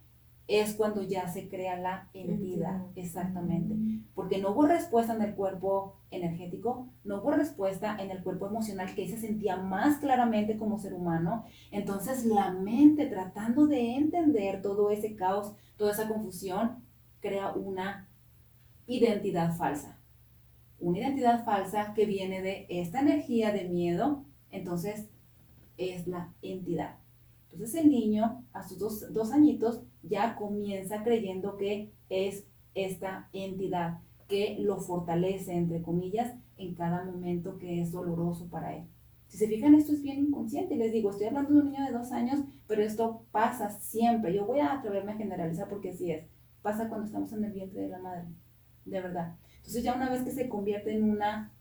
es 0.49 0.75
cuando 0.75 1.03
ya 1.03 1.29
se 1.29 1.49
crea 1.49 1.77
la 1.77 2.09
entidad, 2.13 2.83
exactamente. 2.97 3.75
Porque 4.15 4.39
no 4.39 4.51
hubo 4.51 4.67
respuesta 4.67 5.15
en 5.15 5.23
el 5.23 5.35
cuerpo 5.35 5.97
energético, 6.11 6.89
no 7.05 7.21
hubo 7.21 7.31
respuesta 7.31 7.97
en 7.99 8.11
el 8.11 8.23
cuerpo 8.23 8.47
emocional 8.47 8.95
que 8.95 9.09
se 9.09 9.19
sentía 9.19 9.57
más 9.57 9.99
claramente 9.99 10.57
como 10.57 10.79
ser 10.79 10.95
humano. 10.95 11.45
Entonces 11.71 12.25
la 12.27 12.51
mente 12.51 13.07
tratando 13.07 13.67
de 13.67 13.97
entender 13.97 14.61
todo 14.63 14.91
ese 14.91 15.15
caos, 15.15 15.55
toda 15.77 15.93
esa 15.93 16.09
confusión, 16.09 16.85
crea 17.21 17.53
una 17.53 18.09
identidad 18.87 19.57
falsa 19.57 19.99
una 20.83 20.99
identidad 20.99 21.45
falsa 21.45 21.95
que 21.95 22.07
viene 22.07 22.43
de 22.43 22.67
esta 22.69 23.01
energía 23.01 23.53
de 23.53 23.69
miedo, 23.69 24.25
entonces 24.51 25.09
es 25.79 26.09
la 26.09 26.33
entidad. 26.43 26.97
Entonces 27.53 27.83
el 27.83 27.91
niño 27.91 28.45
a 28.53 28.67
sus 28.67 28.79
dos, 28.79 29.13
dos 29.13 29.33
añitos 29.33 29.83
ya 30.03 30.37
comienza 30.37 31.03
creyendo 31.03 31.57
que 31.57 31.93
es 32.09 32.47
esta 32.75 33.29
entidad 33.33 33.99
que 34.29 34.57
lo 34.59 34.79
fortalece, 34.79 35.53
entre 35.53 35.83
comillas, 35.83 36.35
en 36.57 36.75
cada 36.75 37.05
momento 37.05 37.59
que 37.59 37.83
es 37.83 37.93
doloroso 37.93 38.49
para 38.49 38.77
él. 38.77 38.85
Si 39.33 39.39
se 39.39 39.49
fijan, 39.49 39.75
esto 39.75 39.93
es 39.93 40.03
bien 40.03 40.19
inconsciente. 40.27 40.77
Les 40.77 40.93
digo, 40.93 41.11
estoy 41.11 41.27
hablando 41.27 41.55
de 41.55 41.61
un 41.61 41.71
niño 41.71 41.87
de 41.87 41.93
dos 41.93 42.13
años, 42.13 42.41
pero 42.67 42.83
esto 42.83 43.25
pasa 43.31 43.71
siempre. 43.71 44.35
Yo 44.35 44.45
voy 44.45 44.61
a 44.61 44.75
atreverme 44.75 45.13
a 45.13 45.17
generalizar 45.17 45.69
porque 45.69 45.91
así 45.91 46.11
es. 46.11 46.27
Pasa 46.61 46.89
cuando 46.89 47.07
estamos 47.07 47.33
en 47.33 47.45
el 47.45 47.53
vientre 47.53 47.81
de 47.81 47.89
la 47.89 47.99
madre. 47.99 48.25
De 48.85 49.01
verdad. 49.01 49.37
Entonces 49.57 49.85
ya 49.85 49.95
una 49.95 50.11
vez 50.11 50.23
que 50.23 50.33
se 50.33 50.49
convierte 50.49 50.93
en 50.93 51.05
una 51.05 51.53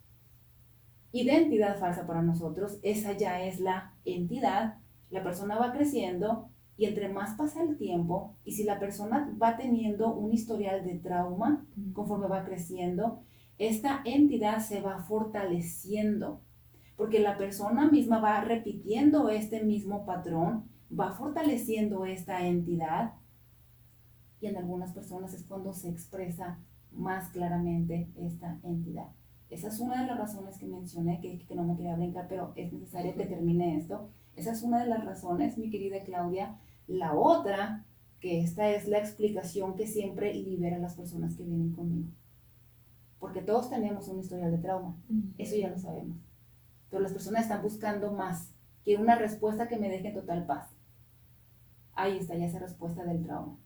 identidad 1.13 1.79
falsa 1.79 2.05
para 2.05 2.21
nosotros, 2.21 2.79
esa 2.83 3.13
ya 3.13 3.43
es 3.43 3.59
la 3.59 3.93
entidad, 4.05 4.77
la 5.11 5.23
persona 5.23 5.57
va 5.57 5.71
creciendo 5.71 6.49
y 6.77 6.85
entre 6.85 7.09
más 7.09 7.35
pasa 7.37 7.61
el 7.61 7.77
tiempo 7.77 8.35
y 8.43 8.53
si 8.53 8.63
la 8.63 8.79
persona 8.79 9.31
va 9.41 9.57
teniendo 9.57 10.13
un 10.15 10.33
historial 10.33 10.83
de 10.83 10.95
trauma 10.95 11.65
conforme 11.93 12.27
va 12.27 12.43
creciendo, 12.43 13.21
esta 13.57 14.01
entidad 14.05 14.59
se 14.59 14.81
va 14.81 15.03
fortaleciendo 15.03 16.41
porque 16.95 17.19
la 17.19 17.37
persona 17.37 17.89
misma 17.91 18.19
va 18.19 18.41
repitiendo 18.41 19.29
este 19.29 19.63
mismo 19.63 20.05
patrón, 20.05 20.65
va 20.91 21.11
fortaleciendo 21.11 22.05
esta 22.05 22.45
entidad 22.47 23.13
y 24.39 24.47
en 24.47 24.57
algunas 24.57 24.93
personas 24.93 25.33
es 25.33 25.43
cuando 25.43 25.73
se 25.73 25.89
expresa 25.89 26.59
más 26.91 27.29
claramente 27.29 28.09
esta 28.17 28.59
entidad. 28.63 29.07
Esa 29.49 29.67
es 29.67 29.79
una 29.79 30.01
de 30.01 30.07
las 30.07 30.17
razones 30.17 30.57
que 30.57 30.65
mencioné, 30.65 31.19
que, 31.19 31.45
que 31.45 31.55
no 31.55 31.63
me 31.63 31.75
quería 31.75 31.95
brincar, 31.95 32.27
pero 32.27 32.53
es 32.55 32.71
necesario 32.71 33.13
que 33.15 33.25
termine 33.25 33.77
esto. 33.77 34.09
Esa 34.35 34.51
es 34.51 34.63
una 34.63 34.79
de 34.79 34.89
las 34.89 35.05
razones, 35.05 35.57
mi 35.57 35.69
querida 35.69 36.03
Claudia. 36.03 36.59
La 36.87 37.13
otra, 37.13 37.85
que 38.19 38.41
esta 38.41 38.69
es 38.69 38.87
la 38.87 38.99
explicación 38.99 39.75
que 39.75 39.87
siempre 39.87 40.33
libera 40.33 40.77
a 40.77 40.79
las 40.79 40.95
personas 40.95 41.35
que 41.35 41.43
vienen 41.43 41.73
conmigo. 41.73 42.09
Porque 43.19 43.41
todos 43.41 43.69
tenemos 43.69 44.07
una 44.07 44.21
historia 44.21 44.49
de 44.49 44.57
trauma, 44.57 44.95
eso 45.37 45.55
ya 45.55 45.69
lo 45.69 45.77
sabemos. 45.77 46.17
Pero 46.89 47.03
las 47.03 47.13
personas 47.13 47.43
están 47.43 47.61
buscando 47.61 48.11
más, 48.11 48.51
que 48.83 48.97
una 48.97 49.15
respuesta 49.15 49.67
que 49.67 49.77
me 49.77 49.89
deje 49.89 50.07
en 50.07 50.15
total 50.15 50.45
paz. 50.45 50.69
Ahí 51.93 52.17
está 52.17 52.35
ya 52.35 52.45
esa 52.45 52.59
respuesta 52.59 53.03
del 53.03 53.23
trauma. 53.23 53.57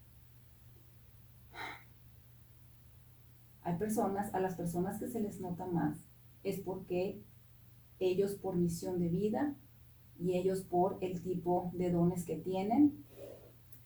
Hay 3.61 3.77
personas, 3.77 4.33
a 4.33 4.39
las 4.39 4.55
personas 4.55 4.99
que 4.99 5.07
se 5.07 5.21
les 5.21 5.39
nota 5.39 5.65
más, 5.65 5.97
es 6.43 6.59
porque 6.59 7.23
ellos 7.99 8.35
por 8.35 8.55
misión 8.55 8.99
de 8.99 9.09
vida 9.09 9.55
y 10.19 10.35
ellos 10.35 10.61
por 10.61 10.97
el 11.01 11.21
tipo 11.21 11.71
de 11.73 11.91
dones 11.91 12.25
que 12.25 12.37
tienen, 12.37 13.03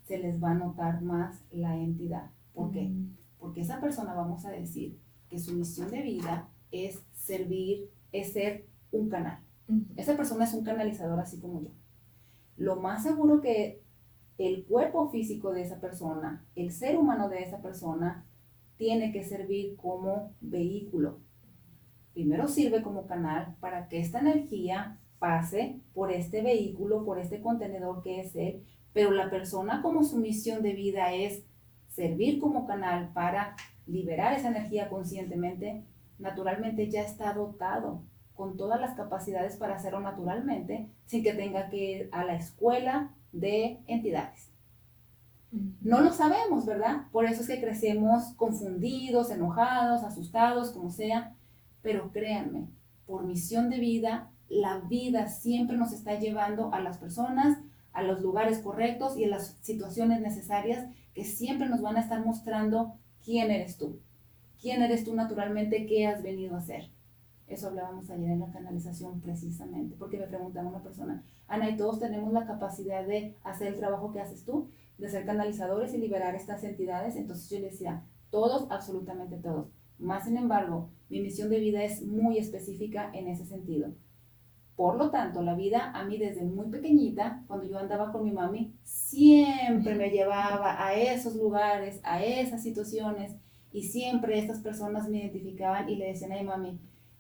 se 0.04 0.18
les 0.18 0.42
va 0.42 0.52
a 0.52 0.56
notar 0.56 1.02
más 1.02 1.44
la 1.52 1.78
entidad. 1.78 2.32
¿Por 2.54 2.72
qué? 2.72 2.92
Porque 3.38 3.62
esa 3.62 3.80
persona, 3.80 4.14
vamos 4.14 4.46
a 4.46 4.50
decir, 4.50 5.00
que 5.30 5.40
su 5.40 5.54
misión 5.54 5.92
de 5.92 6.02
vida 6.02 6.50
es 6.72 7.04
servir, 7.14 7.90
es 8.12 8.34
ser 8.34 8.66
un 8.92 9.10
canal. 9.10 9.40
Esa 9.96 10.18
persona 10.18 10.46
es 10.46 10.54
un 10.54 10.64
canalizador 10.64 11.20
así 11.20 11.40
como 11.40 11.62
yo. 11.62 11.70
Lo 12.58 12.76
más 12.76 13.04
seguro 13.04 13.40
que 13.40 13.84
el 14.40 14.66
cuerpo 14.66 15.10
físico 15.10 15.52
de 15.52 15.62
esa 15.62 15.80
persona, 15.80 16.46
el 16.56 16.72
ser 16.72 16.98
humano 16.98 17.30
de 17.30 17.44
esa 17.44 17.62
persona, 17.62 18.26
tiene 18.78 19.12
que 19.12 19.24
servir 19.24 19.76
como 19.76 20.34
vehículo. 20.42 21.20
Primero 22.14 22.48
sirve 22.48 22.82
como 22.82 23.06
canal 23.06 23.56
para 23.60 23.88
que 23.88 24.00
esta 24.00 24.20
energía 24.20 24.98
pase 25.20 25.80
por 25.94 26.12
este 26.12 26.42
vehículo, 26.42 27.06
por 27.06 27.20
este 27.20 27.42
contenedor 27.42 28.02
que 28.02 28.22
es 28.22 28.36
él, 28.36 28.66
pero 28.94 29.12
la 29.12 29.30
persona 29.30 29.82
como 29.82 30.04
su 30.04 30.18
misión 30.18 30.64
de 30.64 30.74
vida 30.74 31.14
es 31.14 31.44
servir 31.90 32.40
como 32.40 32.66
canal 32.66 33.12
para 33.14 33.56
liberar 33.86 34.34
esa 34.34 34.50
energía 34.50 34.90
conscientemente, 34.90 35.84
naturalmente 36.18 36.90
ya 36.90 37.02
está 37.02 37.34
dotado 37.34 38.02
con 38.36 38.56
todas 38.56 38.80
las 38.80 38.96
capacidades 38.96 39.58
para 39.58 39.76
hacerlo 39.76 40.00
naturalmente, 40.00 40.90
sin 41.06 41.24
que 41.24 41.34
tenga 41.34 41.70
que 41.70 41.78
ir 41.78 42.10
a 42.12 42.24
la 42.24 42.36
escuela 42.36 43.12
de 43.34 43.80
entidades. 43.88 44.50
No 45.82 46.02
lo 46.02 46.14
sabemos, 46.14 46.66
¿verdad? 46.66 47.08
Por 47.12 47.26
eso 47.26 47.42
es 47.42 47.48
que 47.48 47.60
crecemos 47.60 48.34
confundidos, 48.36 49.32
enojados, 49.32 50.04
asustados, 50.04 50.72
como 50.72 50.92
sea, 50.92 51.36
pero 51.82 52.12
créanme, 52.12 52.68
por 53.08 53.26
misión 53.26 53.70
de 53.70 53.80
vida, 53.80 54.30
la 54.50 54.80
vida 54.80 55.28
siempre 55.28 55.78
nos 55.78 55.94
está 55.94 56.20
llevando 56.20 56.74
a 56.74 56.80
las 56.80 56.98
personas, 56.98 57.60
a 57.94 58.04
los 58.04 58.22
lugares 58.22 58.60
correctos 58.60 59.18
y 59.18 59.26
a 59.26 59.30
las 59.30 59.58
situaciones 59.62 60.22
necesarias 60.22 60.88
que 61.14 61.24
siempre 61.24 61.70
nos 61.70 61.82
van 61.82 61.98
a 61.98 62.02
estar 62.02 62.26
mostrando 62.26 62.96
quién 63.24 63.52
eres 63.52 63.78
tú. 63.78 64.00
¿Quién 64.62 64.82
eres 64.82 65.06
tú 65.06 65.16
naturalmente? 65.16 65.86
¿Qué 65.86 66.06
has 66.08 66.22
venido 66.22 66.56
a 66.56 66.60
hacer? 66.60 66.90
Eso 67.48 67.68
hablábamos 67.68 68.10
ayer 68.10 68.30
en 68.30 68.42
la 68.42 68.52
canalización 68.52 69.22
precisamente, 69.22 69.96
porque 69.98 70.18
me 70.18 70.28
preguntaba 70.28 70.70
una 70.70 70.84
persona, 70.84 71.24
Ana, 71.48 71.70
¿y 71.70 71.78
todos 71.78 72.00
tenemos 72.00 72.32
la 72.32 72.46
capacidad 72.46 73.06
de 73.06 73.36
hacer 73.44 73.68
el 73.68 73.78
trabajo 73.78 74.12
que 74.12 74.20
haces 74.20 74.44
tú, 74.44 74.70
de 75.00 75.10
ser 75.10 75.26
canalizadores 75.26 75.94
y 75.94 75.98
liberar 75.98 76.36
estas 76.36 76.64
entidades? 76.64 77.16
Entonces 77.16 77.50
yo 77.50 77.60
le 77.60 77.72
decía, 77.72 78.04
todos, 78.30 78.68
absolutamente 78.70 79.38
todos. 79.38 79.72
Más 79.98 80.26
sin 80.26 80.38
embargo, 80.38 80.90
mi 81.10 81.22
misión 81.22 81.50
de 81.50 81.60
vida 81.60 81.84
es 81.84 82.04
muy 82.06 82.38
específica 82.38 83.10
en 83.14 83.28
ese 83.28 83.46
sentido. 83.46 83.94
Por 84.80 84.96
lo 84.96 85.10
tanto, 85.10 85.42
la 85.42 85.56
vida 85.56 85.92
a 85.94 86.06
mí 86.06 86.18
desde 86.18 86.42
muy 86.46 86.68
pequeñita, 86.68 87.44
cuando 87.48 87.68
yo 87.68 87.78
andaba 87.78 88.14
con 88.14 88.24
mi 88.24 88.32
mami, 88.32 88.74
siempre 88.86 89.94
me 89.94 90.10
llevaba 90.10 90.88
a 90.88 90.94
esos 90.94 91.36
lugares, 91.36 92.00
a 92.06 92.24
esas 92.24 92.64
situaciones, 92.64 93.36
y 93.74 93.84
siempre 93.84 94.40
estas 94.40 94.60
personas 94.60 95.10
me 95.10 95.18
identificaban 95.18 95.90
y 95.90 95.98
le 95.98 96.06
decían, 96.06 96.32
ay 96.32 96.46
mami, 96.46 96.80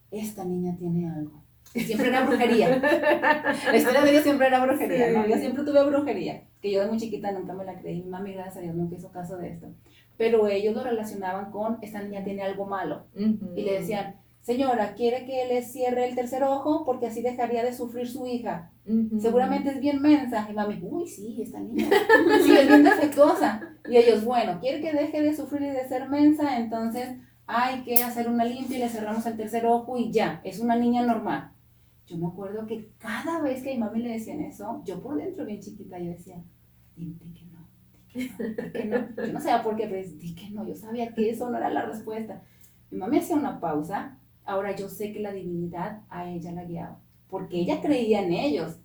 esta 0.10 0.46
niña 0.46 0.78
tiene 0.78 1.12
algo. 1.12 1.44
Siempre 1.74 2.08
era 2.08 2.26
brujería. 2.26 2.80
La 2.80 3.76
historia 3.76 4.04
de 4.04 4.12
ellos 4.12 4.24
siempre 4.24 4.48
era 4.48 4.64
brujería, 4.64 5.12
¿no? 5.12 5.28
Yo 5.28 5.36
siempre 5.36 5.66
tuve 5.66 5.84
brujería, 5.84 6.46
que 6.62 6.72
yo 6.72 6.80
de 6.80 6.88
muy 6.88 6.98
chiquita 6.98 7.34
nunca 7.34 7.54
me 7.56 7.66
la 7.66 7.78
creí. 7.78 8.02
Mi 8.02 8.10
mami, 8.10 8.36
gracias 8.36 8.56
a 8.56 8.62
Dios, 8.62 8.74
nunca 8.74 8.96
hizo 8.96 9.12
caso 9.12 9.36
de 9.36 9.50
esto. 9.50 9.68
Pero 10.16 10.48
ellos 10.48 10.74
lo 10.74 10.82
relacionaban 10.82 11.52
con, 11.52 11.80
esta 11.82 12.02
niña 12.02 12.24
tiene 12.24 12.42
algo 12.42 12.66
malo. 12.68 13.08
Y 13.14 13.64
le 13.64 13.80
decían, 13.82 14.16
señora, 14.42 14.94
¿quiere 14.96 15.26
que 15.26 15.46
le 15.46 15.62
cierre 15.62 16.08
el 16.08 16.16
tercer 16.16 16.44
ojo? 16.44 16.86
Porque 16.86 17.08
así 17.08 17.22
dejaría 17.22 17.64
de 17.64 17.74
sufrir 17.74 18.08
su 18.08 18.26
hija. 18.26 18.72
Seguramente 19.20 19.70
es 19.70 19.80
bien 19.80 20.02
mensa. 20.02 20.48
Y 20.50 20.54
mami, 20.54 20.80
uy, 20.82 21.08
sí, 21.08 21.42
esta 21.42 21.60
niña. 21.60 21.88
sí, 22.44 22.56
es 22.58 22.68
bien 22.68 22.84
defectuosa. 22.84 23.62
Y 23.88 23.98
ellos, 23.98 24.24
bueno, 24.24 24.60
¿quiere 24.60 24.82
que 24.82 24.94
deje 24.94 25.22
de 25.22 25.36
sufrir 25.36 25.64
y 25.64 25.70
de 25.70 25.88
ser 25.88 26.10
mensa? 26.10 26.58
Entonces 26.58 27.18
hay 27.52 27.82
que 27.82 27.96
hacer 28.04 28.30
una 28.30 28.46
limpia 28.46 28.78
y 28.78 28.80
le 28.80 28.90
cerramos 28.90 29.26
el 29.26 29.36
tercer 29.36 29.66
ojo 29.66 29.98
y 29.98 30.12
ya, 30.12 30.40
es 30.44 30.60
una 30.60 30.76
niña 30.76 31.04
normal. 31.04 31.52
Yo 32.06 32.16
me 32.18 32.28
acuerdo 32.28 32.68
que 32.68 32.92
cada 33.00 33.42
vez 33.42 33.64
que 33.64 33.72
a 33.72 33.74
mi 33.74 33.80
mami 33.80 34.04
le 34.04 34.12
decían 34.12 34.42
eso, 34.42 34.84
yo 34.86 35.02
por 35.02 35.18
dentro 35.18 35.46
bien 35.46 35.60
chiquita, 35.60 35.98
yo 35.98 36.12
decía, 36.12 36.44
di, 36.96 37.18
que 37.34 37.46
no, 37.46 37.68
di 38.14 38.14
que 38.14 38.30
no, 38.30 38.64
di 38.64 38.72
que 38.72 38.86
no. 38.86 39.26
Yo 39.26 39.34
no 39.34 39.40
sabía 39.40 39.64
por 39.64 39.76
qué, 39.76 39.88
pero 39.88 40.08
di 40.08 40.36
que 40.36 40.52
no, 40.52 40.68
yo 40.68 40.76
sabía 40.76 41.12
que 41.12 41.32
eso 41.32 41.50
no 41.50 41.58
era 41.58 41.72
la 41.72 41.88
respuesta. 41.88 42.44
Mi 42.92 43.00
mami 43.00 43.18
hacía 43.18 43.36
una 43.36 43.60
pausa, 43.60 44.19
ahora 44.50 44.76
yo 44.76 44.90
sé 44.90 45.14
que 45.14 45.20
la 45.20 45.32
divinidad 45.32 46.02
a 46.10 46.30
ella 46.30 46.52
la 46.52 46.66
guiaba, 46.66 47.00
porque 47.30 47.60
ella 47.60 47.82
creía 47.82 48.24
en 48.24 48.34
ellos. 48.34 48.80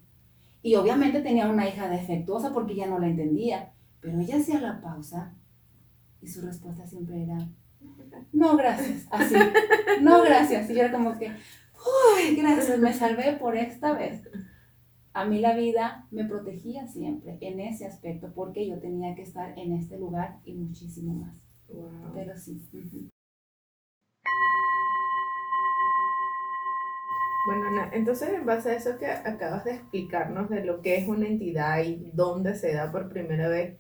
Y 0.63 0.77
obviamente 0.77 1.21
tenía 1.21 1.49
una 1.49 1.69
hija 1.69 1.89
defectuosa 1.89 2.53
porque 2.53 2.75
ella 2.75 2.87
no 2.87 2.99
la 2.99 3.09
entendía, 3.09 3.73
pero 4.01 4.21
ella 4.21 4.37
hacía 4.37 4.61
la 4.61 4.81
pausa 4.81 5.35
y 6.21 6.29
su 6.29 6.43
respuesta 6.43 6.87
siempre 6.87 7.23
era, 7.23 7.39
no, 8.33 8.57
gracias, 8.57 9.07
así, 9.11 9.35
no, 10.03 10.23
gracias. 10.23 10.71
Y 10.71 10.75
yo 10.75 10.81
era 10.81 10.93
como 10.93 11.19
que, 11.19 11.29
uy, 11.29 12.37
gracias, 12.37 12.79
me 12.79 12.93
salvé 12.93 13.33
por 13.35 13.57
esta 13.57 13.93
vez. 13.93 14.23
A 15.13 15.25
mí 15.25 15.39
la 15.39 15.55
vida 15.55 16.07
me 16.11 16.25
protegía 16.25 16.89
siempre 16.89 17.39
en 17.41 17.61
ese 17.61 17.87
aspecto 17.87 18.33
porque 18.35 18.67
yo 18.69 18.81
tenía 18.81 19.15
que 19.15 19.23
estar 19.23 19.59
en 19.59 19.73
este 19.73 19.99
lugar 19.99 20.41
y 20.45 20.55
muchísimo 20.55 21.15
más. 21.15 21.37
Pero 22.15 22.37
sí. 22.37 22.61
Bueno, 27.47 27.67
Ana, 27.69 27.91
entonces 27.93 28.31
en 28.31 28.47
base 28.47 28.71
a 28.71 28.77
eso 28.77 28.97
que 28.99 29.07
acabas 29.07 29.65
de 29.65 29.75
explicarnos 29.75 30.49
de 30.49 30.65
lo 30.65 30.81
que 30.81 30.97
es 30.97 31.09
una 31.09 31.27
entidad 31.27 31.83
y 31.83 32.11
dónde 32.15 32.55
se 32.55 32.73
da 32.73 32.91
por 32.91 33.11
primera 33.11 33.49
vez, 33.49 33.79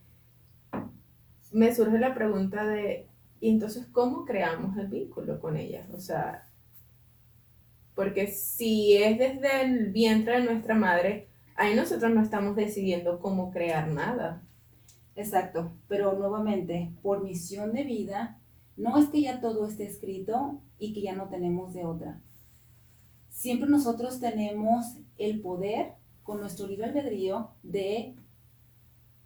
me 1.53 1.75
surge 1.75 1.99
la 1.99 2.15
pregunta 2.15 2.67
de 2.67 3.09
y 3.45 3.51
entonces, 3.51 3.87
¿cómo 3.93 4.25
creamos 4.25 4.75
el 4.79 4.87
vínculo 4.87 5.39
con 5.39 5.59
ellas? 5.59 5.87
O 5.93 6.01
sea, 6.01 6.49
porque 7.95 8.29
si 8.29 8.97
es 8.97 9.19
desde 9.19 9.65
el 9.65 9.93
vientre 9.93 10.41
de 10.41 10.47
nuestra 10.47 10.75
madre, 10.75 11.29
ahí 11.55 11.75
nosotros 11.75 12.11
no 12.15 12.23
estamos 12.23 12.57
decidiendo 12.57 13.21
cómo 13.21 13.51
crear 13.51 13.89
nada. 13.89 14.43
Exacto, 15.15 15.73
pero 15.89 16.15
nuevamente, 16.15 16.95
por 17.03 17.23
misión 17.23 17.75
de 17.75 17.85
vida, 17.85 18.39
no 18.79 18.97
es 18.97 19.11
que 19.11 19.21
ya 19.21 19.43
todo 19.43 19.69
esté 19.69 19.85
escrito 19.85 20.62
y 20.79 20.95
que 20.95 21.03
ya 21.03 21.15
no 21.15 21.29
tenemos 21.29 21.75
de 21.75 21.85
otra. 21.85 22.23
Siempre 23.35 23.68
nosotros 23.68 24.20
tenemos 24.20 24.97
el 25.18 25.43
poder 25.43 25.93
con 26.22 26.41
nuestro 26.41 26.66
libre 26.66 26.87
albedrío 26.87 27.51
de 27.62 28.16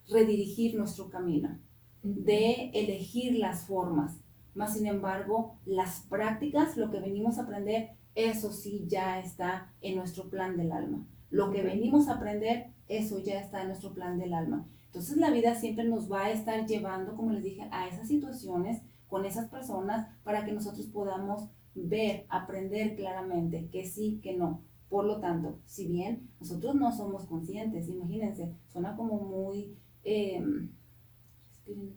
redirigir 0.08 0.76
nuestro 0.76 1.08
camino 1.08 1.60
de 2.02 2.70
elegir 2.74 3.38
las 3.38 3.66
formas. 3.66 4.18
Más 4.54 4.74
sin 4.74 4.86
embargo, 4.86 5.58
las 5.64 6.00
prácticas, 6.08 6.76
lo 6.76 6.90
que 6.90 7.00
venimos 7.00 7.38
a 7.38 7.42
aprender, 7.42 7.90
eso 8.14 8.52
sí 8.52 8.84
ya 8.88 9.20
está 9.20 9.72
en 9.80 9.96
nuestro 9.96 10.28
plan 10.28 10.56
del 10.56 10.72
alma. 10.72 11.06
Lo 11.30 11.50
que 11.50 11.62
venimos 11.62 12.08
a 12.08 12.14
aprender, 12.14 12.72
eso 12.88 13.20
ya 13.20 13.40
está 13.40 13.60
en 13.60 13.68
nuestro 13.68 13.92
plan 13.92 14.18
del 14.18 14.32
alma. 14.32 14.66
Entonces 14.86 15.18
la 15.18 15.30
vida 15.30 15.54
siempre 15.54 15.84
nos 15.84 16.10
va 16.10 16.24
a 16.24 16.30
estar 16.30 16.66
llevando, 16.66 17.14
como 17.14 17.32
les 17.32 17.44
dije, 17.44 17.68
a 17.70 17.86
esas 17.86 18.08
situaciones 18.08 18.82
con 19.06 19.24
esas 19.24 19.48
personas 19.48 20.08
para 20.24 20.44
que 20.44 20.52
nosotros 20.52 20.86
podamos 20.86 21.48
ver, 21.84 22.26
aprender 22.28 22.96
claramente 22.96 23.68
que 23.70 23.84
sí, 23.84 24.20
que 24.22 24.34
no. 24.36 24.62
Por 24.88 25.04
lo 25.04 25.20
tanto, 25.20 25.58
si 25.66 25.86
bien 25.86 26.28
nosotros 26.40 26.74
no 26.74 26.96
somos 26.96 27.26
conscientes, 27.26 27.88
imagínense, 27.88 28.54
suena 28.66 28.96
como 28.96 29.20
muy... 29.20 29.76
Em, 30.04 30.70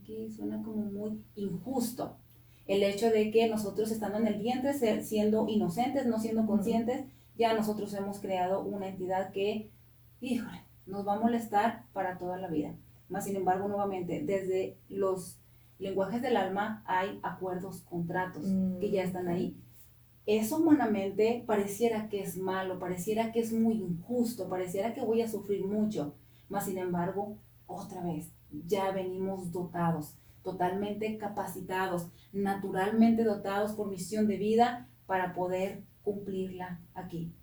que 0.06 0.30
suena 0.30 0.62
como 0.64 0.84
muy 0.84 1.24
injusto. 1.36 2.18
El 2.68 2.84
hecho 2.84 3.10
de 3.10 3.32
que 3.32 3.48
nosotros 3.48 3.90
estando 3.90 4.18
en 4.18 4.28
el 4.28 4.42
vientre, 4.42 4.74
siendo 5.04 5.48
inocentes, 5.48 6.06
no 6.06 6.20
siendo 6.20 6.46
conscientes, 6.46 7.06
ya 7.38 7.54
nosotros 7.54 7.94
hemos 7.94 8.20
creado 8.20 8.64
una 8.64 8.90
entidad 8.90 9.32
que, 9.32 9.70
híjole, 10.20 10.62
nos 10.86 11.08
va 11.08 11.14
a 11.16 11.20
molestar 11.20 11.86
para 11.94 12.18
toda 12.18 12.38
la 12.38 12.50
vida. 12.50 12.76
Más 13.10 13.26
sin 13.26 13.36
embargo, 13.36 13.68
nuevamente, 13.68 14.22
desde 14.24 14.78
los 14.90 15.38
lenguajes 15.80 16.22
del 16.22 16.38
alma 16.38 16.84
hay 16.86 17.20
acuerdos, 17.24 17.82
contratos 17.82 18.46
que 18.80 18.92
ya 18.92 19.04
están 19.04 19.28
ahí. 19.28 19.58
Eso 20.26 20.58
humanamente 20.58 21.44
pareciera 21.46 22.10
que 22.10 22.22
es 22.22 22.38
malo, 22.38 22.80
pareciera 22.80 23.32
que 23.32 23.40
es 23.40 23.52
muy 23.52 23.76
injusto, 23.76 24.48
pareciera 24.50 24.94
que 24.94 25.02
voy 25.02 25.22
a 25.22 25.28
sufrir 25.28 25.66
mucho. 25.66 26.14
Más 26.50 26.66
sin 26.66 26.78
embargo, 26.78 27.38
otra 27.66 28.02
vez, 28.02 28.32
ya 28.68 28.92
venimos 28.92 29.52
dotados, 29.52 30.16
totalmente 30.44 31.18
capacitados, 31.18 32.08
naturalmente 32.34 33.24
dotados 33.24 33.74
por 33.74 33.90
misión 33.90 34.28
de 34.28 34.38
vida 34.38 34.88
para 35.06 35.34
poder 35.34 35.84
cumplirla 36.04 36.82
aquí. 36.94 37.34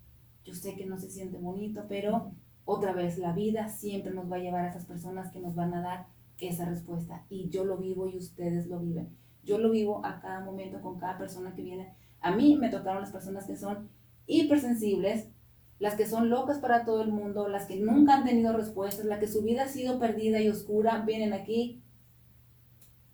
Yo 0.44 0.54
sé 0.54 0.76
que 0.76 0.86
no 0.86 0.98
se 0.98 1.10
siente 1.10 1.38
bonito, 1.38 1.84
pero 1.88 2.32
otra 2.64 2.92
vez 2.92 3.18
la 3.18 3.32
vida 3.32 3.68
siempre 3.68 4.12
nos 4.12 4.30
va 4.30 4.36
a 4.36 4.40
llevar 4.40 4.64
a 4.64 4.70
esas 4.70 4.86
personas 4.86 5.30
que 5.32 5.40
nos 5.40 5.54
van 5.54 5.74
a 5.74 5.80
dar 5.80 6.06
esa 6.46 6.64
respuesta. 6.64 7.24
Y 7.28 7.48
yo 7.48 7.64
lo 7.64 7.76
vivo 7.78 8.08
y 8.08 8.16
ustedes 8.16 8.66
lo 8.66 8.78
viven. 8.78 9.08
Yo 9.42 9.58
lo 9.58 9.70
vivo 9.70 10.04
a 10.04 10.20
cada 10.20 10.40
momento 10.40 10.80
con 10.80 10.98
cada 10.98 11.18
persona 11.18 11.54
que 11.54 11.62
viene. 11.62 11.94
A 12.20 12.32
mí 12.34 12.56
me 12.56 12.68
tocaron 12.68 13.00
las 13.00 13.12
personas 13.12 13.46
que 13.46 13.56
son 13.56 13.88
hipersensibles, 14.26 15.28
las 15.78 15.94
que 15.94 16.06
son 16.06 16.30
locas 16.30 16.58
para 16.58 16.84
todo 16.84 17.02
el 17.02 17.12
mundo, 17.12 17.48
las 17.48 17.66
que 17.66 17.76
nunca 17.76 18.16
han 18.16 18.24
tenido 18.24 18.56
respuestas, 18.56 19.06
las 19.06 19.20
que 19.20 19.28
su 19.28 19.42
vida 19.42 19.64
ha 19.64 19.68
sido 19.68 19.98
perdida 19.98 20.40
y 20.40 20.48
oscura, 20.48 21.02
vienen 21.06 21.32
aquí. 21.32 21.82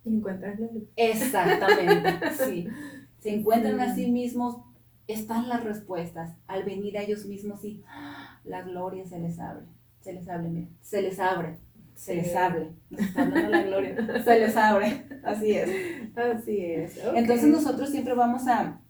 Y 0.03 0.15
encuentran 0.15 0.57
Exactamente, 0.95 2.31
sí. 2.45 2.67
Se 3.19 3.33
encuentran 3.33 3.79
a 3.79 3.95
sí 3.95 4.11
mismos 4.11 4.57
están 5.07 5.49
las 5.49 5.63
respuestas. 5.63 6.37
Al 6.47 6.63
venir 6.63 6.97
a 6.97 7.01
ellos 7.01 7.25
mismos 7.25 7.63
y 7.63 7.83
¡ah! 7.87 8.39
la 8.43 8.61
gloria 8.63 9.05
se 9.05 9.19
les 9.19 9.39
abre. 9.39 9.65
Se 10.01 10.13
les 10.13 10.27
abre, 10.29 10.49
mira, 10.49 10.67
se 10.81 11.01
les 11.01 11.19
abre. 11.19 11.57
Se 11.95 12.13
les 12.15 12.35
abre. 12.35 12.71
Nos 12.89 13.01
está 13.01 13.21
hablando 13.21 13.49
la 13.49 13.63
gloria. 13.63 14.23
Se 14.23 14.39
les 14.39 14.55
abre. 14.57 15.05
Así 15.23 15.51
es. 15.51 15.69
Así 16.15 16.57
es. 16.59 16.99
Entonces 17.15 17.47
nosotros 17.47 17.89
siempre 17.89 18.13
vamos 18.13 18.47
a, 18.47 18.81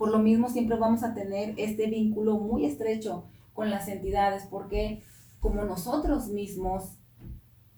por 0.00 0.10
lo 0.10 0.18
mismo, 0.18 0.48
siempre 0.48 0.78
vamos 0.78 1.02
a 1.02 1.12
tener 1.12 1.52
este 1.58 1.86
vínculo 1.90 2.38
muy 2.38 2.64
estrecho 2.64 3.26
con 3.52 3.68
las 3.68 3.86
entidades, 3.86 4.46
porque 4.50 5.02
como 5.40 5.62
nosotros 5.66 6.28
mismos 6.28 6.96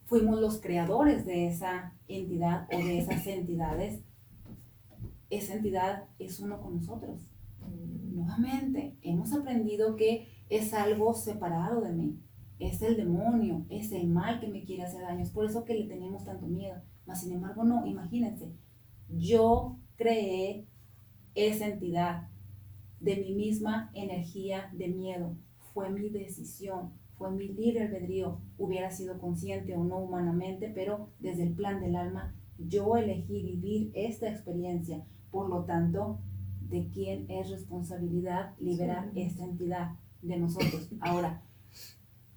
fuimos 0.05 0.41
los 0.41 0.61
creadores 0.61 1.27
de 1.27 1.49
esa 1.49 1.95
entidad 2.07 2.69
o 2.73 2.79
de 2.79 2.99
esas 3.01 3.27
entidades, 3.27 4.05
esa 5.31 5.55
entidad 5.55 6.05
es 6.21 6.39
uno 6.39 6.61
con 6.61 6.77
nosotros. 6.77 7.29
Mm. 7.59 8.15
Nuevamente, 8.15 8.97
hemos 9.03 9.33
aprendido 9.33 9.97
que 9.97 10.29
es 10.49 10.75
algo 10.75 11.15
separado 11.15 11.81
de 11.81 11.93
mí. 11.93 12.21
Es 12.61 12.83
el 12.83 12.97
demonio, 12.97 13.67
es 13.69 13.91
el 13.91 14.07
mal 14.07 14.39
que 14.39 14.47
me 14.47 14.63
quiere 14.63 14.85
hacer 14.85 15.03
daño. 15.03 15.25
Es 15.25 15.33
por 15.33 15.45
eso 15.45 15.65
que 15.65 15.75
le 15.75 15.89
tenemos 15.89 16.25
tanto 16.25 16.47
miedo. 16.47 16.81
Mas, 17.05 17.23
sin 17.23 17.33
embargo, 17.33 17.65
no, 17.65 17.85
imagínense, 17.85 18.55
yo 19.09 19.81
creé 19.97 20.69
esa 21.35 21.67
entidad 21.67 22.29
de 23.01 23.17
mi 23.17 23.35
misma 23.35 23.91
energía 23.95 24.71
de 24.73 24.89
miedo. 24.89 25.37
Fue 25.75 25.91
mi 25.91 26.09
decisión, 26.09 26.93
fue 27.17 27.31
mi 27.31 27.49
libre 27.49 27.85
albedrío. 27.85 28.41
Hubiera 28.59 28.91
sido 28.91 29.19
consciente 29.19 29.75
o 29.75 29.85
no 29.85 29.99
humanamente, 29.99 30.71
pero 30.75 31.09
desde 31.19 31.45
el 31.45 31.55
plan 31.55 31.81
del 31.81 31.97
alma, 31.97 32.35
yo 32.59 32.97
elegí 32.97 33.43
vivir 33.43 33.91
esta 33.95 34.29
experiencia. 34.29 35.05
Por 35.31 35.49
lo 35.49 35.65
tanto, 35.65 36.21
¿de 36.61 36.89
quién 36.91 37.31
es 37.31 37.51
responsabilidad 37.51 38.55
liberar 38.59 39.11
esta 39.15 39.45
entidad? 39.45 39.93
De 40.21 40.37
nosotros. 40.37 40.89
Ahora, 41.01 41.43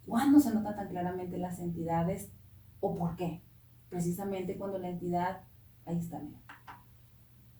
¿cuándo 0.07 0.39
se 0.39 0.51
notan 0.51 0.75
tan 0.75 0.89
claramente 0.89 1.37
las 1.37 1.59
entidades 1.59 2.31
o 2.79 2.95
por 2.95 3.15
qué? 3.15 3.41
Precisamente 3.89 4.57
cuando 4.57 4.79
la 4.79 4.89
entidad, 4.89 5.41
ahí 5.85 5.99
está, 5.99 6.19
mira 6.19 6.44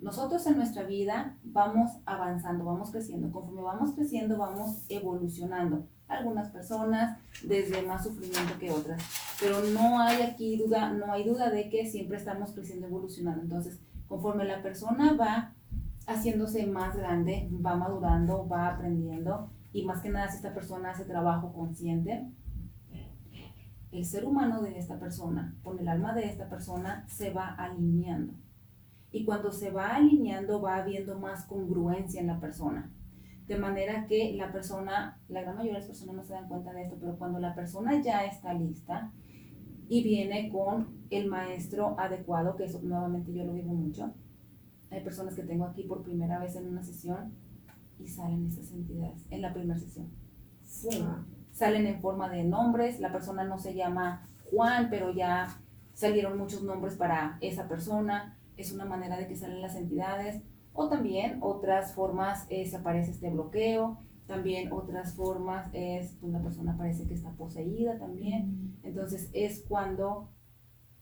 nosotros 0.06 0.46
en 0.46 0.58
nuestra 0.58 0.84
vida 0.84 1.36
vamos 1.44 1.94
avanzando, 2.06 2.64
vamos 2.64 2.92
creciendo. 2.92 3.32
Conforme 3.32 3.64
vamos 3.64 3.96
creciendo, 3.96 4.38
vamos 4.38 4.86
evolucionando. 4.88 5.88
Algunas 6.08 6.50
personas 6.50 7.18
desde 7.44 7.82
más 7.82 8.04
sufrimiento 8.04 8.54
que 8.60 8.70
otras. 8.70 9.02
Pero 9.40 9.64
no 9.64 10.00
hay 10.00 10.22
aquí 10.22 10.58
duda, 10.58 10.94
no 10.94 11.12
hay 11.12 11.24
duda 11.24 11.50
de 11.50 11.70
que 11.70 11.88
siempre 11.88 12.18
estamos 12.18 12.52
creciendo, 12.52 12.86
evolucionando. 12.86 13.42
Entonces, 13.42 13.80
conforme 14.08 14.46
la 14.46 14.62
persona 14.62 15.14
va 15.14 15.56
haciéndose 16.06 16.68
más 16.68 16.96
grande, 16.96 17.50
va 17.66 17.76
madurando, 17.76 18.48
va 18.48 18.68
aprendiendo, 18.68 19.50
y 19.74 19.86
más 19.86 20.04
que 20.04 20.10
nada 20.10 20.30
si 20.30 20.36
esta 20.36 20.54
persona 20.54 20.92
hace 20.92 21.06
trabajo 21.06 21.52
consciente, 21.52 22.30
el 23.92 24.06
ser 24.06 24.26
humano 24.26 24.62
de 24.62 24.78
esta 24.78 25.00
persona, 25.00 25.56
con 25.64 25.80
el 25.80 25.88
alma 25.88 26.14
de 26.14 26.26
esta 26.26 26.48
persona, 26.48 27.08
se 27.08 27.32
va 27.32 27.48
alineando 27.48 28.45
y 29.16 29.24
cuando 29.24 29.50
se 29.50 29.72
va 29.72 29.96
alineando 29.96 30.62
va 30.62 30.76
habiendo 30.76 31.18
más 31.18 31.46
congruencia 31.46 32.20
en 32.20 32.28
la 32.28 32.42
persona. 32.42 32.92
De 33.48 33.58
manera 33.58 34.08
que 34.08 34.34
la 34.34 34.52
persona, 34.52 35.22
la 35.30 35.42
gran 35.42 35.56
mayoría 35.56 35.76
de 35.76 35.80
las 35.80 35.88
personas 35.88 36.16
no 36.18 36.24
se 36.26 36.34
dan 36.34 36.50
cuenta 36.50 36.74
de 36.74 36.82
esto, 36.82 36.98
pero 37.00 37.18
cuando 37.18 37.40
la 37.40 37.56
persona 37.56 38.02
ya 38.02 38.26
está 38.26 38.54
lista 38.54 39.14
y 39.88 40.04
viene 40.04 40.50
con 40.52 41.06
el 41.10 41.28
maestro 41.28 41.98
adecuado, 41.98 42.58
que 42.58 42.66
eso 42.66 42.82
nuevamente 42.84 43.32
yo 43.32 43.46
lo 43.46 43.54
digo 43.54 43.74
mucho, 43.74 44.14
hay 44.92 45.02
personas 45.02 45.34
que 45.34 45.44
tengo 45.44 45.64
aquí 45.64 45.84
por 45.84 46.04
primera 46.04 46.38
vez 46.38 46.58
en 46.58 46.68
una 46.68 46.84
sesión 46.84 47.32
y 47.98 48.10
salen 48.10 48.46
esas 48.48 48.70
entidades 48.74 49.26
en 49.30 49.42
la 49.42 49.54
primera 49.54 49.80
sesión. 49.80 50.10
Salen 51.54 51.88
en 51.88 52.02
forma 52.02 52.28
de 52.28 52.44
nombres, 52.44 53.00
la 53.00 53.14
persona 53.14 53.46
no 53.46 53.60
se 53.60 53.76
llama 53.76 54.28
Juan, 54.52 54.90
pero 54.90 55.14
ya 55.14 55.48
salieron 55.94 56.38
muchos 56.38 56.64
nombres 56.64 56.96
para 56.96 57.38
esa 57.40 57.70
persona 57.70 58.38
es 58.58 58.72
una 58.72 58.86
manera 58.86 59.18
de 59.18 59.28
que 59.28 59.36
salen 59.36 59.62
las 59.62 59.76
entidades, 59.76 60.42
o 60.74 60.90
también 60.90 61.40
otras 61.42 61.94
formas 61.94 62.46
es 62.50 62.74
aparece 62.74 63.12
este 63.12 63.30
bloqueo, 63.30 63.98
también 64.28 64.72
otras 64.72 65.14
formas 65.14 65.70
es 65.74 66.18
pues 66.20 66.34
la 66.34 66.42
persona 66.42 66.76
parece 66.78 67.08
que 67.08 67.14
está 67.14 67.32
poseída 67.32 67.98
también, 67.98 68.78
entonces 68.84 69.30
es 69.34 69.64
cuando 69.68 70.30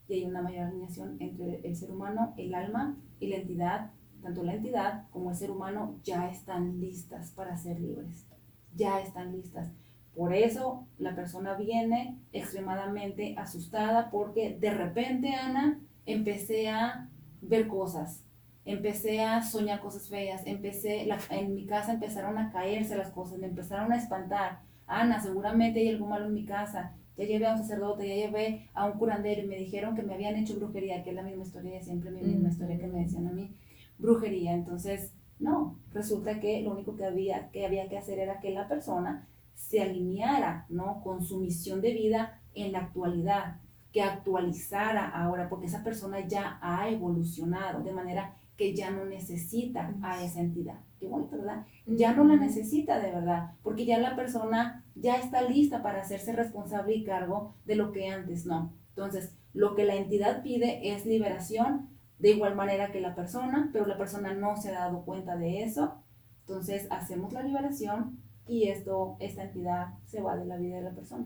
hay 0.10 0.26
una 0.26 0.42
mayor 0.42 0.68
alineación 0.68 1.18
entre 1.20 1.62
el 1.68 1.76
ser 1.76 1.92
humano, 1.92 2.34
el 2.38 2.54
alma 2.54 2.98
y 3.20 3.28
la 3.28 3.38
entidad, 3.38 3.92
tanto 4.22 4.44
la 4.44 4.54
entidad 4.54 5.08
como 5.10 5.32
el 5.32 5.36
ser 5.36 5.52
humano 5.52 6.00
ya 6.04 6.30
están 6.30 6.80
listas 6.80 7.32
para 7.32 7.58
ser 7.58 7.80
libres, 7.80 8.28
ya 8.76 9.00
están 9.00 9.32
listas. 9.32 9.72
Por 10.16 10.34
eso 10.34 10.88
la 11.00 11.16
persona 11.16 11.56
viene 11.56 12.20
extremadamente 12.32 13.36
asustada 13.38 14.12
porque 14.12 14.58
de 14.60 14.72
repente, 14.72 15.34
Ana, 15.34 15.80
empecé 16.06 16.70
a 16.70 17.10
ver 17.48 17.68
cosas. 17.68 18.24
Empecé 18.66 19.22
a 19.22 19.42
soñar 19.42 19.82
cosas 19.82 20.08
feas, 20.08 20.42
empecé, 20.46 21.08
en 21.30 21.54
mi 21.54 21.66
casa 21.66 21.94
empezaron 21.94 22.38
a 22.38 22.52
caerse 22.52 22.96
las 22.96 23.12
cosas, 23.12 23.38
me 23.38 23.48
empezaron 23.48 23.92
a 23.92 23.98
espantar. 23.98 24.62
Ana, 24.88 25.22
seguramente 25.22 25.80
hay 25.80 25.90
algo 25.90 26.08
malo 26.08 26.28
en 26.28 26.34
mi 26.34 26.46
casa. 26.46 26.96
Ya 27.18 27.26
llevé 27.26 27.46
a 27.46 27.54
un 27.54 27.58
sacerdote, 27.58 28.08
ya 28.08 28.16
llevé 28.16 28.70
a 28.74 28.86
un 28.86 28.98
curandero 28.98 29.44
y 29.44 29.48
me 29.48 29.58
dijeron 29.58 29.96
que 29.96 30.04
me 30.04 30.14
habían 30.14 30.36
hecho 30.36 30.56
brujería, 30.56 31.04
que 31.04 31.12
es 31.12 31.16
la 31.16 31.24
misma 31.24 31.44
historia 31.44 31.74
de 31.74 31.82
siempre, 31.82 32.10
mi 32.10 32.22
misma 32.22 32.50
historia 32.50 32.80
que 32.80 32.88
me 32.88 33.02
decían 33.02 33.28
a 33.28 33.32
mí, 33.32 33.54
brujería. 33.98 34.54
Entonces, 34.54 35.14
no, 35.40 35.80
resulta 35.92 36.40
que 36.40 36.62
lo 36.62 36.72
único 36.72 36.96
que 36.96 37.06
había 37.06 37.50
que, 37.52 37.66
había 37.66 37.90
que 37.90 37.98
hacer 37.98 38.18
era 38.20 38.40
que 38.40 38.52
la 38.52 38.68
persona 38.68 39.28
se 39.54 39.82
alineara, 39.82 40.66
¿no? 40.70 41.02
Con 41.04 41.24
su 41.24 41.40
misión 41.40 41.82
de 41.82 41.94
vida 41.94 42.42
en 42.54 42.72
la 42.72 42.80
actualidad, 42.80 43.58
que 43.94 44.02
actualizara 44.02 45.08
ahora, 45.08 45.48
porque 45.48 45.68
esa 45.68 45.84
persona 45.84 46.20
ya 46.28 46.58
ha 46.62 46.90
evolucionado, 46.90 47.84
de 47.84 47.94
manera 47.94 48.36
que 48.58 48.76
ya 48.76 48.92
no 48.92 49.06
necesita 49.06 49.94
a 50.02 50.24
esa 50.24 50.42
entidad. 50.42 50.80
Qué 51.00 51.08
bonito, 51.08 51.38
¿verdad? 51.38 51.66
Ya 51.86 52.14
no 52.14 52.24
la 52.24 52.36
necesita 52.36 53.00
de 53.00 53.12
verdad, 53.12 53.52
porque 53.62 53.86
ya 53.86 54.00
la 54.00 54.16
persona 54.16 54.84
ya 54.96 55.18
está 55.18 55.44
lista 55.44 55.84
para 55.84 56.02
hacerse 56.02 56.34
responsable 56.34 56.96
y 56.96 57.04
cargo 57.04 57.54
de 57.66 57.76
lo 57.76 57.92
que 57.92 58.10
antes 58.10 58.46
no. 58.46 58.74
Entonces, 58.90 59.36
lo 59.54 59.76
que 59.76 59.86
la 59.86 59.96
entidad 59.96 60.42
pide 60.42 60.94
es 60.94 61.06
liberación, 61.06 61.90
de 62.18 62.32
igual 62.32 62.56
manera 62.56 62.92
que 62.92 63.02
la 63.02 63.16
persona, 63.16 63.70
pero 63.74 63.86
la 63.86 63.98
persona 63.98 64.34
no 64.34 64.58
se 64.58 64.70
ha 64.70 64.80
dado 64.80 65.04
cuenta 65.04 65.36
de 65.36 65.64
eso. 65.64 65.96
Entonces, 66.42 66.88
hacemos 66.90 67.32
la 67.32 67.44
liberación 67.44 68.20
y 68.48 68.70
esto, 68.70 69.18
esta 69.20 69.44
entidad 69.44 69.94
se 70.06 70.22
va 70.22 70.36
de 70.36 70.46
la 70.46 70.58
vida 70.58 70.78
de 70.78 70.84
la 70.84 70.92
persona. 70.92 71.26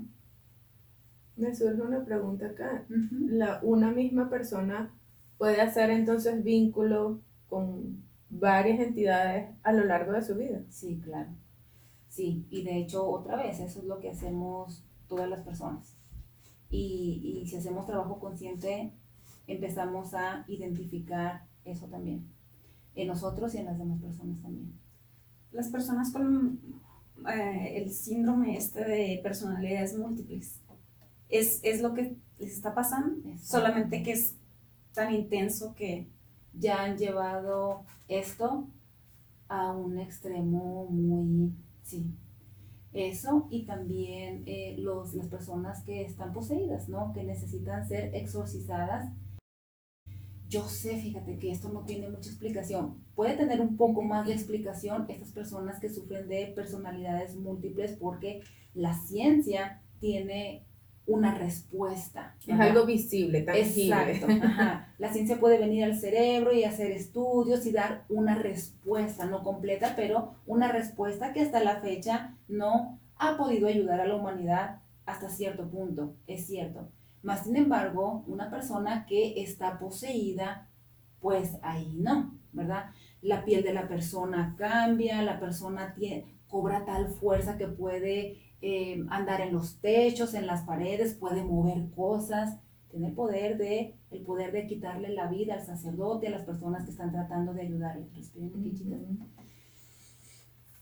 Me 1.38 1.54
surge 1.56 1.82
una 1.82 2.04
pregunta 2.04 2.48
acá. 2.48 2.86
la, 2.90 3.60
¿Una 3.64 3.92
misma 3.92 4.30
persona 4.30 4.94
puede 5.38 5.62
hacer 5.62 5.92
entonces 5.92 6.44
vínculo 6.44 7.22
con 7.48 8.04
varias 8.30 8.80
entidades 8.80 9.56
a 9.64 9.72
lo 9.72 9.86
largo 9.86 10.14
de 10.14 10.24
su 10.24 10.36
vida? 10.36 10.62
Sí, 10.70 11.00
claro. 11.04 11.30
Sí, 12.10 12.46
y 12.50 12.64
de 12.64 12.78
hecho, 12.78 13.08
otra 13.08 13.36
vez, 13.36 13.60
eso 13.60 13.80
es 13.80 13.86
lo 13.86 14.00
que 14.00 14.10
hacemos 14.10 14.84
todas 15.08 15.30
las 15.30 15.42
personas. 15.42 15.96
Y, 16.70 17.42
y 17.42 17.48
si 17.48 17.58
hacemos 17.58 17.86
trabajo 17.86 18.20
consciente, 18.20 18.92
empezamos 19.46 20.14
a 20.14 20.44
identificar 20.48 21.46
eso 21.64 21.88
también, 21.88 22.28
en 22.96 23.08
nosotros 23.08 23.54
y 23.56 23.60
en 23.60 23.66
las 23.66 23.78
demás 23.78 24.02
personas 24.02 24.42
también. 24.42 24.74
Las 25.52 25.70
personas 25.70 26.12
con 26.12 26.60
eh, 27.34 27.82
el 27.82 27.92
síndrome 27.92 28.58
este 28.58 28.84
de 28.84 29.20
personalidades 29.24 29.98
múltiples, 29.98 30.60
es, 31.30 31.82
lo 31.82 31.94
que 31.94 32.16
les 32.40 32.52
está 32.54 32.74
pasando, 32.74 33.30
solamente 33.42 34.04
que 34.04 34.12
es 34.12 34.36
tan 34.94 35.14
intenso 35.14 35.76
que 35.76 36.08
ya 36.54 36.84
han 36.84 36.98
llevado 36.98 37.84
esto 38.08 38.68
a 39.48 39.72
un 39.72 40.00
extremo 40.00 40.88
muy, 40.90 41.54
sí, 41.84 42.14
eso 42.94 43.48
y 43.50 43.66
también 43.66 44.44
eh, 44.46 44.76
los, 44.80 45.14
las 45.14 45.28
personas 45.28 45.84
que 45.84 46.04
están 46.04 46.34
poseídas, 46.34 46.90
¿no? 46.90 47.14
Que 47.14 47.24
necesitan 47.24 47.88
ser 47.88 48.16
exorcizadas. 48.16 49.14
Yo 50.50 50.64
sé, 50.64 50.98
fíjate 50.98 51.38
que 51.40 51.52
esto 51.52 51.70
no 51.70 51.82
tiene 51.82 52.10
mucha 52.10 52.30
explicación. 52.30 53.04
Puede 53.16 53.36
tener 53.36 53.60
un 53.60 53.76
poco 53.76 54.02
más 54.02 54.26
de 54.26 54.34
explicación 54.34 55.06
estas 55.10 55.32
personas 55.34 55.80
que 55.80 55.90
sufren 55.90 56.30
de 56.30 56.54
personalidades 56.56 57.36
múltiples 57.36 57.98
porque 58.00 58.42
la 58.74 58.94
ciencia 58.94 59.84
tiene 60.00 60.67
una 61.08 61.34
respuesta. 61.34 62.36
Es 62.46 62.60
algo 62.60 62.86
visible, 62.86 63.42
tangible. 63.42 64.12
Exacto. 64.12 64.28
La 65.00 65.12
ciencia 65.12 65.40
puede 65.40 65.58
venir 65.58 65.86
al 65.86 65.98
cerebro 65.98 66.54
y 66.54 66.64
hacer 66.64 66.92
estudios 66.92 67.66
y 67.66 67.72
dar 67.72 68.04
una 68.10 68.36
respuesta, 68.36 69.26
no 69.26 69.42
completa, 69.44 69.94
pero 69.96 70.36
una 70.46 70.72
respuesta 70.72 71.34
que 71.34 71.42
hasta 71.42 71.64
la 71.64 71.78
fecha 71.78 72.36
no 72.48 73.00
ha 73.18 73.38
podido 73.38 73.68
ayudar 73.68 74.02
a 74.02 74.08
la 74.08 74.16
humanidad 74.16 74.82
hasta 75.06 75.30
cierto 75.30 75.70
punto, 75.70 76.14
es 76.28 76.46
cierto. 76.46 76.90
Más 77.24 77.46
sin 77.46 77.56
embargo, 77.56 78.24
una 78.28 78.50
persona 78.50 79.06
que 79.08 79.42
está 79.42 79.80
poseída, 79.80 80.68
pues 81.22 81.58
ahí 81.62 81.96
no, 81.98 82.34
¿verdad? 82.52 82.92
la 83.22 83.44
piel 83.44 83.64
de 83.64 83.74
la 83.74 83.88
persona 83.88 84.56
cambia, 84.58 85.22
la 85.22 85.40
persona 85.40 85.94
tiene, 85.96 86.26
cobra 86.48 86.86
tal 86.86 87.10
fuerza 87.10 87.58
que 87.58 87.68
puede 87.68 88.40
eh, 88.62 89.06
andar 89.10 89.42
en 89.42 89.54
los 89.54 89.80
techos, 89.80 90.34
en 90.34 90.48
las 90.48 90.64
paredes, 90.64 91.14
puede 91.14 91.44
mover 91.44 91.90
cosas, 91.92 92.58
tiene 92.90 93.08
el 93.08 93.14
poder 93.14 93.58
de, 93.58 93.96
el 94.12 94.22
poder 94.22 94.52
de 94.52 94.66
quitarle 94.66 95.10
la 95.10 95.28
vida 95.28 95.56
al 95.56 95.66
sacerdote, 95.66 96.28
a 96.28 96.32
las 96.32 96.44
personas 96.44 96.86
que 96.86 96.92
están 96.92 97.12
tratando 97.12 97.54
de 97.54 97.62
ayudarle. 97.62 98.08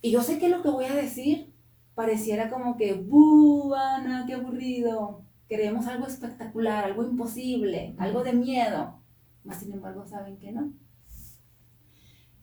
Y 0.02 0.12
yo 0.12 0.22
sé 0.22 0.38
que 0.38 0.50
lo 0.50 0.62
que 0.62 0.70
voy 0.70 0.86
a 0.86 0.96
decir 0.96 1.54
pareciera 1.96 2.50
como 2.50 2.78
que, 2.78 2.94
¡buh, 2.94 3.74
Ana, 3.74 4.26
qué 4.28 4.36
aburrido! 4.36 5.22
Queremos 5.48 5.88
algo 5.88 6.08
espectacular, 6.08 6.86
algo 6.86 7.04
imposible, 7.04 7.96
algo 7.98 8.24
de 8.24 8.34
miedo. 8.34 9.00
Mas 9.44 9.58
sin 9.58 9.74
embargo, 9.74 10.06
saben 10.06 10.38
que 10.38 10.52
no. 10.52 10.74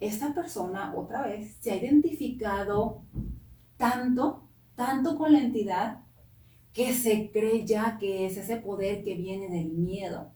Esta 0.00 0.34
persona, 0.34 0.94
otra 0.96 1.22
vez, 1.22 1.56
se 1.60 1.72
ha 1.72 1.76
identificado 1.76 3.02
tanto, 3.76 4.41
tanto 4.84 5.16
con 5.16 5.32
la 5.32 5.38
entidad, 5.38 6.00
que 6.72 6.92
se 6.92 7.30
cree 7.30 7.64
ya 7.64 7.98
que 7.98 8.26
es 8.26 8.36
ese 8.36 8.56
poder 8.56 9.04
que 9.04 9.14
viene 9.14 9.48
del 9.48 9.70
miedo. 9.70 10.32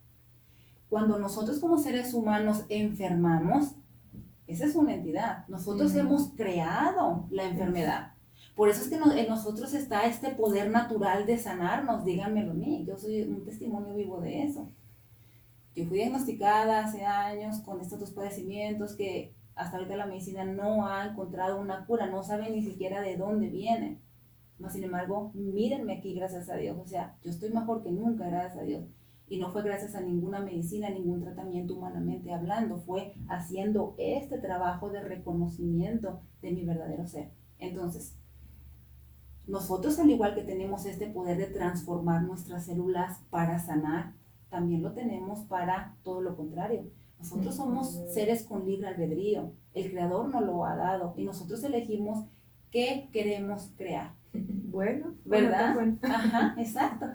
Cuando 0.89 1.19
nosotros 1.19 1.59
como 1.59 1.79
seres 1.79 2.15
humanos 2.15 2.65
enfermamos, 2.69 3.75
esa 4.47 4.67
es 4.67 4.77
una 4.77 4.95
entidad. 4.95 5.49
Nosotros 5.49 5.97
hemos 5.97 6.29
creado 6.37 7.27
la 7.31 7.43
enfermedad. 7.43 8.13
Por 8.55 8.69
eso 8.69 8.83
es 8.83 8.89
que 8.89 8.95
en 8.95 9.29
nosotros 9.29 9.75
está 9.75 10.07
este 10.07 10.31
poder 10.31 10.71
natural 10.71 11.27
de 11.27 11.39
sanarnos, 11.39 12.05
díganmelo 12.05 12.53
a 12.53 12.55
mí, 12.55 12.85
yo 12.87 12.97
soy 12.97 13.23
un 13.23 13.45
testimonio 13.45 13.97
vivo 13.97 14.21
de 14.21 14.45
eso. 14.45 14.71
Yo 15.75 15.87
fui 15.87 15.99
diagnosticada 15.99 16.85
hace 16.85 17.05
años 17.05 17.59
con 17.63 17.81
estos 17.81 17.99
dos 17.99 18.13
padecimientos 18.13 18.95
que 18.95 19.35
hasta 19.57 19.77
ahorita 19.77 19.97
la 19.97 20.07
medicina 20.07 20.45
no 20.45 20.87
ha 20.87 21.05
encontrado 21.05 21.61
una 21.61 21.85
cura, 21.85 22.07
no 22.07 22.23
sabe 22.23 22.49
ni 22.49 22.63
siquiera 22.63 23.01
de 23.01 23.17
dónde 23.17 23.49
vienen. 23.49 24.06
Mas, 24.59 24.73
sin 24.73 24.85
embargo, 24.85 25.33
mírenme 25.35 25.99
aquí, 25.99 26.15
gracias 26.15 26.49
a 26.49 26.57
Dios. 26.57 26.79
O 26.79 26.87
sea, 26.87 27.17
yo 27.23 27.31
estoy 27.31 27.51
mejor 27.51 27.83
que 27.83 27.91
nunca, 27.91 28.27
gracias 28.29 28.57
a 28.57 28.65
Dios. 28.65 28.85
Y 29.29 29.39
no 29.39 29.53
fue 29.53 29.63
gracias 29.63 29.95
a 29.95 30.01
ninguna 30.01 30.41
medicina, 30.41 30.89
ningún 30.89 31.21
tratamiento 31.21 31.75
humanamente 31.75 32.33
hablando, 32.33 32.79
fue 32.79 33.15
haciendo 33.29 33.95
este 33.99 34.39
trabajo 34.39 34.89
de 34.89 35.03
reconocimiento 35.03 36.21
de 36.43 36.53
mi 36.53 36.65
verdadero 36.65 37.07
ser. 37.07 37.33
Entonces, 37.59 38.17
nosotros, 39.47 39.99
al 39.99 40.11
igual 40.11 40.35
que 40.35 40.43
tenemos 40.43 40.87
este 40.87 41.09
poder 41.09 41.39
de 41.39 41.47
transformar 41.47 42.23
nuestras 42.23 42.67
células 42.67 43.21
para 43.31 43.59
sanar, 43.59 44.15
también 44.49 44.83
lo 44.83 44.93
tenemos 44.93 45.41
para 45.41 45.97
todo 46.03 46.21
lo 46.21 46.37
contrario. 46.37 46.85
Nosotros 47.19 47.57
somos 47.57 47.99
seres 48.13 48.45
con 48.45 48.67
libre 48.67 48.89
albedrío. 48.89 49.53
El 49.73 49.91
creador 49.91 50.29
nos 50.29 50.43
lo 50.43 50.65
ha 50.65 50.77
dado 50.77 51.15
y 51.17 51.25
nosotros 51.25 51.63
elegimos 51.65 52.27
qué 52.71 53.09
queremos 53.13 53.73
crear. 53.77 54.15
Bueno, 54.71 55.15
¿verdad? 55.25 55.77
Ajá, 56.03 56.55
exacto. 56.59 57.07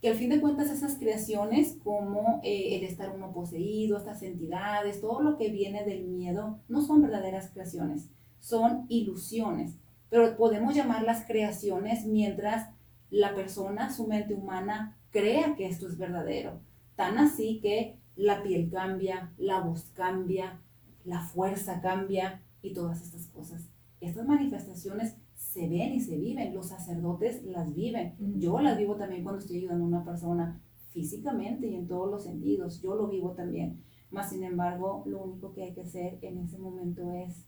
Que 0.00 0.10
al 0.10 0.16
fin 0.16 0.30
de 0.30 0.40
cuentas 0.40 0.70
esas 0.70 0.96
creaciones 0.96 1.78
como 1.82 2.40
eh, 2.42 2.76
el 2.76 2.84
estar 2.84 3.10
uno 3.14 3.32
poseído, 3.32 3.96
estas 3.96 4.22
entidades, 4.22 5.00
todo 5.00 5.22
lo 5.22 5.36
que 5.38 5.50
viene 5.50 5.84
del 5.84 6.04
miedo, 6.04 6.60
no 6.68 6.82
son 6.82 7.02
verdaderas 7.02 7.50
creaciones, 7.50 8.08
son 8.40 8.86
ilusiones. 8.88 9.78
Pero 10.10 10.36
podemos 10.36 10.74
llamarlas 10.74 11.24
creaciones 11.26 12.04
mientras 12.04 12.70
la 13.10 13.34
persona, 13.34 13.92
su 13.92 14.06
mente 14.06 14.34
humana, 14.34 14.96
crea 15.10 15.54
que 15.56 15.66
esto 15.66 15.88
es 15.88 15.96
verdadero. 15.96 16.60
Tan 16.94 17.18
así 17.18 17.60
que 17.60 17.96
la 18.16 18.42
piel 18.42 18.70
cambia, 18.70 19.32
la 19.38 19.60
voz 19.60 19.90
cambia, 19.94 20.60
la 21.04 21.20
fuerza 21.20 21.80
cambia 21.80 22.42
y 22.62 22.72
todas 22.72 23.02
estas 23.02 23.26
cosas. 23.28 23.68
Estas 24.00 24.26
manifestaciones 24.26 25.16
se 25.56 25.68
ven 25.68 25.94
y 25.94 26.00
se 26.00 26.18
viven, 26.18 26.54
los 26.54 26.68
sacerdotes 26.68 27.42
las 27.44 27.74
viven. 27.74 28.14
Yo 28.38 28.60
las 28.60 28.76
vivo 28.76 28.96
también 28.96 29.22
cuando 29.22 29.40
estoy 29.40 29.56
ayudando 29.56 29.84
a 29.84 29.88
una 29.88 30.04
persona 30.04 30.60
físicamente 30.90 31.66
y 31.66 31.76
en 31.76 31.88
todos 31.88 32.10
los 32.10 32.24
sentidos, 32.24 32.82
yo 32.82 32.94
lo 32.94 33.08
vivo 33.08 33.30
también. 33.30 33.82
Más 34.10 34.28
sin 34.28 34.44
embargo, 34.44 35.02
lo 35.06 35.24
único 35.24 35.54
que 35.54 35.62
hay 35.62 35.72
que 35.72 35.80
hacer 35.80 36.18
en 36.20 36.36
ese 36.38 36.58
momento 36.58 37.10
es 37.10 37.46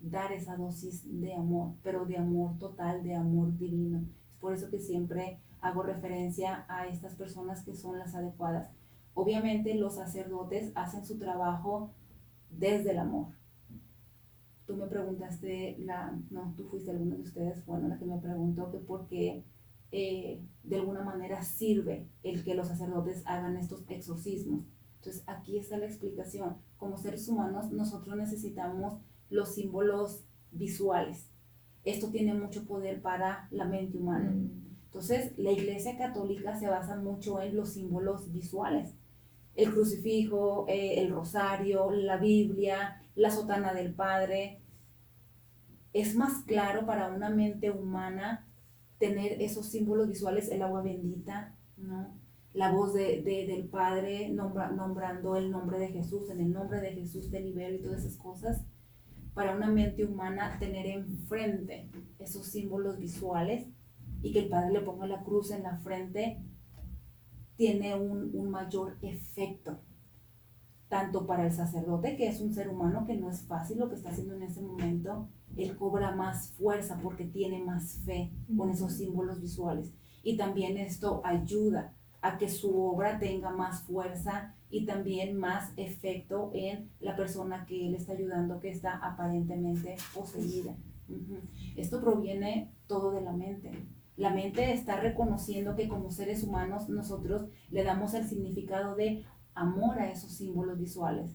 dar 0.00 0.32
esa 0.32 0.56
dosis 0.56 1.04
de 1.20 1.34
amor, 1.34 1.74
pero 1.84 2.04
de 2.04 2.16
amor 2.16 2.58
total, 2.58 3.04
de 3.04 3.14
amor 3.14 3.56
divino. 3.56 4.02
Es 4.32 4.38
por 4.40 4.52
eso 4.52 4.68
que 4.68 4.80
siempre 4.80 5.38
hago 5.60 5.84
referencia 5.84 6.64
a 6.68 6.88
estas 6.88 7.14
personas 7.14 7.64
que 7.64 7.76
son 7.76 7.96
las 7.96 8.16
adecuadas. 8.16 8.72
Obviamente 9.14 9.72
los 9.76 9.94
sacerdotes 9.94 10.72
hacen 10.74 11.06
su 11.06 11.16
trabajo 11.16 11.92
desde 12.50 12.90
el 12.90 12.98
amor. 12.98 13.28
Tú 14.66 14.76
me 14.76 14.86
preguntaste, 14.86 15.76
la, 15.78 16.18
no, 16.30 16.54
tú 16.56 16.64
fuiste 16.68 16.90
alguno 16.90 17.16
de 17.16 17.22
ustedes, 17.22 17.64
bueno, 17.66 17.88
la 17.88 17.98
que 17.98 18.04
me 18.04 18.18
preguntó 18.18 18.70
que 18.70 18.78
por 18.78 19.06
qué 19.06 19.44
eh, 19.92 20.42
de 20.64 20.76
alguna 20.76 21.02
manera 21.02 21.42
sirve 21.42 22.08
el 22.22 22.42
que 22.42 22.54
los 22.54 22.68
sacerdotes 22.68 23.22
hagan 23.26 23.56
estos 23.56 23.84
exorcismos. 23.88 24.64
Entonces 24.96 25.22
aquí 25.26 25.58
está 25.58 25.78
la 25.78 25.86
explicación. 25.86 26.56
Como 26.76 26.98
seres 26.98 27.28
humanos 27.28 27.70
nosotros 27.70 28.16
necesitamos 28.16 28.98
los 29.30 29.54
símbolos 29.54 30.24
visuales. 30.50 31.30
Esto 31.84 32.08
tiene 32.08 32.34
mucho 32.34 32.64
poder 32.64 33.00
para 33.00 33.46
la 33.52 33.64
mente 33.64 33.96
humana. 33.96 34.30
Mm. 34.30 34.66
Entonces, 34.86 35.32
la 35.36 35.52
Iglesia 35.52 35.96
Católica 35.98 36.58
se 36.58 36.68
basa 36.68 36.96
mucho 36.96 37.40
en 37.42 37.54
los 37.54 37.74
símbolos 37.74 38.32
visuales. 38.32 38.94
El 39.54 39.70
crucifijo, 39.70 40.64
eh, 40.68 41.00
el 41.02 41.10
rosario, 41.10 41.90
la 41.90 42.16
Biblia, 42.16 43.00
la 43.16 43.30
sotana 43.30 43.74
del 43.74 43.92
Padre. 43.92 44.60
Es 45.92 46.14
más 46.14 46.44
claro 46.44 46.86
para 46.86 47.08
una 47.08 47.30
mente 47.30 47.72
humana 47.72 48.46
tener 48.98 49.42
esos 49.42 49.66
símbolos 49.66 50.08
visuales, 50.08 50.48
el 50.50 50.62
agua 50.62 50.82
bendita, 50.82 51.56
¿no? 51.76 52.14
la 52.56 52.72
voz 52.72 52.94
de, 52.94 53.22
del 53.22 53.68
Padre 53.68 54.30
nombrando 54.30 55.36
el 55.36 55.50
nombre 55.50 55.78
de 55.78 55.88
Jesús, 55.88 56.30
en 56.30 56.40
el 56.40 56.52
nombre 56.52 56.80
de 56.80 56.92
Jesús 56.92 57.30
te 57.30 57.40
libero 57.40 57.74
y 57.74 57.82
todas 57.82 58.00
esas 58.00 58.16
cosas 58.16 58.64
para 59.34 59.54
una 59.54 59.66
mente 59.66 60.06
humana 60.06 60.56
tener 60.58 60.86
enfrente 60.86 61.90
esos 62.18 62.46
símbolos 62.46 62.98
visuales 62.98 63.66
y 64.22 64.32
que 64.32 64.38
el 64.38 64.48
Padre 64.48 64.72
le 64.72 64.80
ponga 64.80 65.06
la 65.06 65.22
cruz 65.22 65.50
en 65.50 65.64
la 65.64 65.76
frente 65.80 66.42
tiene 67.56 67.94
un, 67.94 68.30
un 68.32 68.50
mayor 68.50 68.96
efecto, 69.02 69.78
tanto 70.88 71.26
para 71.26 71.44
el 71.46 71.52
sacerdote, 71.52 72.16
que 72.16 72.28
es 72.28 72.40
un 72.40 72.52
ser 72.52 72.68
humano 72.68 73.06
que 73.06 73.16
no 73.16 73.30
es 73.30 73.42
fácil 73.42 73.78
lo 73.78 73.88
que 73.88 73.96
está 73.96 74.10
haciendo 74.10 74.34
en 74.34 74.44
ese 74.44 74.62
momento, 74.62 75.28
él 75.56 75.76
cobra 75.76 76.14
más 76.14 76.50
fuerza 76.50 76.98
porque 77.02 77.24
tiene 77.24 77.62
más 77.62 78.00
fe 78.04 78.30
con 78.56 78.70
esos 78.70 78.92
símbolos 78.92 79.40
visuales. 79.40 79.92
Y 80.22 80.36
también 80.36 80.76
esto 80.76 81.22
ayuda 81.24 81.94
a 82.20 82.38
que 82.38 82.48
su 82.48 82.80
obra 82.80 83.18
tenga 83.18 83.50
más 83.50 83.82
fuerza 83.82 84.54
y 84.70 84.84
también 84.84 85.36
más 85.36 85.72
efecto 85.76 86.50
en 86.54 86.90
la 87.00 87.16
persona 87.16 87.64
que 87.66 87.86
él 87.86 87.94
está 87.94 88.12
ayudando 88.12 88.60
que 88.60 88.70
está 88.70 88.96
aparentemente 88.96 89.96
poseída. 90.14 90.74
Esto 91.76 92.00
proviene 92.00 92.72
todo 92.86 93.12
de 93.12 93.20
la 93.20 93.32
mente. 93.32 93.70
La 94.16 94.30
mente 94.30 94.72
está 94.72 94.98
reconociendo 94.98 95.76
que 95.76 95.88
como 95.88 96.10
seres 96.10 96.42
humanos 96.42 96.88
nosotros 96.88 97.46
le 97.70 97.84
damos 97.84 98.14
el 98.14 98.26
significado 98.26 98.96
de 98.96 99.24
amor 99.56 99.98
a 99.98 100.12
esos 100.12 100.30
símbolos 100.32 100.78
visuales. 100.78 101.34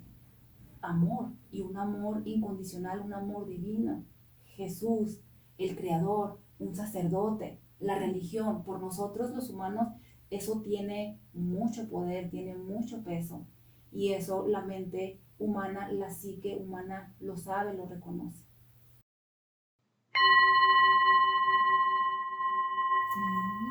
Amor 0.82 1.34
y 1.52 1.62
un 1.62 1.76
amor 1.76 2.22
incondicional, 2.26 3.02
un 3.02 3.14
amor 3.14 3.48
divino. 3.48 4.06
Jesús, 4.46 5.22
el 5.58 5.76
creador, 5.76 6.40
un 6.60 6.74
sacerdote, 6.74 7.60
la 7.80 7.98
religión, 7.98 8.64
por 8.64 8.80
nosotros 8.80 9.32
los 9.32 9.50
humanos 9.50 9.90
eso 10.30 10.62
tiene 10.62 11.20
mucho 11.34 11.90
poder, 11.90 12.30
tiene 12.30 12.56
mucho 12.56 13.04
peso. 13.04 13.46
Y 13.92 14.14
eso 14.14 14.48
la 14.48 14.62
mente 14.62 15.20
humana, 15.38 15.92
la 15.92 16.10
psique 16.10 16.56
humana 16.56 17.14
lo 17.20 17.36
sabe, 17.36 17.74
lo 17.74 17.86
reconoce. 17.86 18.46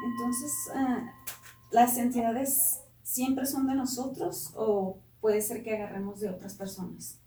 Entonces, 0.05 0.53
ah, 0.75 1.15
¿las 1.71 1.97
entidades 1.97 2.83
siempre 3.11 3.45
son 3.45 3.67
de 3.67 3.75
nosotros 3.75 4.53
o 4.55 5.01
puede 5.21 5.41
ser 5.41 5.65
que 5.65 5.75
agarremos 5.75 6.21
de 6.21 6.31
otras 6.31 6.55
personas? 6.55 7.21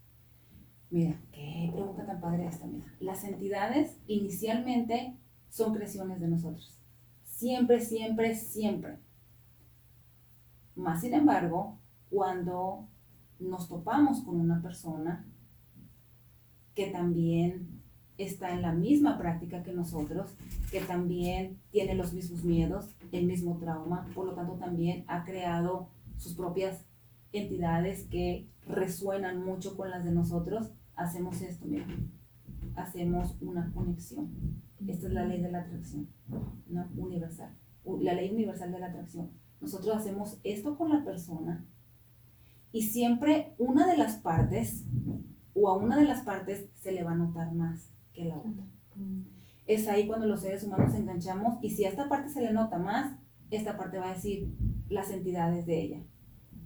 Mira, 0.88 1.20
qué 1.30 1.68
pregunta 1.70 2.06
tan 2.06 2.22
padre 2.22 2.46
esta, 2.46 2.66
mira. 2.66 2.86
Las 3.00 3.22
entidades 3.22 3.98
inicialmente 4.06 5.14
son 5.50 5.74
creaciones 5.74 6.20
de 6.20 6.28
nosotros. 6.28 6.80
Siempre, 7.26 7.80
siempre, 7.80 8.34
siempre. 8.34 8.98
Más 10.74 11.02
sin 11.02 11.12
embargo, 11.12 11.78
cuando 12.08 12.88
nos 13.38 13.68
topamos 13.68 14.22
con 14.22 14.40
una 14.40 14.62
persona 14.62 15.26
que 16.74 16.86
también 16.86 17.73
está 18.18 18.52
en 18.52 18.62
la 18.62 18.72
misma 18.72 19.18
práctica 19.18 19.62
que 19.62 19.72
nosotros, 19.72 20.36
que 20.70 20.80
también 20.80 21.58
tiene 21.70 21.94
los 21.94 22.12
mismos 22.12 22.44
miedos, 22.44 22.94
el 23.12 23.26
mismo 23.26 23.58
trauma, 23.58 24.06
por 24.14 24.26
lo 24.26 24.34
tanto 24.34 24.54
también 24.54 25.04
ha 25.08 25.24
creado 25.24 25.88
sus 26.16 26.34
propias 26.34 26.84
entidades 27.32 28.04
que 28.04 28.48
resuenan 28.66 29.44
mucho 29.44 29.76
con 29.76 29.90
las 29.90 30.04
de 30.04 30.12
nosotros, 30.12 30.70
hacemos 30.94 31.40
esto, 31.42 31.66
mira, 31.66 31.86
hacemos 32.76 33.36
una 33.40 33.72
conexión. 33.72 34.30
Esta 34.86 35.06
es 35.06 35.12
la 35.12 35.24
ley 35.24 35.40
de 35.40 35.50
la 35.50 35.60
atracción, 35.60 36.08
¿no? 36.68 36.86
Universal. 36.96 37.50
La 38.00 38.14
ley 38.14 38.30
universal 38.30 38.70
de 38.70 38.78
la 38.78 38.86
atracción. 38.86 39.30
Nosotros 39.60 39.96
hacemos 39.96 40.38
esto 40.44 40.76
con 40.76 40.90
la 40.90 41.04
persona 41.04 41.64
y 42.70 42.82
siempre 42.82 43.54
una 43.58 43.86
de 43.86 43.96
las 43.96 44.16
partes 44.16 44.84
o 45.54 45.68
a 45.68 45.76
una 45.76 45.96
de 45.96 46.04
las 46.04 46.22
partes 46.22 46.68
se 46.74 46.92
le 46.92 47.02
va 47.02 47.12
a 47.12 47.16
notar 47.16 47.52
más 47.54 47.93
que 48.14 48.24
la 48.24 48.38
otra. 48.38 48.64
Es 49.66 49.88
ahí 49.88 50.06
cuando 50.06 50.26
los 50.26 50.40
seres 50.40 50.64
humanos 50.64 50.94
enganchamos 50.94 51.58
y 51.62 51.70
si 51.70 51.84
a 51.84 51.88
esta 51.88 52.08
parte 52.08 52.30
se 52.30 52.40
le 52.40 52.52
nota 52.52 52.78
más, 52.78 53.16
esta 53.50 53.76
parte 53.76 53.98
va 53.98 54.10
a 54.10 54.14
decir 54.14 54.54
las 54.88 55.10
entidades 55.10 55.66
de 55.66 55.80
ella. 55.80 56.02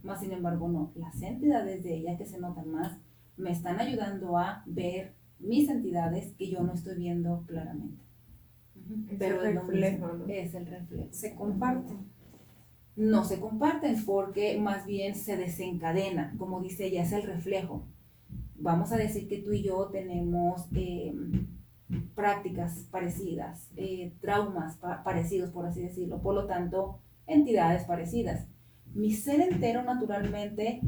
Más 0.03 0.21
sin 0.21 0.33
embargo, 0.33 0.69
no, 0.69 0.93
las 0.95 1.21
entidades 1.23 1.83
de 1.83 1.95
ella 1.95 2.17
que 2.17 2.27
se 2.27 2.39
notan 2.39 2.71
más 2.71 2.99
me 3.37 3.51
están 3.51 3.81
ayudando 3.81 4.37
a 4.37 4.63
ver 4.67 5.15
mis 5.39 5.69
entidades 5.69 6.35
que 6.35 6.51
yo 6.51 6.63
no 6.63 6.75
estoy 6.75 6.97
viendo 6.97 7.45
claramente. 7.47 8.03
Pero 9.19 9.43
el 9.43 9.55
reflejo, 9.55 10.09
¿no? 10.09 10.27
Es 10.29 10.55
el 10.55 10.67
reflejo. 10.67 11.09
Se 11.13 11.35
comparten. 11.35 11.99
No 12.97 13.25
se 13.25 13.39
comparten 13.39 14.05
porque 14.05 14.59
más 14.59 14.87
bien 14.87 15.15
se 15.15 15.37
desencadena, 15.37 16.35
como 16.37 16.61
dice 16.61 16.87
ella, 16.87 17.03
es 17.03 17.13
el 17.13 17.23
reflejo. 17.23 17.85
Vamos 18.61 18.93
a 18.93 18.97
decir 18.97 19.29
que 19.29 19.39
tú 19.39 19.53
y 19.53 19.63
yo 19.63 19.87
tenemos 19.87 20.67
eh, 20.75 21.15
prácticas 22.15 22.87
parecidas, 22.91 23.71
eh, 23.77 24.13
traumas 24.21 24.77
parecidos, 25.05 25.51
por 25.51 25.65
así 25.67 25.81
decirlo, 25.81 26.21
por 26.21 26.35
lo 26.35 26.47
tanto, 26.47 26.99
entidades 27.27 27.85
parecidas. 27.85 28.49
Mi 28.95 29.13
ser 29.13 29.41
entero 29.41 29.85
naturalmente 29.85 30.81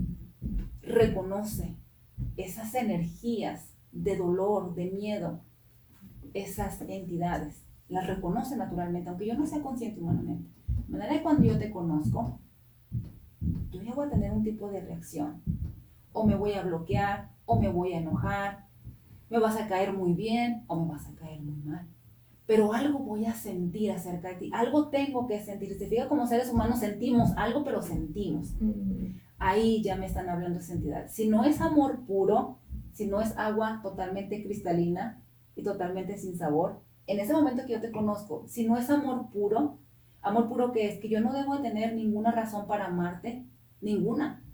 reconoce 0.82 1.76
esas 2.36 2.74
energías 2.74 3.70
de 3.92 4.16
dolor, 4.16 4.74
de 4.74 4.90
miedo, 4.90 5.40
esas 6.34 6.80
entidades. 6.82 7.64
Las 7.88 8.06
reconoce 8.06 8.56
naturalmente, 8.56 9.08
aunque 9.08 9.26
yo 9.26 9.34
no 9.34 9.46
sea 9.46 9.62
consciente 9.62 10.00
humanamente. 10.00 10.48
De 10.86 10.92
manera 10.92 11.14
que 11.14 11.22
cuando 11.22 11.44
yo 11.44 11.58
te 11.58 11.70
conozco, 11.70 12.40
yo 13.70 13.82
ya 13.82 13.94
voy 13.94 14.06
a 14.06 14.10
tener 14.10 14.32
un 14.32 14.42
tipo 14.42 14.68
de 14.68 14.80
reacción. 14.80 15.42
O 16.12 16.26
me 16.26 16.34
voy 16.34 16.54
a 16.54 16.62
bloquear, 16.62 17.30
o 17.50 17.58
me 17.58 17.68
voy 17.68 17.94
a 17.94 17.98
enojar, 17.98 18.66
me 19.28 19.40
vas 19.40 19.56
a 19.56 19.66
caer 19.66 19.92
muy 19.92 20.12
bien 20.12 20.62
o 20.68 20.76
me 20.76 20.92
vas 20.92 21.08
a 21.08 21.14
caer 21.16 21.40
muy 21.40 21.56
mal. 21.64 21.84
Pero 22.46 22.72
algo 22.72 23.00
voy 23.00 23.26
a 23.26 23.34
sentir 23.34 23.90
acerca 23.90 24.28
de 24.28 24.34
ti, 24.36 24.50
algo 24.54 24.88
tengo 24.88 25.26
que 25.26 25.40
sentir. 25.40 25.76
Se 25.76 25.88
fija 25.88 26.08
como 26.08 26.28
seres 26.28 26.48
humanos 26.52 26.78
sentimos 26.78 27.30
algo, 27.36 27.64
pero 27.64 27.82
sentimos. 27.82 28.54
Ahí 29.38 29.82
ya 29.82 29.96
me 29.96 30.06
están 30.06 30.28
hablando 30.28 30.58
de 30.58 30.64
esa 30.64 30.74
entidad. 30.74 31.08
Si 31.08 31.28
no 31.28 31.42
es 31.42 31.60
amor 31.60 32.04
puro, 32.06 32.58
si 32.92 33.08
no 33.08 33.20
es 33.20 33.36
agua 33.36 33.80
totalmente 33.82 34.44
cristalina 34.44 35.20
y 35.56 35.64
totalmente 35.64 36.18
sin 36.18 36.36
sabor, 36.36 36.82
en 37.08 37.18
ese 37.18 37.32
momento 37.32 37.66
que 37.66 37.72
yo 37.72 37.80
te 37.80 37.90
conozco, 37.90 38.44
si 38.46 38.64
no 38.64 38.76
es 38.76 38.88
amor 38.90 39.30
puro, 39.32 39.78
amor 40.22 40.48
puro 40.48 40.70
que 40.70 40.86
es 40.88 41.00
que 41.00 41.08
yo 41.08 41.20
no 41.20 41.32
debo 41.32 41.58
tener 41.58 41.94
ninguna 41.94 42.30
razón 42.30 42.68
para 42.68 42.86
amarte, 42.86 43.44
ninguna 43.80 44.44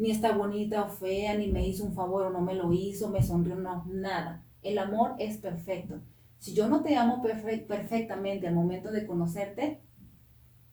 ni 0.00 0.10
está 0.10 0.32
bonita 0.32 0.82
o 0.82 0.88
fea, 0.88 1.36
ni 1.36 1.48
me 1.48 1.66
hizo 1.66 1.84
un 1.84 1.94
favor 1.94 2.26
o 2.26 2.30
no 2.30 2.40
me 2.40 2.54
lo 2.54 2.72
hizo, 2.72 3.10
me 3.10 3.22
sonrió, 3.22 3.54
no, 3.54 3.84
nada. 3.86 4.42
El 4.62 4.78
amor 4.78 5.14
es 5.18 5.36
perfecto. 5.36 6.00
Si 6.38 6.54
yo 6.54 6.68
no 6.68 6.82
te 6.82 6.96
amo 6.96 7.22
perfectamente 7.22 8.48
al 8.48 8.54
momento 8.54 8.90
de 8.90 9.06
conocerte, 9.06 9.80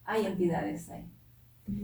hay 0.05 0.25
entidades 0.25 0.89
ahí. 0.89 1.11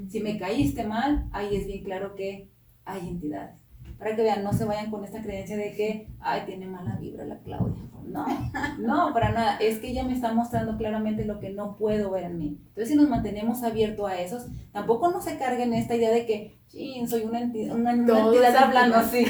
Si 0.07 0.21
me 0.21 0.37
caíste 0.37 0.85
mal, 0.85 1.27
ahí 1.33 1.57
es 1.57 1.67
bien 1.67 1.83
claro 1.83 2.15
que 2.15 2.49
hay 2.85 3.09
entidades. 3.09 3.55
Para 4.03 4.17
que 4.17 4.21
vean, 4.21 4.43
no 4.43 4.51
se 4.51 4.65
vayan 4.65 4.91
con 4.91 5.05
esta 5.05 5.21
creencia 5.21 5.55
de 5.55 5.73
que, 5.75 6.09
ay, 6.19 6.41
tiene 6.45 6.65
mala 6.65 6.97
vibra 6.97 7.23
la 7.23 7.39
Claudia. 7.39 7.81
No, 8.05 8.25
no, 8.79 9.13
para 9.13 9.31
nada. 9.31 9.55
Es 9.61 9.79
que 9.79 9.91
ella 9.91 10.03
me 10.03 10.11
está 10.11 10.33
mostrando 10.33 10.77
claramente 10.77 11.23
lo 11.23 11.39
que 11.39 11.51
no 11.51 11.77
puedo 11.77 12.11
ver 12.11 12.25
en 12.25 12.37
mí. 12.37 12.57
Entonces, 12.67 12.89
si 12.89 12.95
nos 12.95 13.07
mantenemos 13.07 13.63
abiertos 13.63 14.11
a 14.11 14.19
esos, 14.19 14.47
tampoco 14.73 15.09
no 15.09 15.21
se 15.21 15.37
carguen 15.37 15.73
esta 15.73 15.95
idea 15.95 16.11
de 16.11 16.25
que, 16.25 16.59
soy 17.07 17.21
una, 17.21 17.39
entidad, 17.39 17.77
una, 17.77 17.93
entidad 17.93 18.57
hablando 18.57 18.97
así. 18.97 19.25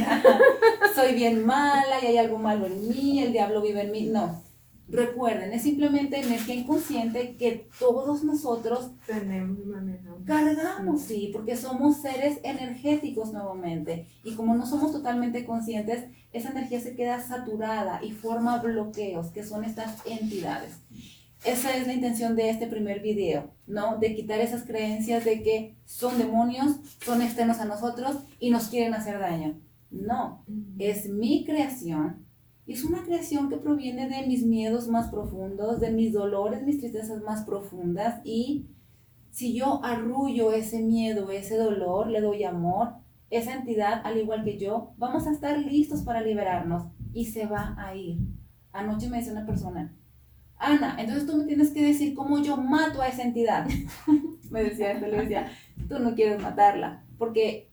soy 0.96 1.14
bien 1.14 1.46
mala 1.46 2.02
y 2.02 2.08
hay 2.08 2.18
algo 2.18 2.40
malo 2.40 2.66
en 2.66 2.90
mí, 2.90 3.22
el 3.22 3.32
diablo 3.32 3.62
vive 3.62 3.82
en 3.82 3.92
mí. 3.92 4.10
No, 4.12 4.42
Recuerden, 4.94 5.52
es 5.54 5.64
simplemente 5.64 6.20
energía 6.20 6.54
inconsciente 6.54 7.36
que 7.36 7.68
todos 7.80 8.24
nosotros 8.24 8.92
tenemos 9.08 9.58
y 9.60 9.66
manejamos. 9.66 10.22
Cargamos, 10.24 11.02
sí, 11.02 11.32
porque 11.34 11.58
somos 11.58 11.98
seres 11.98 12.40
energéticos 12.44 13.34
nuevamente. 13.34 14.08
Y 14.24 14.36
como 14.36 14.56
no 14.56 14.68
somos 14.68 14.92
totalmente 14.92 15.46
conscientes, 15.46 16.06
esa 16.32 16.52
energía 16.52 16.80
se 16.80 16.96
queda 16.96 17.20
saturada 17.20 18.02
y 18.04 18.12
forma 18.12 18.60
bloqueos, 18.60 19.32
que 19.32 19.44
son 19.44 19.64
estas 19.64 20.06
entidades. 20.06 20.76
Esa 21.44 21.76
es 21.76 21.88
la 21.88 21.94
intención 21.94 22.36
de 22.36 22.52
este 22.52 22.68
primer 22.68 23.02
video, 23.02 23.52
¿no? 23.66 23.98
De 23.98 24.14
quitar 24.14 24.42
esas 24.42 24.64
creencias 24.64 25.26
de 25.26 25.42
que 25.42 25.76
son 25.86 26.20
demonios, 26.20 26.78
son 27.04 27.24
externos 27.24 27.58
a 27.58 27.66
nosotros 27.66 28.18
y 28.40 28.52
nos 28.52 28.68
quieren 28.68 28.94
hacer 28.94 29.18
daño. 29.18 29.60
No, 29.90 30.46
es 30.78 31.10
mi 31.10 31.46
creación 31.46 32.28
es 32.66 32.84
una 32.84 33.04
creación 33.04 33.50
que 33.50 33.58
proviene 33.58 34.08
de 34.08 34.26
mis 34.26 34.46
miedos 34.46 34.88
más 34.88 35.10
profundos, 35.10 35.80
de 35.80 35.92
mis 35.92 36.14
dolores, 36.14 36.64
mis 36.64 36.80
tristezas 36.80 37.22
más 37.22 37.44
profundas. 37.44 38.22
Y 38.24 38.68
si 39.32 39.54
yo 39.54 39.84
arrullo 39.84 40.54
ese 40.54 40.82
miedo, 40.82 41.30
ese 41.32 41.58
dolor, 41.58 42.08
le 42.08 42.22
doy 42.22 42.44
amor, 42.44 42.94
esa 43.30 43.54
entidad, 43.54 44.02
al 44.06 44.18
igual 44.18 44.44
que 44.44 44.58
yo, 44.58 44.94
vamos 44.98 45.28
a 45.28 45.32
estar 45.32 45.58
listos 45.58 46.04
para 46.04 46.22
liberarnos 46.22 46.86
y 47.14 47.26
se 47.26 47.48
va 47.48 47.76
a 47.78 47.96
ir. 47.96 48.20
Anoche 48.72 49.10
me 49.10 49.18
dice 49.18 49.32
una 49.32 49.46
persona, 49.46 49.96
Ana, 50.56 50.96
entonces 51.00 51.26
tú 51.26 51.36
me 51.36 51.46
tienes 51.46 51.72
que 51.72 51.84
decir 51.84 52.14
cómo 52.14 52.42
yo 52.42 52.58
mato 52.58 53.02
a 53.02 53.08
esa 53.08 53.24
entidad. 53.24 53.68
me 54.50 54.64
decía 54.64 54.92
esto, 54.92 55.08
le 55.08 55.18
decía, 55.18 55.52
tú 55.90 56.00
no 56.00 56.16
quieres 56.16 56.42
matarla, 56.42 57.04
porque 57.18 57.73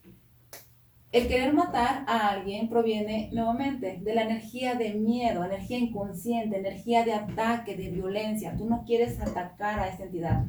el 1.13 1.27
querer 1.27 1.53
matar 1.53 2.05
a 2.07 2.29
alguien 2.29 2.69
proviene 2.69 3.31
nuevamente 3.33 3.99
de 4.01 4.15
la 4.15 4.23
energía 4.23 4.77
de 4.77 4.95
miedo, 4.95 5.45
energía 5.45 5.79
inconsciente, 5.79 6.59
energía 6.59 7.05
de 7.05 7.15
ataque, 7.15 7.77
de 7.77 7.91
violencia. 7.91 8.57
Tú 8.57 8.67
no 8.67 8.85
quieres 8.85 9.21
atacar 9.21 9.81
a 9.81 9.89
esa 9.89 10.05
entidad 10.05 10.47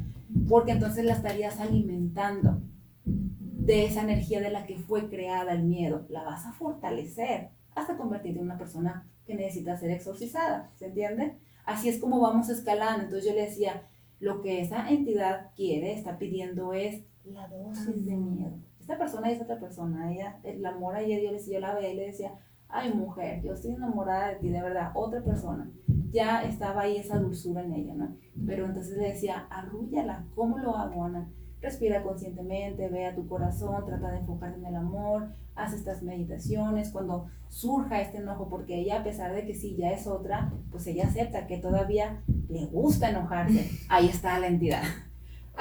porque 0.48 0.74
entonces 0.74 1.04
la 1.04 1.14
estarías 1.14 1.60
alimentando 1.60 2.62
de 3.04 3.86
esa 3.86 4.04
energía 4.04 4.40
de 4.40 4.52
la 4.52 4.66
que 4.68 4.78
fue 4.78 5.10
creada 5.10 5.54
el 5.54 5.64
miedo. 5.64 6.06
La 6.10 6.24
vas 6.24 6.46
a 6.46 6.54
fortalecer 6.54 7.50
hasta 7.74 7.98
convertirte 7.98 8.40
en 8.40 8.46
una 8.46 8.60
persona 8.60 9.08
que 9.26 9.34
necesita 9.34 9.78
ser 9.78 9.90
exorcizada. 9.90 10.72
¿Se 10.76 10.86
entiende? 10.86 11.38
Así 11.66 11.90
es 11.90 11.98
como 11.98 12.20
vamos 12.20 12.50
escalando. 12.50 13.06
Entonces 13.06 13.28
yo 13.28 13.36
le 13.36 13.46
decía, 13.48 13.88
lo 14.20 14.42
que 14.42 14.62
esa 14.62 14.92
entidad 14.92 15.50
quiere, 15.56 15.94
está 15.94 16.20
pidiendo 16.20 16.74
es 16.74 17.02
la 17.26 17.48
dosis 17.48 18.06
de 18.06 18.16
miedo 18.16 18.71
esta 18.92 19.06
persona 19.06 19.32
es 19.32 19.42
otra 19.42 19.58
persona, 19.58 20.12
ella, 20.12 20.40
el 20.44 20.66
amor 20.66 20.96
ayer 20.96 21.22
yo, 21.24 21.32
yo 21.32 21.60
la 21.62 21.74
veía 21.74 21.94
y 21.94 21.96
le 21.96 22.08
decía, 22.08 22.34
ay 22.68 22.94
mujer, 22.94 23.42
yo 23.42 23.54
estoy 23.54 23.72
enamorada 23.72 24.30
de 24.30 24.36
ti, 24.36 24.50
de 24.50 24.62
verdad, 24.62 24.92
otra 24.96 25.24
persona. 25.24 25.72
Ya 26.12 26.44
estaba 26.44 26.82
ahí 26.82 26.98
esa 26.98 27.18
dulzura 27.18 27.64
en 27.64 27.72
ella, 27.72 27.94
¿no? 27.94 28.18
Pero 28.46 28.66
entonces 28.66 28.98
le 28.98 29.08
decía, 29.08 29.48
arrúllala, 29.50 30.26
¿cómo 30.36 30.58
lo 30.58 30.76
hago, 30.76 31.06
Ana? 31.06 31.30
Respira 31.62 32.04
conscientemente, 32.04 32.90
ve 32.90 33.06
a 33.06 33.16
tu 33.16 33.28
corazón, 33.28 33.86
trata 33.86 34.12
de 34.12 34.18
enfocarte 34.18 34.60
en 34.60 34.66
el 34.66 34.76
amor, 34.76 35.30
haz 35.56 35.74
estas 35.74 36.04
meditaciones, 36.04 36.90
cuando 36.90 37.28
surja 37.48 38.02
este 38.02 38.18
enojo, 38.18 38.50
porque 38.50 38.76
ella 38.76 39.00
a 39.00 39.04
pesar 39.06 39.34
de 39.34 39.46
que 39.46 39.54
sí, 39.54 39.78
ya 39.78 39.92
es 39.92 40.06
otra, 40.06 40.52
pues 40.70 40.86
ella 40.88 41.08
acepta 41.08 41.48
que 41.48 41.60
todavía 41.60 42.24
le 42.50 42.66
gusta 42.66 43.10
enojarse, 43.10 43.70
ahí 43.88 44.10
está 44.10 44.38
la 44.40 44.48
entidad. 44.48 44.84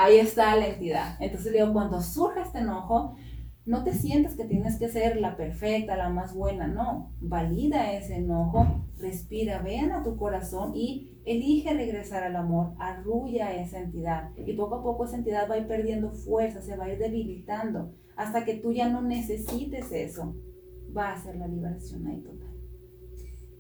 Ahí 0.03 0.17
está 0.17 0.57
la 0.57 0.69
entidad. 0.69 1.17
Entonces 1.21 1.53
digo, 1.53 1.75
cuando 1.75 2.01
surge 2.01 2.41
este 2.41 2.61
enojo, 2.61 3.17
no 3.67 3.85
te 3.85 3.93
sientas 3.93 4.35
que 4.35 4.47
tienes 4.47 4.79
que 4.79 4.89
ser 4.89 5.21
la 5.21 5.37
perfecta, 5.37 5.95
la 5.95 6.09
más 6.09 6.35
buena, 6.35 6.67
no. 6.67 7.13
Valida 7.21 7.93
ese 7.93 8.17
enojo, 8.17 8.87
respira, 8.97 9.61
ven 9.61 9.93
a 9.93 10.03
tu 10.03 10.17
corazón 10.17 10.73
y 10.75 11.21
elige 11.27 11.75
regresar 11.75 12.25
al 12.25 12.37
amor, 12.37 12.73
arrulla 12.79 13.55
esa 13.55 13.79
entidad. 13.79 14.31
Y 14.39 14.55
poco 14.55 14.77
a 14.77 14.83
poco 14.83 15.05
esa 15.05 15.19
entidad 15.19 15.51
va 15.51 15.57
a 15.57 15.59
ir 15.59 15.67
perdiendo 15.67 16.13
fuerza, 16.13 16.63
se 16.63 16.79
va 16.79 16.87
a 16.87 16.93
ir 16.95 16.99
debilitando, 16.99 17.93
hasta 18.17 18.47
que 18.47 18.55
tú 18.55 18.73
ya 18.73 18.89
no 18.89 19.03
necesites 19.03 19.93
eso. 19.93 20.35
Va 20.97 21.13
a 21.13 21.23
ser 21.23 21.37
la 21.37 21.47
liberación 21.47 22.07
ahí 22.07 22.23
total. 22.23 22.57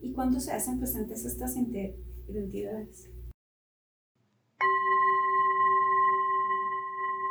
¿Y 0.01 0.15
cuándo 0.15 0.41
se 0.41 0.53
hacen 0.53 0.79
presentes 0.79 1.27
estas 1.27 1.55
identidades? 1.55 3.10